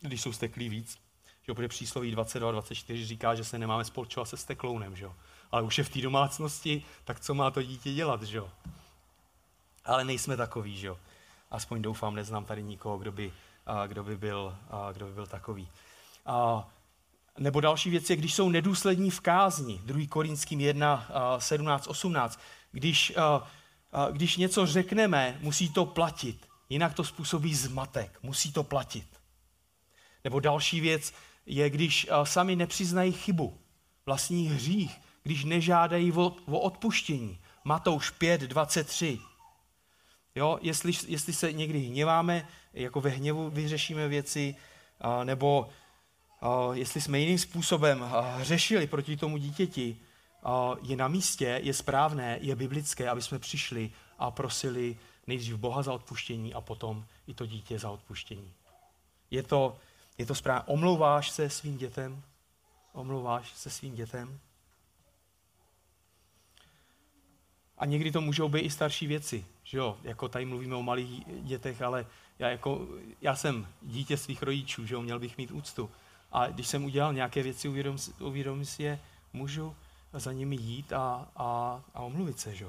když 0.00 0.20
jsou 0.20 0.30
vsteklí 0.30 0.68
víc. 0.68 0.98
Že 1.46 1.54
protože 1.54 1.68
přísloví 1.68 2.10
22 2.10 2.48
a 2.48 2.52
24 2.52 3.06
říká, 3.06 3.34
že 3.34 3.44
se 3.44 3.58
nemáme 3.58 3.84
spolčovat 3.84 4.28
se 4.28 4.36
steklounem. 4.36 4.96
Že? 4.96 5.10
Ale 5.52 5.62
už 5.62 5.78
je 5.78 5.84
v 5.84 5.88
té 5.88 6.00
domácnosti, 6.00 6.82
tak 7.04 7.20
co 7.20 7.34
má 7.34 7.50
to 7.50 7.62
dítě 7.62 7.92
dělat? 7.92 8.22
Že? 8.22 8.40
Ale 9.84 10.04
nejsme 10.04 10.36
takový. 10.36 10.76
Že? 10.76 10.90
Aspoň 11.50 11.82
doufám, 11.82 12.14
neznám 12.14 12.44
tady 12.44 12.62
nikoho, 12.62 12.98
kdo 12.98 13.12
by, 13.12 13.32
kdo 13.86 14.04
by, 14.04 14.16
byl, 14.16 14.56
kdo 14.92 15.06
by 15.06 15.12
byl 15.12 15.26
takový. 15.26 15.68
A, 16.26 16.68
nebo 17.38 17.60
další 17.60 17.90
věc 17.90 18.10
je, 18.10 18.16
když 18.16 18.34
jsou 18.34 18.48
nedůslední 18.48 19.10
v 19.10 19.20
kázni. 19.20 19.80
2. 19.84 20.06
Korinským 20.08 20.60
1, 20.60 21.08
17, 21.38 21.86
18. 21.86 22.40
Když, 22.72 23.12
když 24.10 24.36
něco 24.36 24.66
řekneme, 24.66 25.38
musí 25.40 25.68
to 25.68 25.86
platit. 25.86 26.46
Jinak 26.68 26.94
to 26.94 27.04
způsobí 27.04 27.54
zmatek. 27.54 28.18
Musí 28.22 28.52
to 28.52 28.62
platit. 28.62 29.06
Nebo 30.24 30.40
další 30.40 30.80
věc 30.80 31.12
je, 31.46 31.70
když 31.70 32.06
sami 32.24 32.56
nepřiznají 32.56 33.12
chybu, 33.12 33.58
vlastní 34.06 34.48
hřích, 34.48 35.00
když 35.22 35.44
nežádají 35.44 36.12
o, 36.12 36.36
o 36.46 36.58
odpuštění. 36.58 37.38
Matouš 37.64 38.10
5, 38.10 38.40
23. 38.40 39.18
Jo, 40.34 40.58
jestli, 40.62 40.92
jestli 41.06 41.32
se 41.32 41.52
někdy 41.52 41.78
hněváme, 41.78 42.48
jako 42.72 43.00
ve 43.00 43.10
hněvu 43.10 43.50
vyřešíme 43.50 44.08
věci, 44.08 44.56
nebo 45.24 45.68
jestli 46.72 47.00
jsme 47.00 47.20
jiným 47.20 47.38
způsobem 47.38 48.04
řešili 48.40 48.86
proti 48.86 49.16
tomu 49.16 49.36
dítěti, 49.36 49.96
je 50.82 50.96
na 50.96 51.08
místě, 51.08 51.60
je 51.62 51.74
správné, 51.74 52.38
je 52.40 52.56
biblické, 52.56 53.08
aby 53.08 53.22
jsme 53.22 53.38
přišli 53.38 53.90
a 54.18 54.30
prosili 54.30 54.96
nejdřív 55.26 55.56
Boha 55.56 55.82
za 55.82 55.92
odpuštění 55.92 56.54
a 56.54 56.60
potom 56.60 57.04
i 57.26 57.34
to 57.34 57.46
dítě 57.46 57.78
za 57.78 57.90
odpuštění. 57.90 58.52
Je 59.30 59.42
to, 59.42 59.76
je 60.18 60.26
to 60.26 60.34
správné. 60.34 60.64
Omlouváš 60.66 61.30
se 61.30 61.50
svým 61.50 61.76
dětem? 61.76 62.22
Omlouváš 62.92 63.52
se 63.52 63.70
svým 63.70 63.94
dětem? 63.94 64.40
A 67.78 67.86
někdy 67.86 68.12
to 68.12 68.20
můžou 68.20 68.48
být 68.48 68.60
i 68.60 68.70
starší 68.70 69.06
věci. 69.06 69.46
Že 69.64 69.78
jo? 69.78 69.98
Jako 70.02 70.28
tady 70.28 70.44
mluvíme 70.44 70.76
o 70.76 70.82
malých 70.82 71.26
dětech, 71.26 71.82
ale 71.82 72.06
já, 72.38 72.48
jako, 72.48 72.88
já 73.20 73.36
jsem 73.36 73.66
dítě 73.82 74.16
svých 74.16 74.42
rodičů, 74.42 74.86
že 74.86 74.94
jo? 74.94 75.02
měl 75.02 75.18
bych 75.18 75.38
mít 75.38 75.50
úctu. 75.50 75.90
A 76.32 76.46
když 76.46 76.68
jsem 76.68 76.84
udělal 76.84 77.12
nějaké 77.12 77.42
věci, 77.42 77.68
uvědom, 77.68 77.96
uvědomím 78.20 78.64
si 78.64 78.82
je, 78.82 79.00
můžu 79.32 79.76
za 80.12 80.32
nimi 80.32 80.56
jít 80.56 80.92
a, 80.92 81.28
a, 81.36 81.80
a 81.94 82.00
omluvit 82.00 82.40
se. 82.40 82.54
Že? 82.54 82.66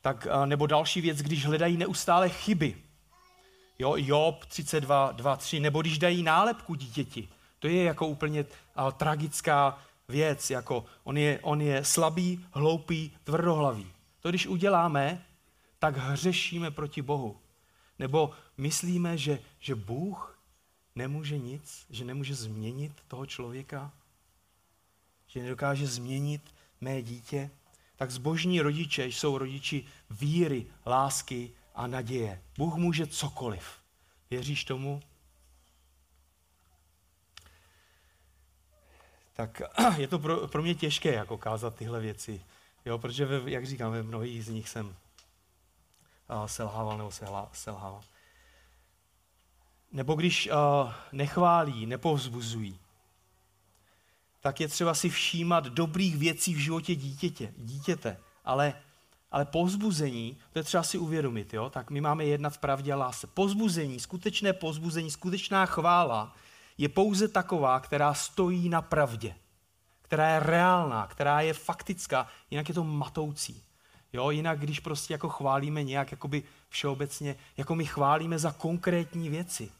Tak, 0.00 0.26
nebo 0.44 0.66
další 0.66 1.00
věc, 1.00 1.18
když 1.18 1.46
hledají 1.46 1.76
neustále 1.76 2.28
chyby. 2.28 2.76
Jo, 3.78 3.94
Job 3.96 4.44
32, 4.44 5.12
2, 5.12 5.36
3, 5.36 5.60
nebo 5.60 5.80
když 5.80 5.98
dají 5.98 6.22
nálepku 6.22 6.74
dítěti. 6.74 7.28
To 7.58 7.68
je 7.68 7.84
jako 7.84 8.06
úplně 8.06 8.44
a, 8.76 8.92
tragická 8.92 9.78
věc, 10.08 10.50
jako 10.50 10.84
on 11.04 11.16
je, 11.18 11.40
on 11.42 11.60
je 11.60 11.84
slabý, 11.84 12.44
hloupý, 12.52 13.16
tvrdohlavý. 13.24 13.92
To 14.20 14.28
když 14.28 14.46
uděláme, 14.46 15.24
tak 15.78 15.96
hřešíme 15.96 16.70
proti 16.70 17.02
Bohu. 17.02 17.36
Nebo 17.98 18.30
myslíme, 18.58 19.18
že, 19.18 19.38
že 19.60 19.74
Bůh 19.74 20.29
nemůže 21.00 21.38
nic, 21.38 21.86
že 21.90 22.04
nemůže 22.04 22.34
změnit 22.34 22.92
toho 23.08 23.26
člověka, 23.26 23.92
že 25.26 25.42
nedokáže 25.42 25.86
změnit 25.86 26.54
mé 26.80 27.02
dítě, 27.02 27.50
tak 27.96 28.10
zbožní 28.10 28.60
rodiče 28.60 29.06
jsou 29.06 29.38
rodiči 29.38 29.84
víry, 30.10 30.66
lásky 30.86 31.52
a 31.74 31.86
naděje. 31.86 32.42
Bůh 32.58 32.74
může 32.74 33.06
cokoliv. 33.06 33.64
Věříš 34.30 34.64
tomu? 34.64 35.02
Tak 39.32 39.62
je 39.96 40.08
to 40.08 40.18
pro, 40.18 40.48
pro 40.48 40.62
mě 40.62 40.74
těžké 40.74 41.14
jako 41.14 41.38
kázat 41.38 41.74
tyhle 41.74 42.00
věci, 42.00 42.44
jo, 42.84 42.98
protože, 42.98 43.26
ve, 43.26 43.50
jak 43.50 43.66
říkám, 43.66 43.92
ve 43.92 44.02
mnohých 44.02 44.44
z 44.44 44.48
nich 44.48 44.68
jsem 44.68 44.96
selhával 46.46 46.98
nebo 46.98 47.10
selhával. 47.52 48.02
Nebo 49.92 50.14
když 50.14 50.48
uh, 50.52 50.92
nechválí, 51.12 51.86
nepovzbuzují, 51.86 52.78
tak 54.40 54.60
je 54.60 54.68
třeba 54.68 54.94
si 54.94 55.08
všímat 55.08 55.64
dobrých 55.64 56.16
věcí 56.16 56.54
v 56.54 56.58
životě 56.58 56.94
dítěte, 56.94 57.52
dítěte. 57.56 58.16
Ale, 58.44 58.74
ale 59.30 59.44
pozbuzení, 59.44 60.36
to 60.52 60.58
je 60.58 60.62
třeba 60.62 60.82
si 60.82 60.98
uvědomit, 60.98 61.54
jo? 61.54 61.70
tak 61.70 61.90
my 61.90 62.00
máme 62.00 62.24
jednat 62.24 62.50
v 62.50 62.58
pravdě 62.58 62.92
a 62.92 62.96
lásce. 62.96 63.26
Pozbuzení, 63.26 64.00
skutečné 64.00 64.52
pozbuzení, 64.52 65.10
skutečná 65.10 65.66
chvála 65.66 66.34
je 66.78 66.88
pouze 66.88 67.28
taková, 67.28 67.80
která 67.80 68.14
stojí 68.14 68.68
na 68.68 68.82
pravdě, 68.82 69.34
která 70.02 70.28
je 70.28 70.40
reálná, 70.40 71.06
která 71.06 71.40
je 71.40 71.54
faktická, 71.54 72.26
jinak 72.50 72.68
je 72.68 72.74
to 72.74 72.84
matoucí. 72.84 73.62
Jo, 74.12 74.30
jinak, 74.30 74.60
když 74.60 74.80
prostě 74.80 75.14
jako 75.14 75.28
chválíme 75.28 75.82
nějak 75.82 76.10
jakoby 76.10 76.42
všeobecně, 76.68 77.36
jako 77.56 77.74
my 77.74 77.84
chválíme 77.84 78.38
za 78.38 78.52
konkrétní 78.52 79.28
věci. 79.28 79.70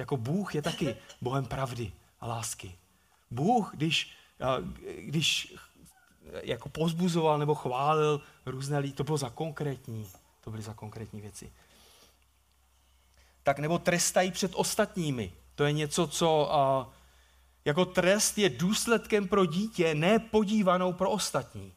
Jako 0.00 0.16
Bůh 0.16 0.54
je 0.54 0.62
taky 0.62 0.96
Bohem 1.20 1.46
pravdy 1.46 1.92
a 2.20 2.26
lásky. 2.26 2.78
Bůh, 3.30 3.70
když, 3.74 4.12
když 4.98 5.54
jako 6.42 6.68
pozbuzoval 6.68 7.38
nebo 7.38 7.54
chválil 7.54 8.20
různé 8.46 8.78
lidi, 8.78 8.94
to 8.94 9.04
bylo 9.04 9.18
za 9.18 9.30
konkrétní, 9.30 10.08
to 10.40 10.50
byly 10.50 10.62
za 10.62 10.74
konkrétní 10.74 11.20
věci. 11.20 11.52
Tak 13.42 13.58
nebo 13.58 13.78
trestají 13.78 14.30
před 14.30 14.52
ostatními. 14.54 15.32
To 15.54 15.64
je 15.64 15.72
něco, 15.72 16.06
co 16.06 16.50
jako 17.64 17.84
trest 17.84 18.38
je 18.38 18.48
důsledkem 18.48 19.28
pro 19.28 19.46
dítě, 19.46 19.94
ne 19.94 20.18
podívanou 20.18 20.92
pro 20.92 21.10
ostatní. 21.10 21.72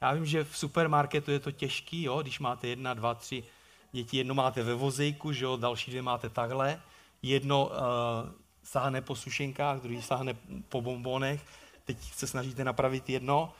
Já 0.00 0.12
vím, 0.12 0.26
že 0.26 0.44
v 0.44 0.58
supermarketu 0.58 1.30
je 1.30 1.40
to 1.40 1.50
těžký, 1.50 2.02
jo? 2.02 2.22
když 2.22 2.38
máte 2.38 2.68
jedna, 2.68 2.94
dva, 2.94 3.14
tři 3.14 3.44
děti, 3.92 4.16
jedno 4.16 4.34
máte 4.34 4.62
ve 4.62 4.74
vozejku, 4.74 5.32
že 5.32 5.44
jo? 5.44 5.56
další 5.56 5.90
dvě 5.90 6.02
máte 6.02 6.28
takhle, 6.28 6.80
jedno 7.22 7.66
uh, 7.66 7.72
sáhne 8.64 9.00
po 9.00 9.16
sušenkách, 9.16 9.80
druhý 9.80 10.02
sáhne 10.02 10.34
po 10.68 10.80
bombonech, 10.80 11.40
teď 11.84 12.12
se 12.14 12.26
snažíte 12.26 12.64
napravit 12.64 13.08
jedno, 13.08 13.52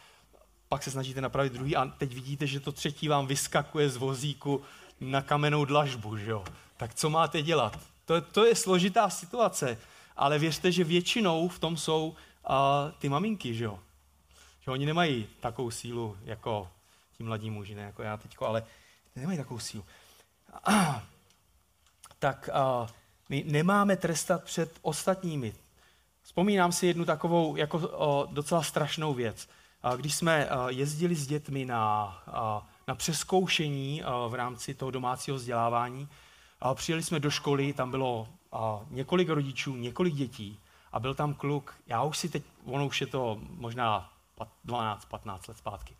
pak 0.68 0.82
se 0.82 0.90
snažíte 0.90 1.20
napravit 1.20 1.52
druhý 1.52 1.76
a 1.76 1.86
teď 1.86 2.14
vidíte, 2.14 2.46
že 2.46 2.60
to 2.60 2.72
třetí 2.72 3.08
vám 3.08 3.26
vyskakuje 3.26 3.90
z 3.90 3.96
vozíku 3.96 4.62
na 5.00 5.22
kamenou 5.22 5.64
dlažbu, 5.64 6.16
že 6.16 6.30
jo? 6.30 6.44
Tak 6.76 6.94
co 6.94 7.10
máte 7.10 7.42
dělat? 7.42 7.78
To, 8.04 8.20
to 8.20 8.46
je 8.46 8.54
složitá 8.54 9.10
situace, 9.10 9.78
ale 10.16 10.38
věřte, 10.38 10.72
že 10.72 10.84
většinou 10.84 11.48
v 11.48 11.58
tom 11.58 11.76
jsou 11.76 12.08
uh, 12.08 12.16
ty 12.98 13.08
maminky, 13.08 13.54
že 13.54 13.64
jo? 13.64 13.78
Že 14.60 14.70
oni 14.70 14.86
nemají 14.86 15.26
takovou 15.40 15.70
sílu 15.70 16.16
jako 16.24 16.70
ti 17.16 17.22
mladí 17.22 17.50
muži, 17.50 17.74
ne 17.74 17.82
jako 17.82 18.02
já 18.02 18.16
teďko, 18.16 18.46
ale 18.46 18.62
nemají 19.16 19.38
takovou 19.38 19.60
sílu. 19.60 19.84
tak 22.18 22.50
uh, 22.82 22.88
my 23.32 23.44
nemáme 23.46 23.96
trestat 23.96 24.44
před 24.44 24.78
ostatními. 24.82 25.52
Vzpomínám 26.22 26.72
si 26.72 26.86
jednu 26.86 27.04
takovou 27.04 27.56
jako 27.56 27.78
o, 27.78 28.28
docela 28.30 28.62
strašnou 28.62 29.14
věc. 29.14 29.48
Když 29.96 30.14
jsme 30.14 30.48
jezdili 30.68 31.14
s 31.14 31.26
dětmi 31.26 31.64
na, 31.64 32.22
na 32.88 32.94
přeskoušení 32.94 34.02
v 34.28 34.34
rámci 34.34 34.74
toho 34.74 34.90
domácího 34.90 35.36
vzdělávání, 35.36 36.08
přijeli 36.74 37.02
jsme 37.02 37.20
do 37.20 37.30
školy, 37.30 37.72
tam 37.72 37.90
bylo 37.90 38.28
několik 38.90 39.28
rodičů, 39.28 39.76
několik 39.76 40.14
dětí 40.14 40.58
a 40.92 41.00
byl 41.00 41.14
tam 41.14 41.34
kluk, 41.34 41.74
já 41.86 42.02
už 42.02 42.18
si 42.18 42.28
teď, 42.28 42.42
ono 42.64 42.86
už 42.86 43.00
je 43.00 43.06
to 43.06 43.38
možná 43.48 44.12
12-15 44.66 45.38
let 45.48 45.58
zpátky, 45.58 45.96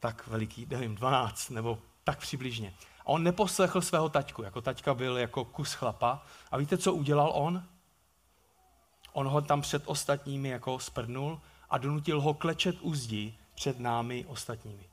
tak 0.00 0.26
veliký, 0.26 0.66
nevím, 0.70 0.94
12 0.94 1.50
nebo 1.50 1.78
tak 2.04 2.18
přibližně. 2.18 2.74
A 3.06 3.08
on 3.08 3.22
neposlechl 3.22 3.80
svého 3.80 4.08
taťku, 4.08 4.42
jako 4.42 4.60
taťka 4.60 4.94
byl 4.94 5.18
jako 5.18 5.44
kus 5.44 5.72
chlapa. 5.72 6.22
A 6.50 6.56
víte, 6.56 6.78
co 6.78 6.94
udělal 6.94 7.32
on? 7.34 7.64
On 9.12 9.28
ho 9.28 9.40
tam 9.40 9.60
před 9.60 9.82
ostatními 9.86 10.48
jako 10.48 10.78
sprdnul 10.78 11.40
a 11.70 11.78
donutil 11.78 12.20
ho 12.20 12.34
klečet 12.34 12.76
u 12.80 12.94
zdi 12.94 13.34
před 13.54 13.80
námi 13.80 14.24
ostatními. 14.28 14.84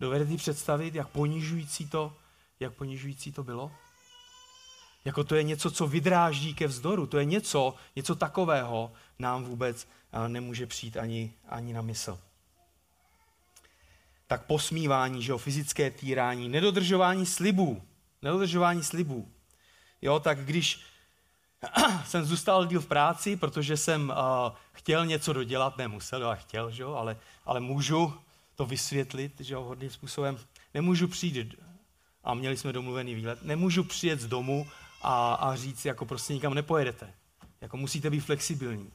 Dovedete 0.00 0.30
si 0.30 0.36
představit, 0.36 0.94
jak 0.94 1.08
ponižující 1.08 1.88
to, 1.88 2.16
jak 2.60 2.74
ponižující 2.74 3.32
to 3.32 3.42
bylo? 3.42 3.72
Jako 5.04 5.24
to 5.24 5.34
je 5.34 5.42
něco, 5.42 5.70
co 5.70 5.86
vydráždí 5.86 6.54
ke 6.54 6.66
vzdoru. 6.66 7.06
To 7.06 7.18
je 7.18 7.24
něco, 7.24 7.74
něco 7.96 8.14
takového 8.14 8.92
nám 9.18 9.44
vůbec 9.44 9.88
nemůže 10.28 10.66
přijít 10.66 10.96
ani, 10.96 11.34
ani 11.48 11.72
na 11.72 11.82
mysl. 11.82 12.18
Tak 14.32 14.44
posmívání, 14.44 15.22
že 15.22 15.32
jo, 15.32 15.38
fyzické 15.38 15.90
týrání, 15.90 16.48
nedodržování 16.48 17.26
slibů, 17.26 17.82
nedodržování 18.22 18.82
slibů. 18.82 19.28
Jo, 20.02 20.20
tak 20.20 20.44
když 20.44 20.80
jsem 22.06 22.24
zůstal 22.24 22.66
díl 22.66 22.80
v 22.80 22.86
práci, 22.86 23.36
protože 23.36 23.76
jsem 23.76 24.10
uh, 24.10 24.16
chtěl 24.72 25.06
něco 25.06 25.32
dodělat, 25.32 25.78
nemusel, 25.78 26.22
já 26.22 26.34
chtěl, 26.34 26.70
že 26.70 26.82
jo, 26.82 26.94
ale, 26.94 27.16
ale 27.44 27.60
můžu 27.60 28.14
to 28.54 28.66
vysvětlit, 28.66 29.40
že 29.40 29.54
jo, 29.54 29.62
hodným 29.62 29.90
způsobem. 29.90 30.38
Nemůžu 30.74 31.08
přijít, 31.08 31.54
a 32.24 32.34
měli 32.34 32.56
jsme 32.56 32.72
domluvený 32.72 33.14
výlet, 33.14 33.42
nemůžu 33.42 33.84
přijet 33.84 34.20
z 34.20 34.26
domu 34.26 34.68
a, 35.02 35.34
a 35.34 35.56
říct, 35.56 35.84
jako 35.84 36.06
prostě 36.06 36.34
nikam 36.34 36.54
nepojedete. 36.54 37.14
Jako 37.60 37.76
musíte 37.76 38.10
být 38.10 38.20
flexibilní. 38.20 38.92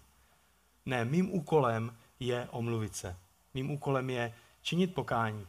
Ne, 0.85 1.05
mým 1.05 1.33
úkolem 1.33 1.97
je 2.19 2.47
omluvit 2.51 2.95
se. 2.95 3.15
Mým 3.53 3.71
úkolem 3.71 4.09
je 4.09 4.33
činit 4.67 4.93
pokání 4.93 5.47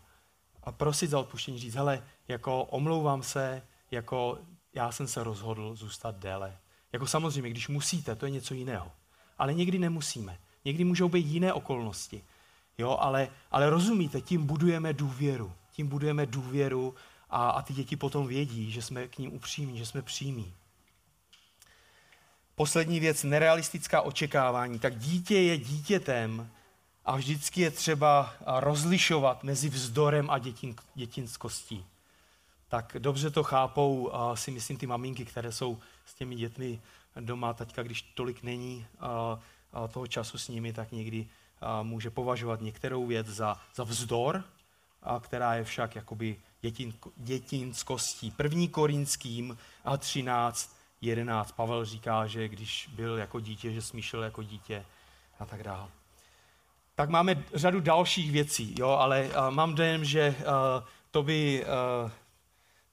a 0.64 0.72
prosit 0.72 1.10
za 1.10 1.18
odpuštění, 1.18 1.58
říct, 1.58 1.74
hele, 1.74 2.02
jako 2.28 2.64
omlouvám 2.64 3.22
se, 3.22 3.62
jako 3.90 4.38
já 4.74 4.92
jsem 4.92 5.08
se 5.08 5.24
rozhodl 5.24 5.74
zůstat 5.74 6.16
déle. 6.16 6.58
Jako 6.92 7.06
samozřejmě, 7.06 7.50
když 7.50 7.68
musíte, 7.68 8.16
to 8.16 8.26
je 8.26 8.30
něco 8.30 8.54
jiného. 8.54 8.92
Ale 9.38 9.54
někdy 9.54 9.78
nemusíme. 9.78 10.38
Někdy 10.64 10.84
můžou 10.84 11.08
být 11.08 11.26
jiné 11.26 11.52
okolnosti. 11.52 12.24
Jo, 12.78 12.96
ale, 13.00 13.28
ale 13.50 13.70
rozumíte, 13.70 14.20
tím 14.20 14.46
budujeme 14.46 14.92
důvěru. 14.92 15.52
Tím 15.72 15.88
budujeme 15.88 16.26
důvěru 16.26 16.94
a, 17.30 17.50
a 17.50 17.62
ty 17.62 17.74
děti 17.74 17.96
potom 17.96 18.26
vědí, 18.26 18.70
že 18.70 18.82
jsme 18.82 19.08
k 19.08 19.18
ním 19.18 19.34
upřímní, 19.34 19.78
že 19.78 19.86
jsme 19.86 20.02
přímí. 20.02 20.54
Poslední 22.54 23.00
věc, 23.00 23.22
nerealistická 23.22 24.00
očekávání. 24.00 24.78
Tak 24.78 24.98
dítě 24.98 25.40
je 25.40 25.58
dítětem 25.58 26.50
a 27.09 27.16
vždycky 27.16 27.61
je 27.61 27.70
třeba 27.70 28.34
rozlišovat 28.46 29.44
mezi 29.44 29.68
vzdorem 29.68 30.30
a 30.30 30.38
dětin, 30.38 30.76
dětinskostí. 30.94 31.84
Tak 32.68 32.96
dobře 32.98 33.30
to 33.30 33.42
chápou 33.42 34.12
si 34.34 34.50
myslím 34.50 34.76
ty 34.76 34.86
maminky, 34.86 35.24
které 35.24 35.52
jsou 35.52 35.78
s 36.06 36.14
těmi 36.14 36.34
dětmi 36.34 36.80
doma. 37.20 37.54
Teďka, 37.54 37.82
když 37.82 38.02
tolik 38.02 38.42
není 38.42 38.86
toho 39.92 40.06
času 40.06 40.38
s 40.38 40.48
nimi, 40.48 40.72
tak 40.72 40.92
někdy 40.92 41.28
může 41.82 42.11
považovat 42.11 42.61
některou 42.61 43.06
věc 43.06 43.26
za, 43.26 43.61
za 43.74 43.84
vzdor, 43.84 44.44
která 45.20 45.54
je 45.54 45.64
však 45.64 45.96
jakoby 45.96 46.36
dětin, 46.61 46.94
dětinskostí. 47.16 48.30
První 48.30 48.68
korinským 48.68 49.59
a 49.84 49.96
13, 49.96 50.76
11. 51.00 51.52
Pavel 51.52 51.84
říká, 51.84 52.26
že 52.26 52.48
když 52.48 52.90
byl 52.92 53.16
jako 53.16 53.40
dítě, 53.40 53.72
že 53.72 53.82
smýšlel 53.82 54.22
jako 54.22 54.42
dítě 54.42 54.84
a 55.38 55.46
tak 55.46 55.62
dále. 55.62 55.88
Tak 56.99 57.09
máme 57.09 57.44
řadu 57.55 57.80
dalších 57.80 58.32
věcí, 58.32 58.74
jo, 58.78 58.88
ale 58.88 59.24
uh, 59.26 59.51
mám 59.51 59.74
dojem, 59.74 60.05
že 60.05 60.34
uh, 60.38 60.44
to, 61.11 61.22
by, 61.22 61.64
uh, 62.05 62.11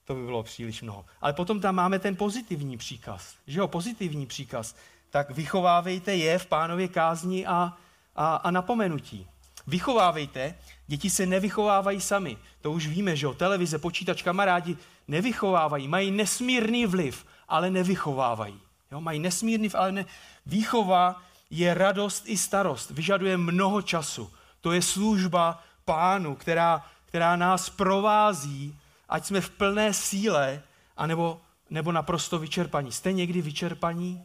to 0.04 0.14
by 0.14 0.24
bylo 0.24 0.42
příliš 0.42 0.82
mnoho. 0.82 1.04
Ale 1.20 1.32
potom 1.32 1.60
tam 1.60 1.74
máme 1.74 1.98
ten 1.98 2.16
pozitivní 2.16 2.76
příkaz, 2.76 3.34
že 3.46 3.58
jo, 3.58 3.68
pozitivní 3.68 4.26
příkaz. 4.26 4.76
Tak 5.10 5.30
vychovávejte 5.30 6.14
je 6.14 6.38
v 6.38 6.46
pánově 6.46 6.88
kázni 6.88 7.46
a, 7.46 7.76
a, 8.16 8.36
a 8.36 8.50
napomenutí. 8.50 9.26
Vychovávejte, 9.66 10.54
děti 10.86 11.10
se 11.10 11.26
nevychovávají 11.26 12.00
sami. 12.00 12.36
To 12.60 12.72
už 12.72 12.86
víme, 12.86 13.16
že 13.16 13.26
jo, 13.26 13.34
televize, 13.34 13.78
počítač, 13.78 14.22
kamarádi 14.22 14.76
nevychovávají, 15.08 15.88
mají 15.88 16.10
nesmírný 16.10 16.86
vliv, 16.86 17.26
ale 17.48 17.70
nevychovávají. 17.70 18.60
Jo, 18.92 19.00
mají 19.00 19.18
nesmírný 19.18 19.70
ale 19.74 19.92
ne... 19.92 20.04
Výchova 20.46 21.22
je 21.50 21.74
radost 21.74 22.22
i 22.26 22.36
starost, 22.36 22.90
vyžaduje 22.90 23.36
mnoho 23.36 23.82
času. 23.82 24.32
To 24.60 24.72
je 24.72 24.82
služba 24.82 25.62
pánu, 25.84 26.34
která, 26.34 26.86
která 27.04 27.36
nás 27.36 27.70
provází, 27.70 28.78
ať 29.08 29.24
jsme 29.24 29.40
v 29.40 29.50
plné 29.50 29.94
síle, 29.94 30.62
anebo, 30.96 31.40
nebo 31.70 31.92
naprosto 31.92 32.38
vyčerpaní. 32.38 32.92
Jste 32.92 33.12
někdy 33.12 33.42
vyčerpaní? 33.42 34.24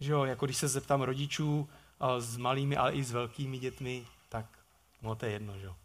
Že 0.00 0.12
jo, 0.12 0.24
jako 0.24 0.46
když 0.46 0.56
se 0.56 0.68
zeptám 0.68 1.02
rodičů 1.02 1.68
s 2.18 2.36
malými, 2.36 2.76
ale 2.76 2.92
i 2.92 3.04
s 3.04 3.12
velkými 3.12 3.58
dětmi, 3.58 4.06
tak 4.28 4.46
no 5.02 5.14
to 5.14 5.26
je 5.26 5.32
jedno, 5.32 5.58
že 5.58 5.66
jo. 5.66 5.76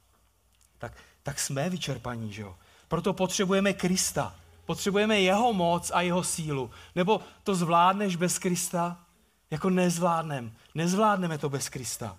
Tak, 0.77 0.97
tak 1.23 1.39
jsme 1.39 1.69
vyčerpaní, 1.69 2.33
že 2.33 2.41
jo. 2.41 2.55
Proto 2.87 3.13
potřebujeme 3.13 3.73
Krista. 3.73 4.35
Potřebujeme 4.65 5.19
jeho 5.19 5.53
moc 5.53 5.91
a 5.91 6.01
jeho 6.01 6.23
sílu. 6.23 6.71
Nebo 6.95 7.21
to 7.43 7.55
zvládneš 7.55 8.15
bez 8.15 8.39
Krista? 8.39 8.99
Jako 9.51 9.69
nezvládnem. 9.69 10.51
Nezvládneme 10.75 11.37
to 11.37 11.49
bez 11.49 11.69
Krista. 11.69 12.17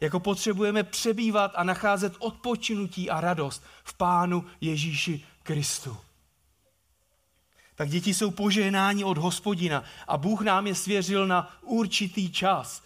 Jako 0.00 0.20
potřebujeme 0.20 0.82
přebývat 0.82 1.52
a 1.54 1.64
nacházet 1.64 2.12
odpočinutí 2.18 3.10
a 3.10 3.20
radost 3.20 3.62
v 3.84 3.94
Pánu 3.94 4.44
Ježíši 4.60 5.24
Kristu. 5.42 5.96
Tak 7.74 7.88
děti 7.88 8.14
jsou 8.14 8.30
požehnáni 8.30 9.04
od 9.04 9.18
hospodina 9.18 9.84
a 10.08 10.16
Bůh 10.16 10.40
nám 10.40 10.66
je 10.66 10.74
svěřil 10.74 11.26
na 11.26 11.58
určitý 11.62 12.32
čas. 12.32 12.82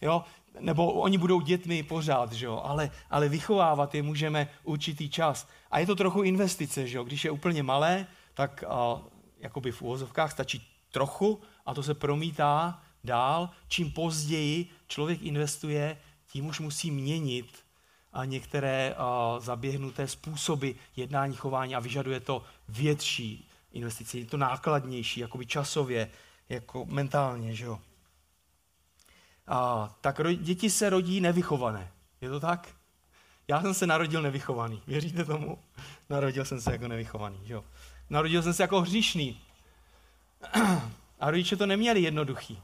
Jo? 0.00 0.24
Nebo 0.60 0.92
oni 0.92 1.18
budou 1.18 1.40
dětmi 1.40 1.82
pořád, 1.82 2.32
že 2.32 2.46
jo? 2.46 2.62
Ale, 2.64 2.90
ale 3.10 3.28
vychovávat 3.28 3.94
je 3.94 4.02
můžeme 4.02 4.48
určitý 4.62 5.10
čas. 5.10 5.48
A 5.70 5.78
je 5.78 5.86
to 5.86 5.96
trochu 5.96 6.22
investice, 6.22 6.86
že 6.86 6.96
jo? 6.96 7.04
Když 7.04 7.24
je 7.24 7.30
úplně 7.30 7.62
malé, 7.62 8.06
tak 8.34 8.64
a, 8.68 9.00
jakoby 9.38 9.72
v 9.72 9.82
úvozovkách 9.82 10.32
stačí 10.32 10.68
trochu 10.92 11.40
a 11.66 11.74
to 11.74 11.82
se 11.82 11.94
promítá 11.94 12.82
dál. 13.04 13.50
Čím 13.68 13.90
později 13.90 14.70
člověk 14.88 15.22
investuje, 15.22 15.98
tím 16.26 16.46
už 16.46 16.60
musí 16.60 16.90
měnit 16.90 17.64
a 18.12 18.24
některé 18.24 18.94
a, 18.98 19.36
zaběhnuté 19.40 20.08
způsoby 20.08 20.70
jednání, 20.96 21.36
chování 21.36 21.74
a 21.74 21.80
vyžaduje 21.80 22.20
to 22.20 22.42
větší 22.68 23.48
investici. 23.72 24.18
Je 24.18 24.26
to 24.26 24.36
nákladnější, 24.36 25.20
jakoby 25.20 25.46
časově, 25.46 26.10
jako 26.48 26.84
mentálně, 26.84 27.54
že 27.54 27.64
jo. 27.64 27.80
A, 29.46 29.94
tak 30.00 30.20
ro, 30.20 30.32
děti 30.32 30.70
se 30.70 30.90
rodí 30.90 31.20
nevychované. 31.20 31.90
Je 32.20 32.30
to 32.30 32.40
tak? 32.40 32.74
Já 33.48 33.62
jsem 33.62 33.74
se 33.74 33.86
narodil 33.86 34.22
nevychovaný. 34.22 34.82
Věříte 34.86 35.24
tomu? 35.24 35.58
Narodil 36.10 36.44
jsem 36.44 36.60
se 36.60 36.72
jako 36.72 36.88
nevychovaný. 36.88 37.40
Že 37.44 37.54
jo? 37.54 37.64
Narodil 38.10 38.42
jsem 38.42 38.54
se 38.54 38.62
jako 38.62 38.80
hříšný. 38.80 39.40
A 41.20 41.30
rodiče 41.30 41.56
to 41.56 41.66
neměli 41.66 42.02
jednoduchý. 42.02 42.62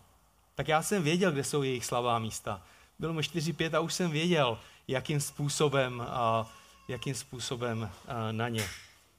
Tak 0.61 0.69
já 0.69 0.83
jsem 0.83 1.03
věděl, 1.03 1.33
kde 1.33 1.45
jsou 1.45 1.63
jejich 1.63 1.85
slabá 1.85 2.19
místa. 2.19 2.63
Bylo 2.99 3.13
mi 3.13 3.21
4-5 3.21 3.77
a 3.77 3.81
už 3.81 3.95
jsem 3.95 4.11
věděl, 4.11 4.59
jakým 4.89 5.21
způsobem, 5.21 6.01
a, 6.01 6.51
jakým 6.89 7.15
způsobem 7.15 7.91
a, 8.09 8.33
na 8.33 8.49
ně 8.49 8.69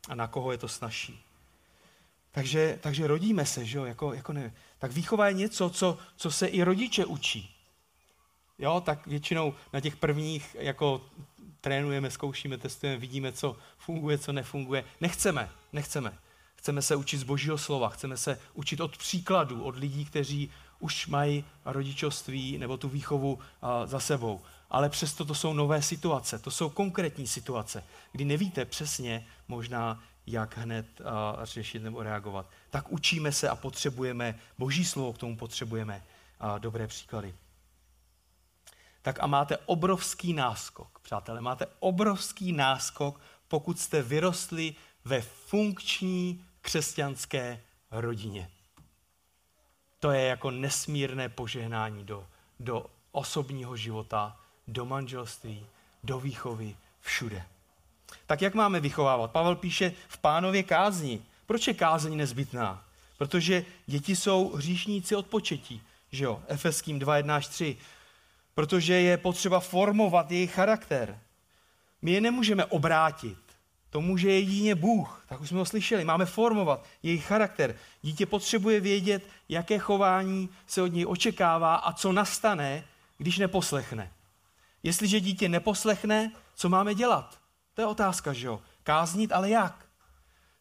a 0.09 0.15
na 0.15 0.27
koho 0.27 0.51
je 0.51 0.57
to 0.57 0.67
snaží. 0.67 1.19
Takže, 2.31 2.79
takže 2.81 3.07
rodíme 3.07 3.45
se, 3.45 3.65
že 3.65 3.77
jo, 3.77 3.85
jako, 3.85 4.13
jako 4.13 4.33
ne. 4.33 4.53
Tak 4.79 4.91
výchova 4.91 5.27
je 5.27 5.33
něco, 5.33 5.69
co, 5.69 5.97
co 6.15 6.31
se 6.31 6.47
i 6.47 6.63
rodiče 6.63 7.05
učí. 7.05 7.55
Jo, 8.59 8.81
tak 8.85 9.07
většinou 9.07 9.53
na 9.73 9.79
těch 9.79 9.95
prvních 9.95 10.55
jako 10.59 11.01
trénujeme, 11.61 12.11
zkoušíme, 12.11 12.57
testujeme, 12.57 12.99
vidíme, 12.99 13.31
co 13.31 13.57
funguje, 13.77 14.17
co 14.17 14.31
nefunguje. 14.31 14.83
Nechceme, 14.99 15.49
nechceme. 15.73 16.17
Chceme 16.55 16.81
se 16.81 16.95
učit 16.95 17.17
z 17.17 17.23
božího 17.23 17.57
slova, 17.57 17.89
chceme 17.89 18.17
se 18.17 18.39
učit 18.53 18.81
od 18.81 18.97
příkladů, 18.97 19.63
od 19.63 19.75
lidí, 19.75 20.05
kteří 20.05 20.51
už 20.81 21.07
mají 21.07 21.45
rodičovství 21.65 22.57
nebo 22.57 22.77
tu 22.77 22.89
výchovu 22.89 23.39
za 23.85 23.99
sebou. 23.99 24.41
Ale 24.69 24.89
přesto 24.89 25.25
to 25.25 25.35
jsou 25.35 25.53
nové 25.53 25.81
situace, 25.81 26.39
to 26.39 26.51
jsou 26.51 26.69
konkrétní 26.69 27.27
situace, 27.27 27.83
kdy 28.11 28.25
nevíte 28.25 28.65
přesně 28.65 29.27
možná, 29.47 30.03
jak 30.27 30.57
hned 30.57 31.01
řešit 31.43 31.83
nebo 31.83 32.03
reagovat. 32.03 32.49
Tak 32.69 32.91
učíme 32.91 33.31
se 33.31 33.49
a 33.49 33.55
potřebujeme, 33.55 34.39
boží 34.57 34.85
slovo 34.85 35.13
k 35.13 35.17
tomu 35.17 35.37
potřebujeme 35.37 36.03
dobré 36.59 36.87
příklady. 36.87 37.35
Tak 39.01 39.23
a 39.23 39.27
máte 39.27 39.57
obrovský 39.57 40.33
náskok, 40.33 40.99
přátelé, 40.99 41.41
máte 41.41 41.65
obrovský 41.79 42.51
náskok, 42.51 43.21
pokud 43.47 43.79
jste 43.79 44.01
vyrostli 44.01 44.75
ve 45.05 45.21
funkční 45.21 46.45
křesťanské 46.61 47.61
rodině. 47.91 48.49
To 50.01 50.11
je 50.11 50.25
jako 50.25 50.51
nesmírné 50.51 51.29
požehnání 51.29 52.03
do, 52.03 52.27
do 52.59 52.85
osobního 53.11 53.77
života, 53.77 54.37
do 54.67 54.85
manželství, 54.85 55.65
do 56.03 56.19
výchovy, 56.19 56.75
všude. 57.01 57.43
Tak 58.25 58.41
jak 58.41 58.53
máme 58.53 58.79
vychovávat? 58.79 59.31
Pavel 59.31 59.55
píše 59.55 59.93
v 60.07 60.17
pánově 60.17 60.63
kázni. 60.63 61.21
Proč 61.45 61.67
je 61.67 61.73
kázeň 61.73 62.17
nezbytná? 62.17 62.83
Protože 63.17 63.65
děti 63.85 64.15
jsou 64.15 64.49
hříšníci 64.55 65.15
od 65.15 65.27
početí. 65.27 65.81
Že 66.11 66.23
jo? 66.23 66.43
Efeským 66.47 66.99
2, 66.99 67.17
1 67.17 67.35
až 67.35 67.47
3. 67.47 67.77
Protože 68.55 68.93
je 68.93 69.17
potřeba 69.17 69.59
formovat 69.59 70.31
jejich 70.31 70.53
charakter. 70.53 71.19
My 72.01 72.11
je 72.11 72.21
nemůžeme 72.21 72.65
obrátit. 72.65 73.50
To 73.91 74.01
může 74.01 74.31
jedině 74.31 74.75
Bůh. 74.75 75.23
Tak 75.29 75.41
už 75.41 75.49
jsme 75.49 75.59
to 75.59 75.65
slyšeli. 75.65 76.05
Máme 76.05 76.25
formovat 76.25 76.85
jejich 77.03 77.25
charakter. 77.25 77.75
Dítě 78.01 78.25
potřebuje 78.25 78.79
vědět, 78.79 79.23
jaké 79.49 79.79
chování 79.79 80.49
se 80.67 80.81
od 80.81 80.87
něj 80.87 81.05
očekává 81.05 81.75
a 81.75 81.93
co 81.93 82.11
nastane, 82.11 82.83
když 83.17 83.37
neposlechne. 83.37 84.11
Jestliže 84.83 85.19
dítě 85.19 85.49
neposlechne, 85.49 86.31
co 86.55 86.69
máme 86.69 86.95
dělat? 86.95 87.39
To 87.73 87.81
je 87.81 87.85
otázka, 87.85 88.33
že 88.33 88.47
jo? 88.47 88.61
Káznit, 88.83 89.31
ale 89.31 89.49
jak? 89.49 89.85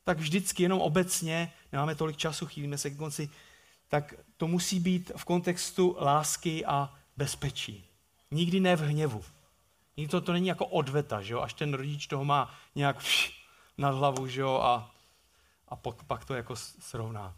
Tak 0.05 0.19
vždycky 0.19 0.63
jenom 0.63 0.81
obecně, 0.81 1.53
nemáme 1.73 1.95
tolik 1.95 2.17
času, 2.17 2.47
chýlíme 2.47 2.79
se 2.79 2.91
k 2.91 2.97
konci, 2.97 3.31
tak 3.89 4.15
to 4.37 4.47
musí 4.47 4.81
být 4.81 5.13
v 5.17 5.25
kontextu 5.25 5.97
lásky 6.01 6.67
a 6.67 6.95
bezpečí. 7.17 7.85
Nikdy 8.31 8.61
ne 8.61 8.77
v 8.77 8.81
hněvu. 8.81 9.25
To, 10.09 10.21
to 10.21 10.33
není 10.33 10.49
jako 10.49 10.67
odveta, 10.67 11.23
že 11.23 11.35
jo? 11.35 11.41
až 11.41 11.55
ten 11.55 11.75
rodič 11.75 12.07
toho 12.07 12.25
má 12.25 12.55
nějak 12.75 13.05
nad 13.79 13.91
hlavu 13.91 14.27
že 14.27 14.41
jo? 14.41 14.61
a, 14.63 14.95
a 15.69 15.77
pak, 15.77 16.05
pak 16.05 16.25
to 16.25 16.35
jako 16.35 16.57
srovná. 16.57 17.37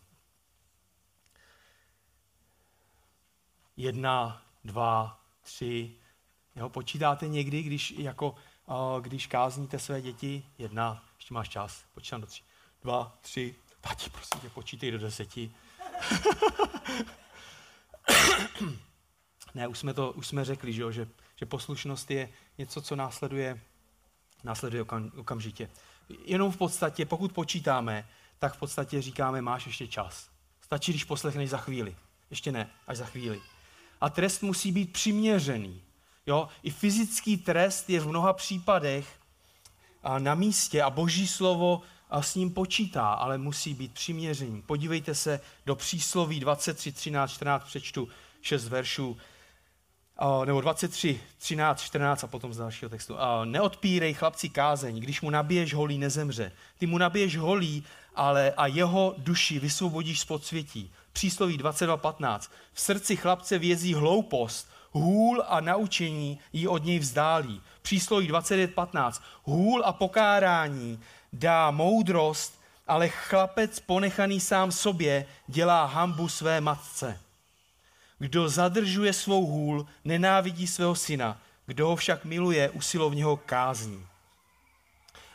Jedna, 3.77 4.43
dva, 4.65 5.21
tři. 5.41 5.95
Jo? 6.57 6.69
Počítáte 6.69 7.29
někdy, 7.29 7.63
když, 7.63 7.91
jako, 7.91 8.35
když 9.01 9.27
kázníte 9.27 9.79
své 9.79 10.03
děti? 10.03 10.47
Jedna, 10.59 11.05
ještě 11.17 11.35
máš 11.35 11.49
čas, 11.49 11.85
počítám 11.95 12.21
do 12.21 12.27
tři. 12.27 12.43
Dva, 12.83 13.19
tři, 13.21 13.55
tati, 13.81 14.11
prosím 14.11 14.41
tě, 14.41 14.51
počítej 14.51 14.91
do 14.91 14.99
deseti. 14.99 15.55
ne, 19.55 19.69
už 19.69 19.79
jsme, 19.79 19.95
to, 19.95 20.13
už 20.13 20.27
jsme 20.27 20.45
řekli, 20.45 20.73
že, 20.73 20.93
že, 20.93 21.09
že 21.43 21.47
poslušnost 21.47 22.11
je 22.11 22.29
něco, 22.59 22.83
co 22.83 22.97
následuje, 22.97 23.61
následuje 24.45 24.83
okam, 24.83 25.11
okamžitě. 25.17 25.69
Jenom 26.25 26.53
v 26.53 26.57
podstatě, 26.57 27.07
pokud 27.07 27.33
počítáme, 27.33 28.09
tak 28.39 28.55
v 28.55 28.59
podstatě 28.59 29.03
říkáme, 29.03 29.43
máš 29.43 29.67
ještě 29.67 29.89
čas. 29.89 30.31
Stačí, 30.61 30.93
když 30.93 31.05
poslechneš 31.05 31.51
za 31.51 31.59
chvíli. 31.59 31.97
Ještě 32.31 32.53
ne, 32.53 32.71
až 32.87 32.97
za 32.99 33.05
chvíli. 33.05 33.41
A 34.01 34.11
trest 34.11 34.43
musí 34.43 34.73
být 34.73 34.93
přiměřený. 34.93 35.83
Jo? 36.27 36.49
I 36.63 36.71
fyzický 36.71 37.37
trest 37.37 37.91
je 37.91 38.01
v 38.01 38.09
mnoha 38.09 38.33
případech 38.33 39.19
na 40.19 40.35
místě 40.35 40.83
a 40.83 40.91
boží 40.91 41.29
slovo 41.29 41.83
a 42.11 42.23
s 42.23 42.35
ním 42.35 42.51
počítá, 42.51 43.13
ale 43.13 43.39
musí 43.39 43.75
být 43.75 43.93
přiměřený. 43.93 44.63
Podívejte 44.63 45.15
se 45.15 45.41
do 45.67 45.77
přísloví 45.77 46.41
23, 46.41 46.93
13, 46.93 47.31
14, 47.31 47.65
přečtu 47.65 48.09
6 48.41 48.69
veršů, 48.69 49.17
nebo 50.45 50.61
23, 50.61 51.21
13, 51.39 51.83
14 51.83 52.25
a 52.25 52.27
potom 52.27 52.55
z 52.55 52.57
dalšího 52.57 52.89
textu. 52.89 53.17
Neodpírej 53.45 54.15
chlapci 54.15 54.49
kázeň, 54.49 55.01
když 55.01 55.21
mu 55.21 55.31
nabiješ 55.31 55.75
holí, 55.75 55.99
nezemře. 55.99 56.53
Ty 56.79 56.87
mu 56.87 56.99
nabiješ 56.99 57.37
holí, 57.37 57.85
ale 58.15 58.53
a 58.57 58.67
jeho 58.67 59.15
duši 59.19 59.59
vysvobodíš 59.59 60.21
z 60.21 60.25
podsvětí. 60.25 60.93
Přísloví 61.13 61.59
22.15. 61.59 62.51
V 62.73 62.81
srdci 62.81 63.17
chlapce 63.17 63.59
vězí 63.59 63.95
hloupost, 63.95 64.69
hůl 64.91 65.45
a 65.49 65.61
naučení 65.61 66.39
ji 66.53 66.69
od 66.69 66.85
něj 66.85 66.99
vzdálí. 66.99 67.61
Přísloví 67.83 68.31
29.15. 68.31 69.23
Hůl 69.43 69.83
a 69.85 69.93
pokárání 69.93 71.01
dá 71.33 71.71
moudrost, 71.71 72.61
ale 72.89 73.09
chlapec 73.09 73.81
ponechaný 73.81 74.41
sám 74.41 74.73
sobě 74.73 75.27
dělá 75.47 75.85
hambu 75.85 76.29
své 76.29 76.61
matce. 76.61 77.21
Kdo 78.23 78.49
zadržuje 78.49 79.13
svou 79.13 79.47
hůl, 79.47 79.87
nenávidí 80.05 80.67
svého 80.67 80.95
syna, 80.95 81.41
kdo 81.67 81.89
ho 81.89 81.97
však 81.97 82.25
miluje, 82.25 82.71
usilovně 82.71 83.25
ho 83.25 83.37
kázní. 83.37 84.07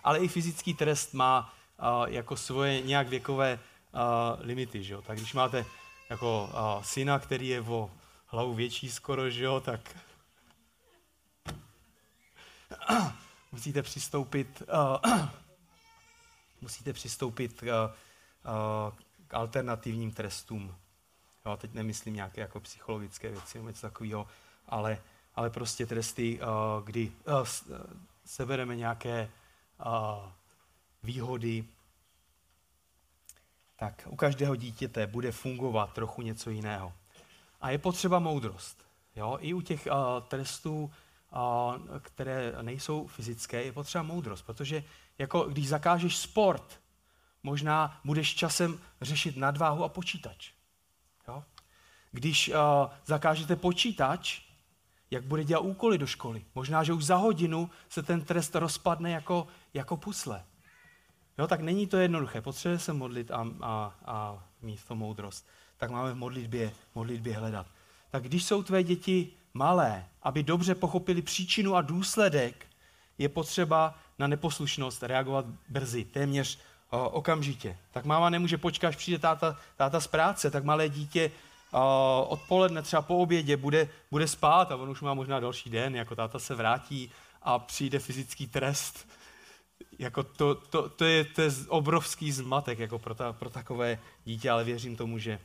Ale 0.03 0.19
i 0.19 0.27
fyzický 0.27 0.73
trest 0.73 1.13
má 1.13 1.53
uh, 1.79 2.09
jako 2.13 2.37
svoje 2.37 2.81
nějak 2.81 3.07
věkové 3.07 3.59
uh, 3.59 3.99
limity. 4.39 4.83
Že 4.83 4.93
jo? 4.93 5.01
Tak 5.01 5.17
když 5.17 5.33
máte 5.33 5.65
jako 6.09 6.49
uh, 6.53 6.83
syna, 6.83 7.19
který 7.19 7.47
je 7.47 7.61
o 7.61 7.91
hlavu 8.27 8.53
větší 8.53 8.91
skoro, 8.91 9.29
že 9.29 9.43
jo, 9.43 9.59
tak 9.59 9.95
musíte 13.51 13.81
přistoupit 13.83 14.63
uh, 15.05 15.13
musíte 16.61 16.93
přistoupit 16.93 17.61
k, 17.61 17.85
uh, 17.85 18.93
k 19.27 19.33
alternativním 19.33 20.11
trestům. 20.11 20.75
Jo, 21.47 21.57
teď 21.57 21.73
nemyslím 21.73 22.13
nějaké 22.13 22.41
jako 22.41 22.59
psychologické 22.59 23.29
věci, 23.29 23.61
něco 23.61 23.81
takového, 23.81 24.27
ale, 24.67 25.01
ale 25.35 25.49
prostě 25.49 25.85
tresty, 25.85 26.39
uh, 26.41 26.85
kdy 26.85 27.11
uh, 27.11 27.47
sebereme 28.25 28.75
nějaké 28.75 29.29
výhody, 31.03 31.65
tak 33.75 34.07
u 34.09 34.15
každého 34.15 34.55
dítěte 34.55 35.07
bude 35.07 35.31
fungovat 35.31 35.93
trochu 35.93 36.21
něco 36.21 36.49
jiného. 36.49 36.93
A 37.61 37.69
je 37.69 37.77
potřeba 37.77 38.19
moudrost. 38.19 38.85
Jo? 39.15 39.37
I 39.41 39.53
u 39.53 39.61
těch 39.61 39.87
trestů, 40.27 40.91
které 42.01 42.53
nejsou 42.61 43.07
fyzické, 43.07 43.63
je 43.63 43.71
potřeba 43.71 44.03
moudrost, 44.03 44.45
protože 44.45 44.83
jako 45.17 45.43
když 45.43 45.67
zakážeš 45.67 46.17
sport, 46.17 46.79
možná 47.43 47.99
budeš 48.03 48.35
časem 48.35 48.79
řešit 49.01 49.37
nadváhu 49.37 49.83
a 49.83 49.89
počítač. 49.89 50.56
Když 52.11 52.49
uh, 52.49 52.55
zakážete 53.05 53.55
počítač, 53.55 54.41
jak 55.11 55.23
bude 55.23 55.43
dělat 55.43 55.61
úkoly 55.61 55.97
do 55.97 56.07
školy. 56.07 56.45
Možná, 56.55 56.83
že 56.83 56.93
už 56.93 57.05
za 57.05 57.15
hodinu 57.15 57.69
se 57.89 58.03
ten 58.03 58.21
trest 58.21 58.55
rozpadne 58.55 59.11
jako, 59.11 59.47
jako 59.73 59.97
pusle. 59.97 60.43
Jo, 61.37 61.47
tak 61.47 61.61
není 61.61 61.87
to 61.87 61.97
jednoduché. 61.97 62.41
Potřebuje 62.41 62.79
se 62.79 62.93
modlit 62.93 63.31
a, 63.31 63.47
a, 63.61 63.95
a 64.05 64.43
mít 64.61 64.83
to 64.87 64.95
moudrost. 64.95 65.47
Tak 65.77 65.91
máme 65.91 66.11
v 66.11 66.15
modlitbě, 66.15 66.71
modlitbě 66.95 67.37
hledat. 67.37 67.67
Tak 68.11 68.23
když 68.23 68.43
jsou 68.43 68.63
tvé 68.63 68.83
děti 68.83 69.31
malé, 69.53 70.05
aby 70.23 70.43
dobře 70.43 70.75
pochopili 70.75 71.21
příčinu 71.21 71.75
a 71.75 71.81
důsledek, 71.81 72.65
je 73.17 73.29
potřeba 73.29 73.95
na 74.19 74.27
neposlušnost 74.27 75.03
reagovat 75.03 75.45
brzy, 75.69 76.05
téměř 76.05 76.59
o, 76.89 77.09
okamžitě. 77.09 77.77
Tak 77.91 78.05
máma 78.05 78.29
nemůže 78.29 78.57
počkat, 78.57 78.87
až 78.87 78.95
přijde 78.95 79.19
táta, 79.19 79.57
táta 79.75 79.99
z 79.99 80.07
práce, 80.07 80.51
tak 80.51 80.63
malé 80.63 80.89
dítě 80.89 81.31
odpoledne, 82.27 82.81
třeba 82.81 83.01
po 83.01 83.17
obědě, 83.17 83.57
bude, 83.57 83.89
bude 84.11 84.27
spát 84.27 84.71
a 84.71 84.75
on 84.75 84.89
už 84.89 85.01
má 85.01 85.13
možná 85.13 85.39
další 85.39 85.69
den, 85.69 85.95
jako 85.95 86.15
táta 86.15 86.39
se 86.39 86.55
vrátí 86.55 87.11
a 87.41 87.59
přijde 87.59 87.99
fyzický 87.99 88.47
trest 88.47 89.07
jako 89.99 90.23
to, 90.23 90.55
to, 90.55 90.89
to, 90.89 91.05
je, 91.05 91.23
to 91.23 91.41
je 91.41 91.51
obrovský 91.67 92.31
zmatek 92.31 92.79
jako 92.79 92.99
pro, 92.99 93.15
ta, 93.15 93.33
pro 93.33 93.49
takové 93.49 93.99
dítě, 94.25 94.49
ale 94.49 94.63
věřím 94.63 94.95
tomu, 94.95 95.17
že, 95.17 95.39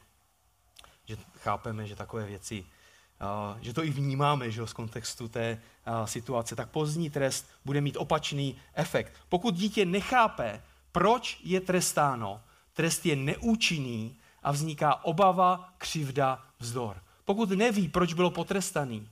že 1.04 1.16
chápeme, 1.38 1.86
že 1.86 1.96
takové 1.96 2.26
věci, 2.26 2.64
že 3.60 3.74
to 3.74 3.84
i 3.84 3.90
vnímáme 3.90 4.50
že, 4.50 4.66
z 4.66 4.72
kontextu 4.72 5.28
té 5.28 5.60
situace, 6.04 6.56
tak 6.56 6.70
pozdní 6.70 7.10
trest 7.10 7.50
bude 7.64 7.80
mít 7.80 7.96
opačný 7.96 8.56
efekt. 8.74 9.12
Pokud 9.28 9.54
dítě 9.54 9.84
nechápe, 9.84 10.62
proč 10.92 11.40
je 11.44 11.60
trestáno, 11.60 12.40
trest 12.72 13.06
je 13.06 13.16
neúčinný 13.16 14.16
a 14.42 14.52
vzniká 14.52 15.04
obava, 15.04 15.74
křivda, 15.78 16.44
vzdor. 16.58 17.02
Pokud 17.24 17.50
neví, 17.50 17.88
proč 17.88 18.14
bylo 18.14 18.30
potrestaný, 18.30 19.08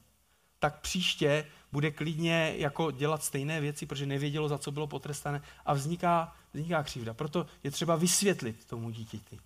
tak 0.58 0.80
příště 0.80 1.46
bude 1.72 1.90
klidně 1.90 2.54
jako 2.56 2.90
dělat 2.90 3.24
stejné 3.24 3.60
věci, 3.60 3.86
protože 3.86 4.06
nevědělo, 4.06 4.48
za 4.48 4.58
co 4.58 4.70
bylo 4.70 4.86
potrestané 4.86 5.42
a 5.66 5.74
vzniká, 5.74 6.36
vzniká 6.52 6.82
křivda. 6.82 7.14
Proto 7.14 7.46
je 7.64 7.70
třeba 7.70 7.96
vysvětlit 7.96 8.64
tomu 8.64 8.90
dítěti. 8.90 9.40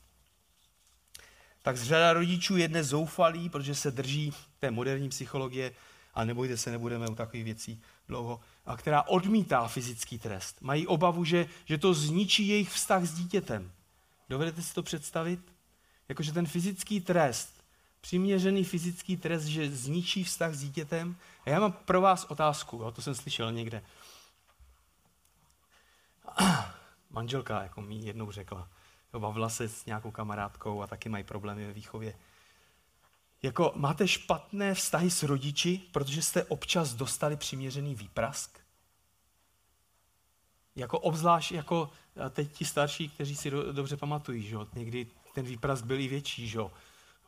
Tak 1.62 1.76
řada 1.76 2.12
rodičů 2.12 2.56
je 2.56 2.68
dnes 2.68 2.86
zoufalý, 2.86 3.48
protože 3.48 3.74
se 3.74 3.90
drží 3.90 4.32
té 4.58 4.70
moderní 4.70 5.08
psychologie, 5.08 5.72
a 6.14 6.24
nebojte 6.24 6.56
se, 6.56 6.70
nebudeme 6.70 7.08
u 7.08 7.14
takových 7.14 7.44
věcí 7.44 7.82
dlouho, 8.08 8.40
a 8.66 8.76
která 8.76 9.02
odmítá 9.02 9.68
fyzický 9.68 10.18
trest. 10.18 10.56
Mají 10.60 10.86
obavu, 10.86 11.24
že, 11.24 11.46
že 11.64 11.78
to 11.78 11.94
zničí 11.94 12.48
jejich 12.48 12.70
vztah 12.70 13.04
s 13.04 13.14
dítětem. 13.14 13.72
Dovedete 14.28 14.62
si 14.62 14.74
to 14.74 14.82
představit? 14.82 15.53
Jakože 16.08 16.32
ten 16.32 16.46
fyzický 16.46 17.00
trest 17.00 17.64
přiměřený 18.04 18.64
fyzický 18.64 19.16
trest, 19.16 19.44
že 19.44 19.70
zničí 19.70 20.24
vztah 20.24 20.54
s 20.54 20.60
dítětem. 20.60 21.16
A 21.46 21.50
já 21.50 21.60
mám 21.60 21.72
pro 21.72 22.00
vás 22.00 22.24
otázku, 22.24 22.76
jo, 22.76 22.90
to 22.90 23.02
jsem 23.02 23.14
slyšel 23.14 23.52
někde. 23.52 23.82
Manželka 27.10 27.62
jako 27.62 27.80
mi 27.82 27.94
jednou 27.94 28.30
řekla, 28.30 28.68
jo, 29.14 29.20
bavila 29.20 29.48
se 29.48 29.68
s 29.68 29.86
nějakou 29.86 30.10
kamarádkou 30.10 30.82
a 30.82 30.86
taky 30.86 31.08
mají 31.08 31.24
problémy 31.24 31.66
ve 31.66 31.72
výchově. 31.72 32.14
Jako 33.42 33.72
máte 33.76 34.08
špatné 34.08 34.74
vztahy 34.74 35.10
s 35.10 35.22
rodiči, 35.22 35.80
protože 35.92 36.22
jste 36.22 36.44
občas 36.44 36.94
dostali 36.94 37.36
přiměřený 37.36 37.94
výprask? 37.94 38.60
Jako 40.76 40.98
obzvlášť 40.98 41.52
jako 41.52 41.90
teď 42.30 42.52
ti 42.52 42.64
starší, 42.64 43.08
kteří 43.08 43.36
si 43.36 43.50
do, 43.50 43.72
dobře 43.72 43.96
pamatují, 43.96 44.42
že 44.42 44.56
někdy 44.74 45.06
ten 45.34 45.44
výprask 45.44 45.84
byl 45.84 46.00
i 46.00 46.08
větší, 46.08 46.48
že 46.48 46.58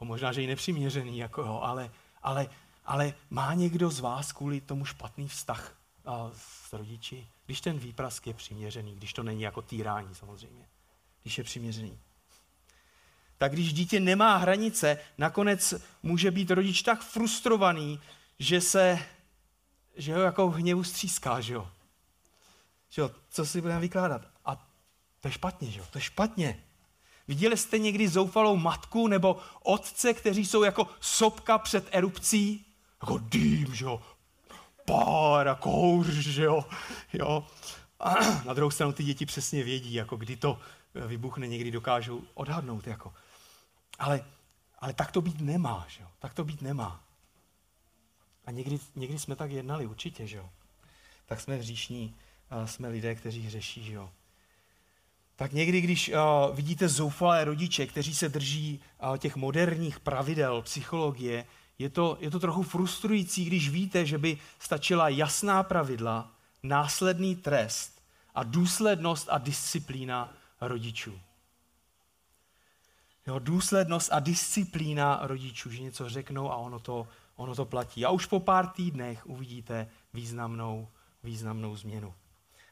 možná, 0.00 0.32
že 0.32 0.42
i 0.42 0.46
nepřiměřený, 0.46 1.18
jako 1.18 1.42
jo, 1.42 1.60
ale, 1.62 1.90
ale, 2.22 2.48
ale 2.84 3.14
má 3.30 3.54
někdo 3.54 3.90
z 3.90 4.00
vás 4.00 4.32
kvůli 4.32 4.60
tomu 4.60 4.84
špatný 4.84 5.28
vztah 5.28 5.76
a, 6.04 6.30
s 6.34 6.72
rodiči? 6.72 7.28
Když 7.46 7.60
ten 7.60 7.78
výprask 7.78 8.26
je 8.26 8.34
přiměřený, 8.34 8.94
když 8.94 9.12
to 9.12 9.22
není 9.22 9.42
jako 9.42 9.62
týrání 9.62 10.14
samozřejmě, 10.14 10.68
když 11.22 11.38
je 11.38 11.44
přiměřený. 11.44 11.98
Tak 13.38 13.52
když 13.52 13.72
dítě 13.72 14.00
nemá 14.00 14.36
hranice, 14.36 14.98
nakonec 15.18 15.74
může 16.02 16.30
být 16.30 16.50
rodič 16.50 16.82
tak 16.82 17.02
frustrovaný, 17.02 18.00
že 18.38 18.60
se, 18.60 18.98
že 19.96 20.14
ho 20.14 20.20
jako 20.20 20.50
hněvu 20.50 20.84
stříská, 20.84 21.40
že 21.40 21.54
jo. 21.54 21.70
Že 22.90 23.02
jo, 23.02 23.10
co 23.30 23.46
si 23.46 23.60
budeme 23.60 23.80
vykládat? 23.80 24.22
A 24.44 24.56
to 25.20 25.28
je 25.28 25.32
špatně, 25.32 25.70
že 25.70 25.78
jo? 25.78 25.86
To 25.90 25.98
je 25.98 26.02
špatně. 26.02 26.62
Viděli 27.28 27.56
jste 27.56 27.78
někdy 27.78 28.08
zoufalou 28.08 28.56
matku 28.56 29.08
nebo 29.08 29.36
otce, 29.62 30.14
kteří 30.14 30.46
jsou 30.46 30.62
jako 30.62 30.88
sopka 31.00 31.58
před 31.58 31.88
erupcí? 31.90 32.66
Jako 33.02 33.18
dým, 33.18 33.74
že 33.74 33.84
jo? 33.84 34.02
Pár 34.84 35.48
a 35.48 35.54
kouř, 35.54 36.06
že 36.06 36.44
jo? 36.44 36.64
jo? 37.12 37.46
A 38.00 38.14
na 38.44 38.54
druhou 38.54 38.70
stranu 38.70 38.92
ty 38.92 39.04
děti 39.04 39.26
přesně 39.26 39.64
vědí, 39.64 39.94
jako 39.94 40.16
kdy 40.16 40.36
to 40.36 40.58
vybuchne, 40.94 41.48
někdy 41.48 41.70
dokážou 41.70 42.22
odhadnout. 42.34 42.86
Jako. 42.86 43.14
Ale, 43.98 44.24
ale 44.78 44.92
tak 44.92 45.12
to 45.12 45.20
být 45.20 45.40
nemá, 45.40 45.86
že 45.88 46.02
jo? 46.02 46.08
Tak 46.18 46.34
to 46.34 46.44
být 46.44 46.62
nemá. 46.62 47.04
A 48.46 48.50
někdy, 48.50 48.78
někdy 48.96 49.18
jsme 49.18 49.36
tak 49.36 49.50
jednali, 49.50 49.86
určitě, 49.86 50.26
že 50.26 50.36
jo? 50.36 50.50
Tak 51.26 51.40
jsme 51.40 51.56
hříšní, 51.56 52.16
jsme 52.64 52.88
lidé, 52.88 53.14
kteří 53.14 53.42
hřeší, 53.42 53.84
že 53.84 53.92
jo? 53.92 54.10
Tak 55.36 55.52
někdy, 55.52 55.80
když 55.80 56.08
uh, 56.08 56.56
vidíte 56.56 56.88
zoufalé 56.88 57.44
rodiče, 57.44 57.86
kteří 57.86 58.14
se 58.14 58.28
drží 58.28 58.80
uh, 59.02 59.16
těch 59.16 59.36
moderních 59.36 60.00
pravidel 60.00 60.62
psychologie, 60.62 61.46
je 61.78 61.90
to, 61.90 62.16
je 62.20 62.30
to 62.30 62.40
trochu 62.40 62.62
frustrující, 62.62 63.44
když 63.44 63.68
víte, 63.68 64.06
že 64.06 64.18
by 64.18 64.38
stačila 64.58 65.08
jasná 65.08 65.62
pravidla, 65.62 66.30
následný 66.62 67.36
trest 67.36 68.02
a 68.34 68.42
důslednost 68.42 69.28
a 69.30 69.38
disciplína 69.38 70.32
rodičů. 70.60 71.20
Jo, 73.26 73.38
důslednost 73.38 74.12
a 74.12 74.20
disciplína 74.20 75.20
rodičů, 75.22 75.70
že 75.70 75.82
něco 75.82 76.08
řeknou 76.08 76.52
a 76.52 76.56
ono 76.56 76.78
to, 76.78 77.08
ono 77.36 77.54
to 77.54 77.64
platí. 77.64 78.04
A 78.04 78.10
už 78.10 78.26
po 78.26 78.40
pár 78.40 78.66
týdnech 78.66 79.26
uvidíte 79.26 79.88
významnou, 80.14 80.88
významnou 81.22 81.76
změnu. 81.76 82.14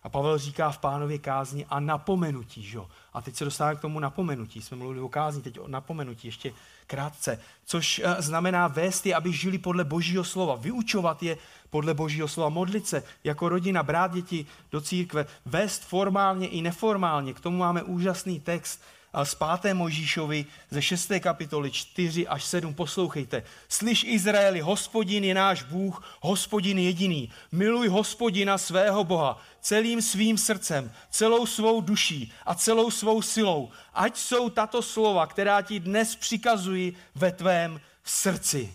A 0.05 0.09
Pavel 0.09 0.39
říká 0.39 0.71
v 0.71 0.79
pánově 0.79 1.19
kázni 1.19 1.67
a 1.69 1.81
napomenutí. 1.81 2.63
Že? 2.63 2.79
A 3.13 3.23
teď 3.23 3.37
se 3.37 3.45
dostáváme 3.45 3.77
k 3.77 3.81
tomu 3.81 4.01
napomenutí. 4.01 4.63
Jsme 4.63 4.77
mluvili 4.77 5.01
o 5.01 5.09
kázni, 5.09 5.43
teď 5.43 5.59
o 5.59 5.69
napomenutí 5.69 6.29
ještě 6.29 6.53
krátce. 6.87 7.41
Což 7.65 8.03
eh, 8.05 8.23
znamená 8.23 8.69
vést 8.69 9.07
je, 9.07 9.15
aby 9.15 9.33
žili 9.33 9.59
podle 9.59 9.85
božího 9.85 10.25
slova, 10.25 10.55
vyučovat 10.55 11.23
je 11.23 11.37
podle 11.71 11.95
božího 11.95 12.29
slova, 12.29 12.49
modlit 12.49 12.87
se 12.87 13.03
jako 13.25 13.49
rodina, 13.49 13.83
brát 13.83 14.15
děti 14.15 14.47
do 14.73 14.81
církve, 14.81 15.27
vést 15.45 15.85
formálně 15.85 16.49
i 16.49 16.63
neformálně. 16.63 17.35
K 17.35 17.41
tomu 17.41 17.59
máme 17.59 17.83
úžasný 17.83 18.41
text 18.41 18.83
z 19.23 19.35
5. 19.35 19.75
Možíšovi 19.75 20.47
ze 20.71 20.83
6. 20.83 21.13
kapitoly 21.21 21.71
4 21.71 22.29
až 22.29 22.45
7. 22.45 22.75
Poslouchejte. 22.75 23.43
Slyš 23.69 24.05
Izraeli, 24.05 24.61
hospodin 24.61 25.25
je 25.25 25.35
náš 25.35 25.63
Bůh, 25.63 26.19
hospodin 26.21 26.79
jediný. 26.79 27.31
Miluj 27.53 27.89
hospodina 27.89 28.59
svého 28.59 29.05
Boha 29.05 29.39
celým 29.61 30.03
svým 30.03 30.39
srdcem, 30.39 30.91
celou 31.11 31.47
svou 31.47 31.81
duší 31.81 32.33
a 32.47 32.55
celou 32.55 32.91
svou 32.91 33.23
silou. 33.23 33.71
Ať 33.95 34.17
jsou 34.17 34.51
tato 34.51 34.83
slova, 34.83 35.27
která 35.27 35.63
ti 35.63 35.81
dnes 35.81 36.17
přikazují 36.17 36.97
ve 37.15 37.33
tvém 37.33 37.81
srdci 38.05 38.75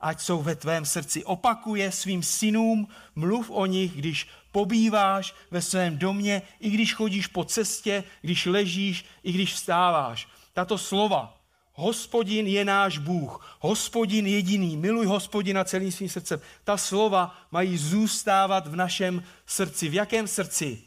ať 0.00 0.20
jsou 0.20 0.42
ve 0.42 0.54
tvém 0.54 0.86
srdci. 0.86 1.24
Opakuje 1.24 1.92
svým 1.92 2.22
synům, 2.22 2.88
mluv 3.14 3.50
o 3.50 3.66
nich, 3.66 3.92
když 3.92 4.28
pobýváš 4.58 5.34
ve 5.50 5.62
svém 5.62 5.98
domě, 5.98 6.42
i 6.60 6.70
když 6.70 6.94
chodíš 6.94 7.26
po 7.26 7.44
cestě, 7.44 8.04
když 8.20 8.46
ležíš, 8.46 9.04
i 9.22 9.32
když 9.32 9.54
vstáváš. 9.54 10.28
Tato 10.52 10.78
slova, 10.78 11.38
Hospodin 11.72 12.46
je 12.46 12.64
náš 12.64 12.98
Bůh, 12.98 13.56
hospodin 13.60 14.26
jediný, 14.26 14.76
miluj 14.76 15.06
hospodina 15.06 15.64
celým 15.64 15.92
svým 15.92 16.08
srdcem. 16.08 16.40
Ta 16.64 16.76
slova 16.76 17.38
mají 17.50 17.78
zůstávat 17.78 18.66
v 18.66 18.76
našem 18.76 19.22
srdci. 19.46 19.88
V 19.88 19.94
jakém 19.94 20.26
srdci? 20.28 20.82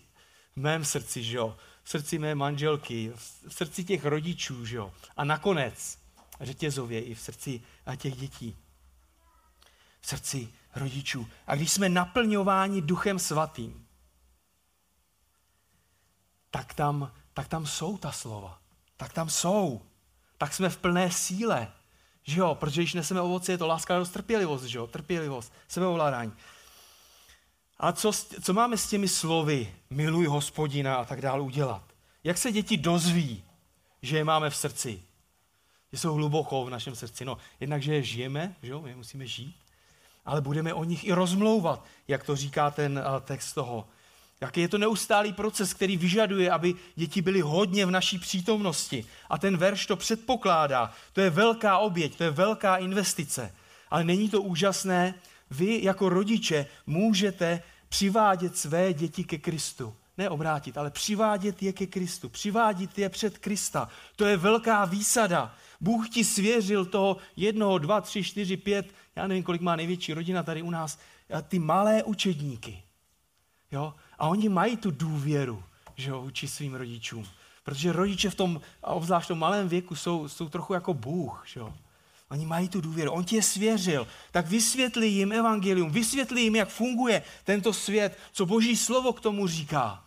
V 0.55 0.57
mém 0.57 0.85
srdci, 0.85 1.23
že 1.23 1.37
jo? 1.37 1.55
V 1.83 1.89
srdci 1.89 2.19
mé 2.19 2.35
manželky, 2.35 3.11
v 3.47 3.53
srdci 3.53 3.83
těch 3.83 4.05
rodičů, 4.05 4.65
že 4.65 4.77
jo? 4.77 4.91
A 5.17 5.23
nakonec, 5.23 5.97
řetězově, 6.41 7.01
i 7.01 7.15
v 7.15 7.21
srdci 7.21 7.61
těch 7.97 8.15
dětí 8.15 8.55
v 10.01 10.07
srdci 10.07 10.49
rodičů. 10.75 11.27
A 11.47 11.55
když 11.55 11.71
jsme 11.71 11.89
naplňováni 11.89 12.81
duchem 12.81 13.19
svatým, 13.19 13.87
tak 16.51 16.73
tam, 16.73 17.11
tak 17.33 17.47
tam 17.47 17.65
jsou 17.67 17.97
ta 17.97 18.11
slova. 18.11 18.59
Tak 18.97 19.13
tam 19.13 19.29
jsou. 19.29 19.81
Tak 20.37 20.53
jsme 20.53 20.69
v 20.69 20.77
plné 20.77 21.11
síle. 21.11 21.71
Že 22.23 22.39
jo? 22.39 22.55
Protože 22.55 22.81
když 22.81 22.93
neseme 22.93 23.21
ovoce, 23.21 23.51
je 23.51 23.57
to 23.57 23.67
láska, 23.67 23.99
dost 23.99 24.09
trpělivost, 24.09 24.63
že 24.63 24.77
jo? 24.77 24.87
Trpělivost, 24.87 25.53
sebeovládání. 25.67 26.33
A 27.77 27.91
co, 27.91 28.11
co 28.41 28.53
máme 28.53 28.77
s 28.77 28.89
těmi 28.89 29.07
slovy, 29.07 29.75
miluj 29.89 30.25
hospodina 30.25 30.95
a 30.95 31.05
tak 31.05 31.21
dále 31.21 31.41
udělat? 31.41 31.83
Jak 32.23 32.37
se 32.37 32.51
děti 32.51 32.77
dozví, 32.77 33.43
že 34.01 34.17
je 34.17 34.23
máme 34.23 34.49
v 34.49 34.55
srdci? 34.55 35.03
Že 35.91 35.99
jsou 35.99 36.13
hluboko 36.13 36.65
v 36.65 36.69
našem 36.69 36.95
srdci. 36.95 37.25
No, 37.25 37.37
jednak, 37.59 37.81
že 37.81 37.93
je 37.93 38.03
žijeme, 38.03 38.55
že 38.63 38.71
jo? 38.71 38.81
My 38.81 38.95
musíme 38.95 39.27
žít 39.27 39.55
ale 40.25 40.41
budeme 40.41 40.73
o 40.73 40.83
nich 40.83 41.03
i 41.03 41.11
rozmlouvat, 41.11 41.85
jak 42.07 42.23
to 42.23 42.35
říká 42.35 42.71
ten 42.71 42.97
eh, 42.97 43.21
text 43.21 43.53
toho. 43.53 43.87
Jaký 44.41 44.61
je 44.61 44.67
to 44.67 44.77
neustálý 44.77 45.33
proces, 45.33 45.73
který 45.73 45.97
vyžaduje, 45.97 46.51
aby 46.51 46.75
děti 46.95 47.21
byly 47.21 47.41
hodně 47.41 47.85
v 47.85 47.91
naší 47.91 48.19
přítomnosti. 48.19 49.05
A 49.29 49.37
ten 49.37 49.57
verš 49.57 49.85
to 49.85 49.95
předpokládá. 49.95 50.91
To 51.13 51.21
je 51.21 51.29
velká 51.29 51.77
oběť, 51.77 52.17
to 52.17 52.23
je 52.23 52.31
velká 52.31 52.77
investice. 52.77 53.53
Ale 53.89 54.03
není 54.03 54.29
to 54.29 54.41
úžasné? 54.41 55.13
Vy 55.51 55.83
jako 55.83 56.09
rodiče 56.09 56.65
můžete 56.87 57.61
přivádět 57.89 58.57
své 58.57 58.93
děti 58.93 59.23
ke 59.23 59.37
Kristu. 59.37 59.95
Ne 60.17 60.29
obrátit, 60.29 60.77
ale 60.77 60.89
přivádět 60.91 61.63
je 61.63 61.73
ke 61.73 61.87
Kristu. 61.87 62.29
Přivádět 62.29 62.97
je 62.97 63.09
před 63.09 63.37
Krista. 63.37 63.89
To 64.15 64.25
je 64.25 64.37
velká 64.37 64.85
výsada. 64.85 65.55
Bůh 65.81 66.09
ti 66.09 66.23
svěřil 66.23 66.85
toho 66.85 67.17
jednoho, 67.35 67.77
dva, 67.77 68.01
tři, 68.01 68.23
čtyři, 68.23 68.57
pět, 68.57 68.93
já 69.15 69.27
nevím, 69.27 69.43
kolik 69.43 69.61
má 69.61 69.75
největší 69.75 70.13
rodina 70.13 70.43
tady 70.43 70.61
u 70.61 70.69
nás, 70.69 70.99
ty 71.47 71.59
malé 71.59 72.03
učedníky. 72.03 72.83
Jo? 73.71 73.93
A 74.19 74.27
oni 74.27 74.49
mají 74.49 74.77
tu 74.77 74.91
důvěru, 74.91 75.63
že 75.95 76.09
jo, 76.09 76.21
učí 76.21 76.47
svým 76.47 76.75
rodičům. 76.75 77.27
Protože 77.63 77.91
rodiče 77.91 78.29
v 78.29 78.35
tom, 78.35 78.61
a 78.83 78.87
obzvlášť 78.87 79.25
v 79.25 79.27
tom 79.27 79.39
malém 79.39 79.69
věku, 79.69 79.95
jsou, 79.95 80.29
jsou 80.29 80.49
trochu 80.49 80.73
jako 80.73 80.93
Bůh. 80.93 81.43
Že 81.47 81.59
jo? 81.59 81.73
Oni 82.29 82.45
mají 82.45 82.69
tu 82.69 82.81
důvěru. 82.81 83.11
On 83.11 83.23
ti 83.23 83.35
je 83.35 83.43
svěřil. 83.43 84.07
Tak 84.31 84.47
vysvětli 84.47 85.07
jim 85.07 85.31
evangelium, 85.31 85.91
vysvětli 85.91 86.41
jim, 86.41 86.55
jak 86.55 86.69
funguje 86.69 87.23
tento 87.43 87.73
svět, 87.73 88.17
co 88.31 88.45
boží 88.45 88.75
slovo 88.75 89.13
k 89.13 89.21
tomu 89.21 89.47
říká. 89.47 90.03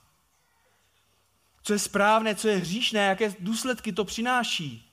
Co 1.63 1.73
je 1.73 1.79
správné, 1.79 2.35
co 2.35 2.49
je 2.49 2.57
hříšné, 2.57 3.01
jaké 3.01 3.35
důsledky 3.41 3.93
to 3.93 4.05
přináší 4.05 4.84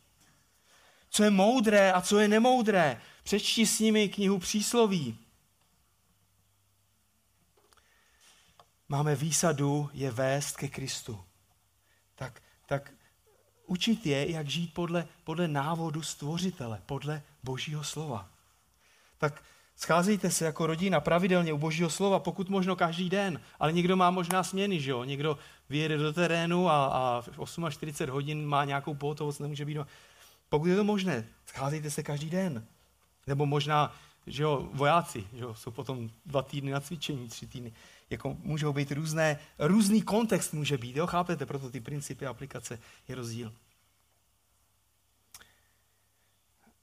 co 1.12 1.24
je 1.24 1.30
moudré 1.30 1.92
a 1.92 2.02
co 2.02 2.20
je 2.20 2.28
nemoudré. 2.28 3.02
Přečti 3.24 3.66
s 3.66 3.80
nimi 3.80 4.10
knihu 4.10 4.40
přísloví. 4.40 5.18
Máme 8.90 9.16
výsadu 9.16 9.90
je 9.94 10.12
vést 10.12 10.58
ke 10.58 10.68
Kristu. 10.68 11.24
Tak, 12.16 12.42
tak 12.66 12.92
učit 13.66 14.06
je, 14.06 14.32
jak 14.32 14.48
žít 14.48 14.74
podle, 14.74 15.08
podle 15.24 15.48
návodu 15.48 16.02
stvořitele, 16.02 16.82
podle 16.86 17.22
božího 17.44 17.84
slova. 17.84 18.30
Tak 19.18 19.44
scházejte 19.76 20.32
se 20.32 20.46
jako 20.46 20.68
rodina 20.68 21.00
pravidelně 21.00 21.54
u 21.54 21.58
božího 21.58 21.90
slova, 21.90 22.20
pokud 22.20 22.50
možno 22.50 22.76
každý 22.76 23.10
den, 23.10 23.42
ale 23.60 23.74
někdo 23.74 23.96
má 23.96 24.12
možná 24.12 24.44
směny, 24.44 24.80
že 24.80 24.92
jo? 24.92 25.04
Někdo 25.04 25.38
vyjede 25.70 25.98
do 25.98 26.14
terénu 26.14 26.70
a, 26.70 26.86
a 26.86 27.22
v 27.22 27.70
48 27.70 28.14
hodin 28.14 28.46
má 28.46 28.66
nějakou 28.66 28.94
pohotovost, 28.94 29.40
nemůže 29.40 29.66
být. 29.66 29.78
Pokud 30.52 30.68
je 30.68 30.76
to 30.76 30.84
možné, 30.84 31.28
scházejte 31.46 31.92
se 31.92 32.04
každý 32.04 32.30
den. 32.30 32.68
Nebo 33.28 33.46
možná, 33.46 33.96
že 34.28 34.44
jo, 34.44 34.70
vojáci, 34.74 35.28
že 35.34 35.44
jo, 35.44 35.56
jsou 35.56 35.72
potom 35.72 36.10
dva 36.26 36.42
týdny 36.42 36.72
na 36.72 36.80
cvičení, 36.80 37.28
tři 37.28 37.48
týdny. 37.48 37.74
Jako 38.10 38.38
můžou 38.44 38.74
být 38.74 38.92
různé, 38.92 39.40
různý 39.60 40.02
kontext 40.02 40.54
může 40.54 40.78
být, 40.78 40.96
jo, 40.96 41.08
chápete, 41.08 41.46
proto 41.46 41.70
ty 41.70 41.80
principy 41.80 42.26
aplikace 42.26 42.80
je 43.08 43.16
rozdíl. 43.16 43.54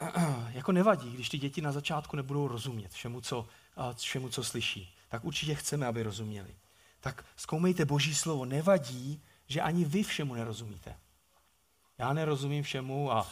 Jako 0.48 0.72
nevadí, 0.72 1.10
když 1.10 1.28
ty 1.28 1.38
děti 1.38 1.60
na 1.60 1.72
začátku 1.72 2.16
nebudou 2.16 2.48
rozumět 2.48 2.92
všemu, 2.92 3.20
co, 3.20 3.48
všemu, 3.96 4.28
co 4.28 4.44
slyší. 4.44 4.94
Tak 5.08 5.24
určitě 5.24 5.54
chceme, 5.54 5.86
aby 5.86 6.02
rozuměli. 6.02 6.54
Tak 7.00 7.24
zkoumejte 7.36 7.84
Boží 7.84 8.14
slovo. 8.14 8.44
Nevadí, 8.44 9.22
že 9.46 9.60
ani 9.60 9.84
vy 9.84 10.02
všemu 10.02 10.34
nerozumíte. 10.34 10.96
Já 11.98 12.12
nerozumím 12.12 12.62
všemu 12.62 13.12
a 13.12 13.26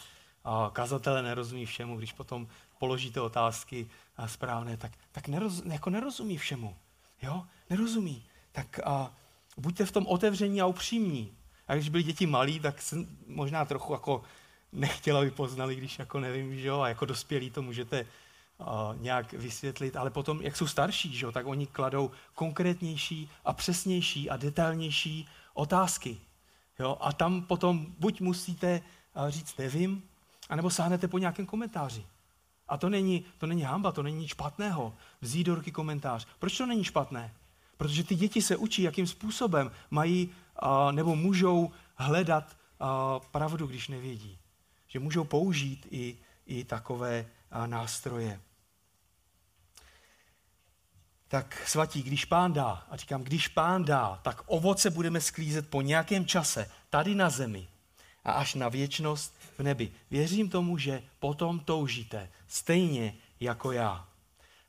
kazatele 0.73 1.23
nerozumí 1.23 1.67
všemu, 1.67 1.97
když 1.97 2.13
potom 2.13 2.49
položíte 2.79 3.21
otázky 3.21 3.91
správné, 4.27 4.77
tak, 4.77 4.93
tak 5.13 5.29
neroz, 5.29 5.63
jako 5.65 5.91
nerozumí 5.91 6.39
všemu. 6.39 6.77
Jo? 7.23 7.45
Nerozumí. 7.71 8.25
Tak 8.53 8.81
a, 8.85 9.13
buďte 9.57 9.85
v 9.85 9.93
tom 9.93 10.07
otevření 10.07 10.61
a 10.61 10.67
upřímní. 10.67 11.33
A 11.69 11.75
když 11.75 11.89
byli 11.89 12.03
děti 12.03 12.27
malí, 12.27 12.61
tak 12.61 12.83
jsem 12.83 13.07
možná 13.27 13.65
trochu 13.65 13.93
jako 13.93 14.23
nechtěla, 14.73 15.21
aby 15.21 15.31
poznali, 15.31 15.77
když 15.77 15.99
jako 15.99 16.21
nevím, 16.21 16.59
že 16.59 16.67
jo, 16.67 16.81
a 16.81 16.89
jako 16.89 17.05
dospělí 17.05 17.51
to 17.51 17.63
můžete 17.63 18.07
nějak 19.01 19.33
vysvětlit, 19.33 19.97
ale 19.97 20.11
potom, 20.11 20.43
jak 20.43 20.57
jsou 20.57 20.67
starší, 20.67 21.17
že, 21.17 21.33
tak 21.33 21.47
oni 21.47 21.67
kladou 21.67 22.11
konkrétnější 22.35 23.31
a 23.45 23.53
přesnější 23.53 24.31
a 24.31 24.37
detailnější 24.37 25.29
otázky. 25.55 26.19
Jo? 26.79 26.97
A 27.01 27.13
tam 27.13 27.43
potom 27.43 27.87
buď 27.99 28.21
musíte 28.21 28.83
říct 29.29 29.57
nevím, 29.59 30.03
anebo 30.49 30.71
sáhnete 30.71 31.09
po 31.09 31.19
nějakém 31.19 31.47
komentáři. 31.47 32.07
A 32.69 32.77
to 32.77 32.89
není, 32.89 33.25
to 33.39 33.47
není 33.47 33.63
hamba, 33.63 33.93
to 33.93 34.03
není 34.03 34.17
nic 34.17 34.29
špatného. 34.29 34.95
Vzít 35.21 35.45
do 35.45 35.55
ruky 35.55 35.73
komentář. 35.73 36.27
Proč 36.39 36.59
to 36.59 36.67
není 36.67 36.85
špatné? 36.85 37.35
Protože 37.77 38.05
ty 38.05 38.15
děti 38.15 38.43
se 38.43 38.57
učí, 38.57 38.83
jakým 38.83 39.07
způsobem 39.07 39.71
mají 39.91 40.31
nebo 40.91 41.17
můžou 41.17 41.73
hledat 41.95 42.57
pravdu, 43.31 43.67
když 43.67 43.89
nevědí. 43.89 44.39
Že 44.89 44.99
můžou 44.99 45.25
použít 45.25 45.87
i, 45.91 46.19
i 46.47 46.65
takové 46.65 47.27
nástroje. 47.67 48.41
Tak 51.29 51.69
svatí, 51.69 52.03
když 52.03 52.25
pán 52.25 52.53
dá, 52.53 52.87
a 52.91 52.97
říkám, 52.97 53.23
když 53.23 53.49
pán 53.49 53.85
dá, 53.85 54.21
tak 54.23 54.43
ovoce 54.47 54.91
budeme 54.91 55.21
sklízet 55.21 55.71
po 55.71 55.83
nějakém 55.83 56.27
čase, 56.27 56.71
tady 56.91 57.15
na 57.15 57.31
zemi 57.31 57.69
a 58.25 58.33
až 58.33 58.55
na 58.55 58.69
věčnost 58.69 59.36
v 59.59 59.63
nebi. 59.63 59.93
Věřím 60.11 60.49
tomu, 60.49 60.79
že 60.79 61.03
potom 61.19 61.61
toužíte, 61.61 62.31
stejně 62.49 63.15
jako 63.41 63.73
já. 63.73 64.09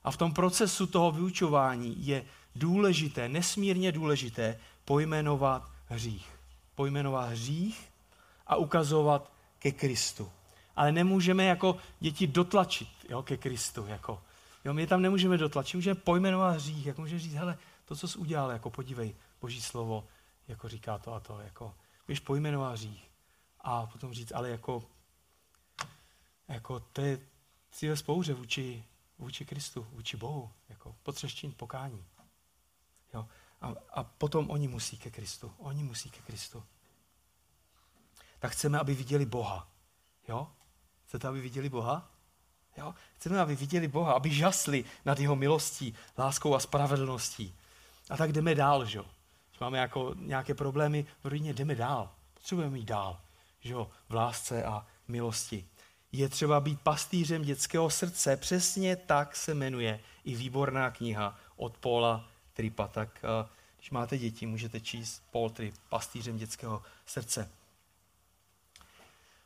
A 0.04 0.12
v 0.12 0.18
tom 0.18 0.34
procesu 0.34 0.88
toho 0.88 1.12
vyučování 1.12 2.08
je 2.08 2.26
důležité, 2.56 3.30
nesmírně 3.30 3.92
důležité, 3.92 4.60
pojmenovat 4.86 5.70
hřích. 5.86 6.28
Pojmenovat 6.76 7.30
hřích 7.30 7.90
a 8.48 8.56
ukazovat 8.56 9.32
ke 9.60 9.72
Kristu. 9.72 10.32
Ale 10.76 10.92
nemůžeme 10.92 11.44
jako 11.44 11.78
děti 12.00 12.28
dotlačit 12.28 12.90
jo, 13.10 13.24
ke 13.24 13.38
Kristu. 13.38 13.86
Jako. 13.88 14.22
Jo, 14.66 14.74
my 14.74 14.88
tam 14.88 15.02
nemůžeme 15.02 15.38
dotlačit, 15.38 15.78
můžeme 15.78 15.96
pojmenovat 15.96 16.56
hřích, 16.56 16.86
jako 16.86 17.02
můžeme 17.02 17.20
říct, 17.20 17.34
hele, 17.34 17.58
to, 17.86 17.96
co 17.96 18.08
jsi 18.08 18.18
udělal, 18.18 18.52
jako 18.52 18.70
podívej, 18.70 19.16
boží 19.42 19.62
slovo, 19.62 20.08
jako 20.48 20.68
říká 20.70 20.98
to 20.98 21.14
a 21.14 21.20
to, 21.20 21.40
jako, 21.40 21.74
víš, 22.08 22.20
pojmenovat 22.20 22.72
hřích. 22.72 23.07
A 23.70 23.86
potom 23.86 24.14
říct, 24.14 24.32
ale 24.32 24.50
jako, 24.50 24.84
jako 26.48 26.80
to 26.80 27.02
je 27.02 27.20
cíl 27.72 27.98
spouře 27.98 28.34
vůči, 28.34 28.84
vůči 29.18 29.46
Kristu, 29.46 29.88
vůči 29.92 30.18
Bohu, 30.18 30.52
jako 30.70 30.96
potřeštění 31.04 31.54
pokání. 31.54 32.06
Jo. 33.14 33.28
A, 33.62 33.74
a 33.90 34.04
potom 34.04 34.50
oni 34.50 34.68
musí 34.68 34.98
ke 34.98 35.12
Kristu. 35.12 35.54
Oni 35.58 35.84
musí 35.84 36.10
ke 36.10 36.22
Kristu. 36.22 36.64
Tak 38.40 38.52
chceme, 38.52 38.80
aby 38.80 38.96
viděli 38.96 39.26
Boha. 39.26 39.68
Jo? 40.28 40.48
Chcete, 41.06 41.28
aby 41.28 41.42
viděli 41.42 41.70
Boha? 41.70 42.12
Jo? 42.78 42.96
Chceme, 43.16 43.40
aby 43.40 43.56
viděli 43.56 43.88
Boha, 43.88 44.14
aby 44.14 44.34
žasli 44.34 44.86
nad 45.06 45.20
jeho 45.20 45.36
milostí, 45.36 45.96
láskou 46.18 46.56
a 46.56 46.60
spravedlností. 46.60 47.56
A 48.10 48.18
tak 48.18 48.32
jdeme 48.32 48.56
dál, 48.56 48.86
že? 48.86 49.00
Když 49.50 49.60
máme 49.60 49.78
jako 49.78 50.14
nějaké 50.18 50.54
problémy 50.54 51.06
v 51.24 51.28
rodině, 51.28 51.54
jdeme 51.54 51.76
dál. 51.76 52.12
Potřebujeme 52.34 52.78
jít 52.78 52.86
dál, 52.86 53.22
že? 53.60 53.76
v 54.10 54.14
lásce 54.14 54.64
a 54.64 54.88
milosti. 55.08 55.66
Je 56.12 56.30
třeba 56.30 56.60
být 56.60 56.82
pastýřem 56.82 57.42
dětského 57.42 57.90
srdce, 57.90 58.38
přesně 58.38 58.96
tak 58.96 59.36
se 59.36 59.54
jmenuje 59.54 60.00
i 60.24 60.36
výborná 60.36 60.92
kniha 60.92 61.40
od 61.56 61.78
Paula 61.78 62.30
Tripa. 62.54 62.88
Tak 62.88 63.10
eh, 63.24 63.50
když 63.78 63.92
máte 63.92 64.18
děti, 64.18 64.46
můžete 64.46 64.80
číst 64.80 65.24
Paul 65.32 65.50
Trip, 65.50 65.76
pastýřem 65.90 66.38
dětského 66.38 66.84
srdce. 67.06 67.52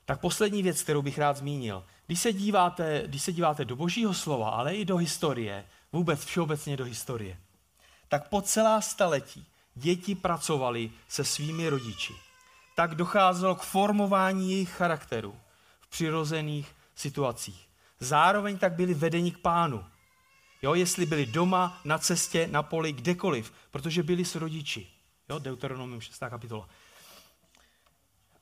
Tak 0.06 0.20
poslední 0.20 0.64
věc, 0.64 0.84
kterou 0.84 1.02
bych 1.02 1.18
rád 1.18 1.38
zmínil. 1.38 1.86
Když 2.08 2.22
se 2.22 2.34
díváte, 2.34 3.04
když 3.08 3.22
se 3.22 3.34
díváte 3.34 3.66
do 3.66 3.76
božího 3.76 4.14
slova, 4.14 4.50
ale 4.50 4.76
i 4.76 4.86
do 4.86 4.98
historie, 4.98 5.66
vůbec 5.92 6.26
všeobecně 6.26 6.78
do 6.78 6.86
historie, 6.86 7.38
tak 8.08 8.30
po 8.30 8.42
celá 8.42 8.82
staletí 8.82 9.46
děti 9.76 10.16
pracovali 10.16 10.92
se 11.08 11.24
svými 11.24 11.70
rodiči. 11.70 12.14
Tak 12.82 12.96
docházelo 12.96 13.56
k 13.56 13.62
formování 13.62 14.52
jejich 14.52 14.70
charakteru 14.70 15.36
v 15.80 15.88
přirozených 15.88 16.76
situacích. 16.96 17.68
Zároveň 18.00 18.58
tak 18.58 18.74
byli 18.74 18.94
vedeni 18.94 19.32
k 19.32 19.38
pánu. 19.38 19.86
Jo, 20.62 20.74
jestli 20.74 21.06
byli 21.06 21.26
doma, 21.26 21.82
na 21.86 21.98
cestě, 21.98 22.48
na 22.52 22.64
poli, 22.64 22.94
kdekoliv, 22.94 23.54
protože 23.72 24.04
byli 24.04 24.26
s 24.26 24.36
rodiči. 24.36 24.88
Jo, 25.30 25.40
Deuteronomium 25.40 26.02
6. 26.02 26.20
kapitola 26.30 26.70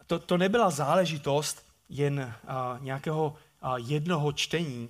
to, 0.10 0.20
to 0.20 0.38
nebyla 0.38 0.70
záležitost 0.70 1.66
jen 1.90 2.34
a, 2.48 2.78
nějakého 2.82 3.36
a, 3.62 3.78
jednoho 3.78 4.32
čtení 4.32 4.90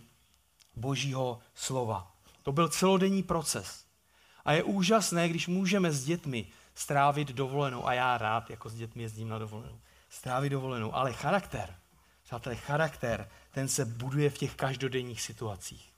božího 0.76 1.40
slova. 1.56 2.12
To 2.44 2.52
byl 2.52 2.70
celodenní 2.70 3.24
proces. 3.24 3.86
A 4.46 4.54
je 4.54 4.64
úžasné, 4.64 5.30
když 5.30 5.48
můžeme 5.48 5.92
s 5.92 6.06
dětmi 6.06 6.48
strávit 6.76 7.28
dovolenou, 7.28 7.88
a 7.88 7.94
já 7.94 8.18
rád 8.18 8.50
jako 8.50 8.70
s 8.70 8.76
dětmi 8.76 9.04
jezdím 9.04 9.30
na 9.30 9.40
dovolenou, 9.40 9.80
strávit 10.10 10.50
dovolenou, 10.50 10.96
ale 10.96 11.14
charakter, 11.14 11.76
přátelé, 12.24 12.56
charakter, 12.56 13.30
ten 13.52 13.68
se 13.68 13.86
buduje 13.86 14.30
v 14.30 14.38
těch 14.38 14.56
každodenních 14.56 15.22
situacích. 15.22 15.90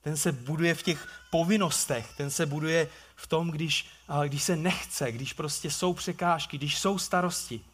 Ten 0.00 0.16
se 0.16 0.32
buduje 0.32 0.74
v 0.74 0.82
těch 0.82 1.08
povinnostech, 1.30 2.12
ten 2.16 2.30
se 2.30 2.46
buduje 2.46 2.88
v 3.14 3.26
tom, 3.26 3.50
když, 3.50 3.86
když 4.28 4.42
se 4.42 4.56
nechce, 4.56 5.12
když 5.12 5.32
prostě 5.32 5.70
jsou 5.70 5.94
překážky, 5.94 6.58
když 6.58 6.78
jsou 6.78 6.98
starosti 6.98 7.64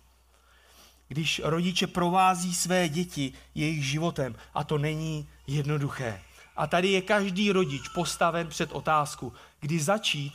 když 1.09 1.41
rodiče 1.45 1.87
provází 1.87 2.55
své 2.55 2.89
děti 2.89 3.33
jejich 3.55 3.85
životem 3.85 4.37
a 4.55 4.65
to 4.65 4.79
není 4.79 5.29
jednoduché. 5.47 6.23
A 6.57 6.67
tady 6.67 6.89
je 6.89 7.03
každý 7.03 7.53
rodič 7.53 7.89
postaven 7.89 8.49
před 8.49 8.73
otázku, 8.73 9.33
kdy 9.61 9.81
začít 9.81 10.35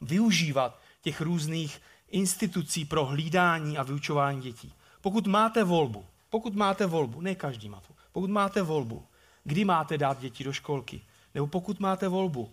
využívat 0.00 0.80
těch 1.00 1.20
různých 1.20 1.82
institucí 2.08 2.84
pro 2.84 3.04
hlídání 3.04 3.78
a 3.78 3.82
vyučování 3.82 4.40
dětí. 4.40 4.74
Pokud 5.00 5.26
máte 5.26 5.64
volbu, 5.64 6.06
pokud 6.30 6.54
máte 6.54 6.86
volbu, 6.86 7.20
ne 7.20 7.34
každý 7.34 7.68
má 7.68 7.80
to, 7.80 7.94
pokud 8.12 8.30
máte 8.30 8.62
volbu, 8.62 9.06
kdy 9.44 9.64
máte 9.64 9.98
dát 9.98 10.20
děti 10.20 10.44
do 10.44 10.52
školky, 10.52 11.00
nebo 11.34 11.46
pokud 11.46 11.80
máte 11.80 12.08
volbu, 12.08 12.52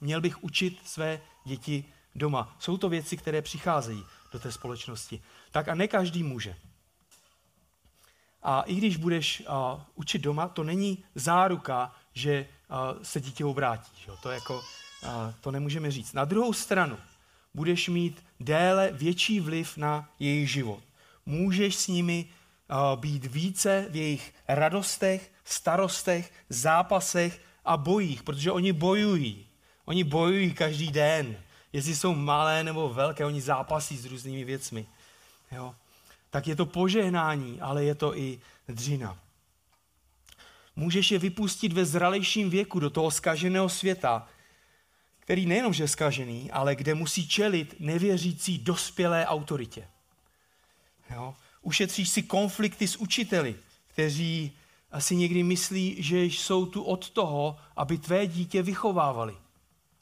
měl 0.00 0.20
bych 0.20 0.44
učit 0.44 0.80
své 0.84 1.20
děti 1.44 1.84
doma. 2.14 2.56
Jsou 2.58 2.76
to 2.76 2.88
věci, 2.88 3.16
které 3.16 3.42
přicházejí 3.42 4.04
do 4.32 4.38
té 4.38 4.52
společnosti. 4.52 5.22
Tak 5.50 5.68
a 5.68 5.74
ne 5.74 5.88
každý 5.88 6.22
může. 6.22 6.56
A 8.42 8.62
i 8.62 8.74
když 8.74 8.96
budeš 8.96 9.40
uh, 9.40 9.80
učit 9.94 10.18
doma, 10.18 10.48
to 10.48 10.64
není 10.64 11.04
záruka, 11.14 11.92
že 12.12 12.46
uh, 12.70 13.02
se 13.02 13.20
dítě 13.20 13.44
obrátí. 13.44 13.92
Že? 14.04 14.12
To, 14.22 14.30
jako, 14.30 14.54
uh, 14.56 14.62
to 15.40 15.50
nemůžeme 15.50 15.90
říct. 15.90 16.12
Na 16.12 16.24
druhou 16.24 16.52
stranu, 16.52 16.98
budeš 17.54 17.88
mít 17.88 18.24
déle 18.40 18.90
větší 18.92 19.40
vliv 19.40 19.76
na 19.76 20.08
jejich 20.18 20.50
život. 20.50 20.82
Můžeš 21.26 21.76
s 21.76 21.88
nimi 21.88 22.26
uh, 22.70 23.00
být 23.00 23.24
více 23.24 23.86
v 23.90 23.96
jejich 23.96 24.34
radostech, 24.48 25.32
starostech, 25.44 26.32
zápasech 26.48 27.40
a 27.64 27.76
bojích, 27.76 28.22
protože 28.22 28.52
oni 28.52 28.72
bojují. 28.72 29.46
Oni 29.84 30.04
bojují 30.04 30.52
každý 30.52 30.90
den. 30.90 31.36
Jestli 31.72 31.96
jsou 31.96 32.14
malé 32.14 32.64
nebo 32.64 32.88
velké, 32.88 33.24
oni 33.24 33.40
zápasí 33.40 33.96
s 33.96 34.04
různými 34.04 34.44
věcmi. 34.44 34.86
Jo? 35.52 35.74
Tak 36.30 36.46
je 36.46 36.56
to 36.56 36.66
požehnání, 36.66 37.60
ale 37.60 37.84
je 37.84 37.94
to 37.94 38.18
i 38.18 38.40
dřina. 38.68 39.18
Můžeš 40.76 41.10
je 41.10 41.18
vypustit 41.18 41.72
ve 41.72 41.84
zralejším 41.84 42.50
věku 42.50 42.80
do 42.80 42.90
toho 42.90 43.10
skaženého 43.10 43.68
světa, 43.68 44.28
který 45.30 45.46
nejenom 45.46 45.72
že 45.72 45.82
je 45.82 45.88
skažený, 45.88 46.50
ale 46.50 46.74
kde 46.74 46.94
musí 46.94 47.28
čelit 47.28 47.74
nevěřící 47.78 48.58
dospělé 48.58 49.26
autoritě. 49.26 49.88
Jo? 51.10 51.34
Ušetříš 51.62 52.08
si 52.08 52.22
konflikty 52.22 52.88
s 52.88 52.96
učiteli, 52.96 53.54
kteří 53.86 54.52
asi 54.90 55.16
někdy 55.16 55.42
myslí, 55.42 56.02
že 56.02 56.24
jsou 56.24 56.66
tu 56.66 56.82
od 56.82 57.10
toho, 57.10 57.56
aby 57.76 57.98
tvé 57.98 58.26
dítě 58.26 58.62
vychovávali 58.62 59.36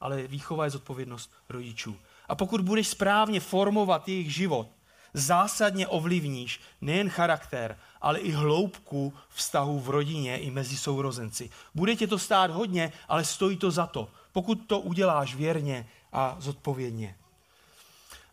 ale 0.01 0.23
výchova 0.23 0.65
je 0.65 0.71
zodpovědnost 0.71 1.33
rodičů. 1.49 1.97
A 2.29 2.35
pokud 2.35 2.61
budeš 2.61 2.89
správně 2.89 3.41
formovat 3.41 4.09
jejich 4.09 4.35
život, 4.35 4.69
zásadně 5.15 5.87
ovlivníš 5.87 6.61
nejen 6.81 7.09
charakter, 7.09 7.79
ale 8.01 8.19
i 8.19 8.31
hloubku 8.31 9.13
vztahu 9.29 9.81
v 9.81 9.91
rodině 9.91 10.39
i 10.39 10.51
mezi 10.51 10.77
sourozenci. 10.77 11.51
Bude 11.75 11.97
tě 11.97 12.07
to 12.07 12.19
stát 12.19 12.51
hodně, 12.51 12.93
ale 13.09 13.25
stojí 13.25 13.57
to 13.57 13.71
za 13.71 13.87
to, 13.87 14.09
pokud 14.33 14.55
to 14.55 14.81
uděláš 14.81 15.35
věrně 15.35 15.89
a 16.13 16.37
zodpovědně. 16.39 17.17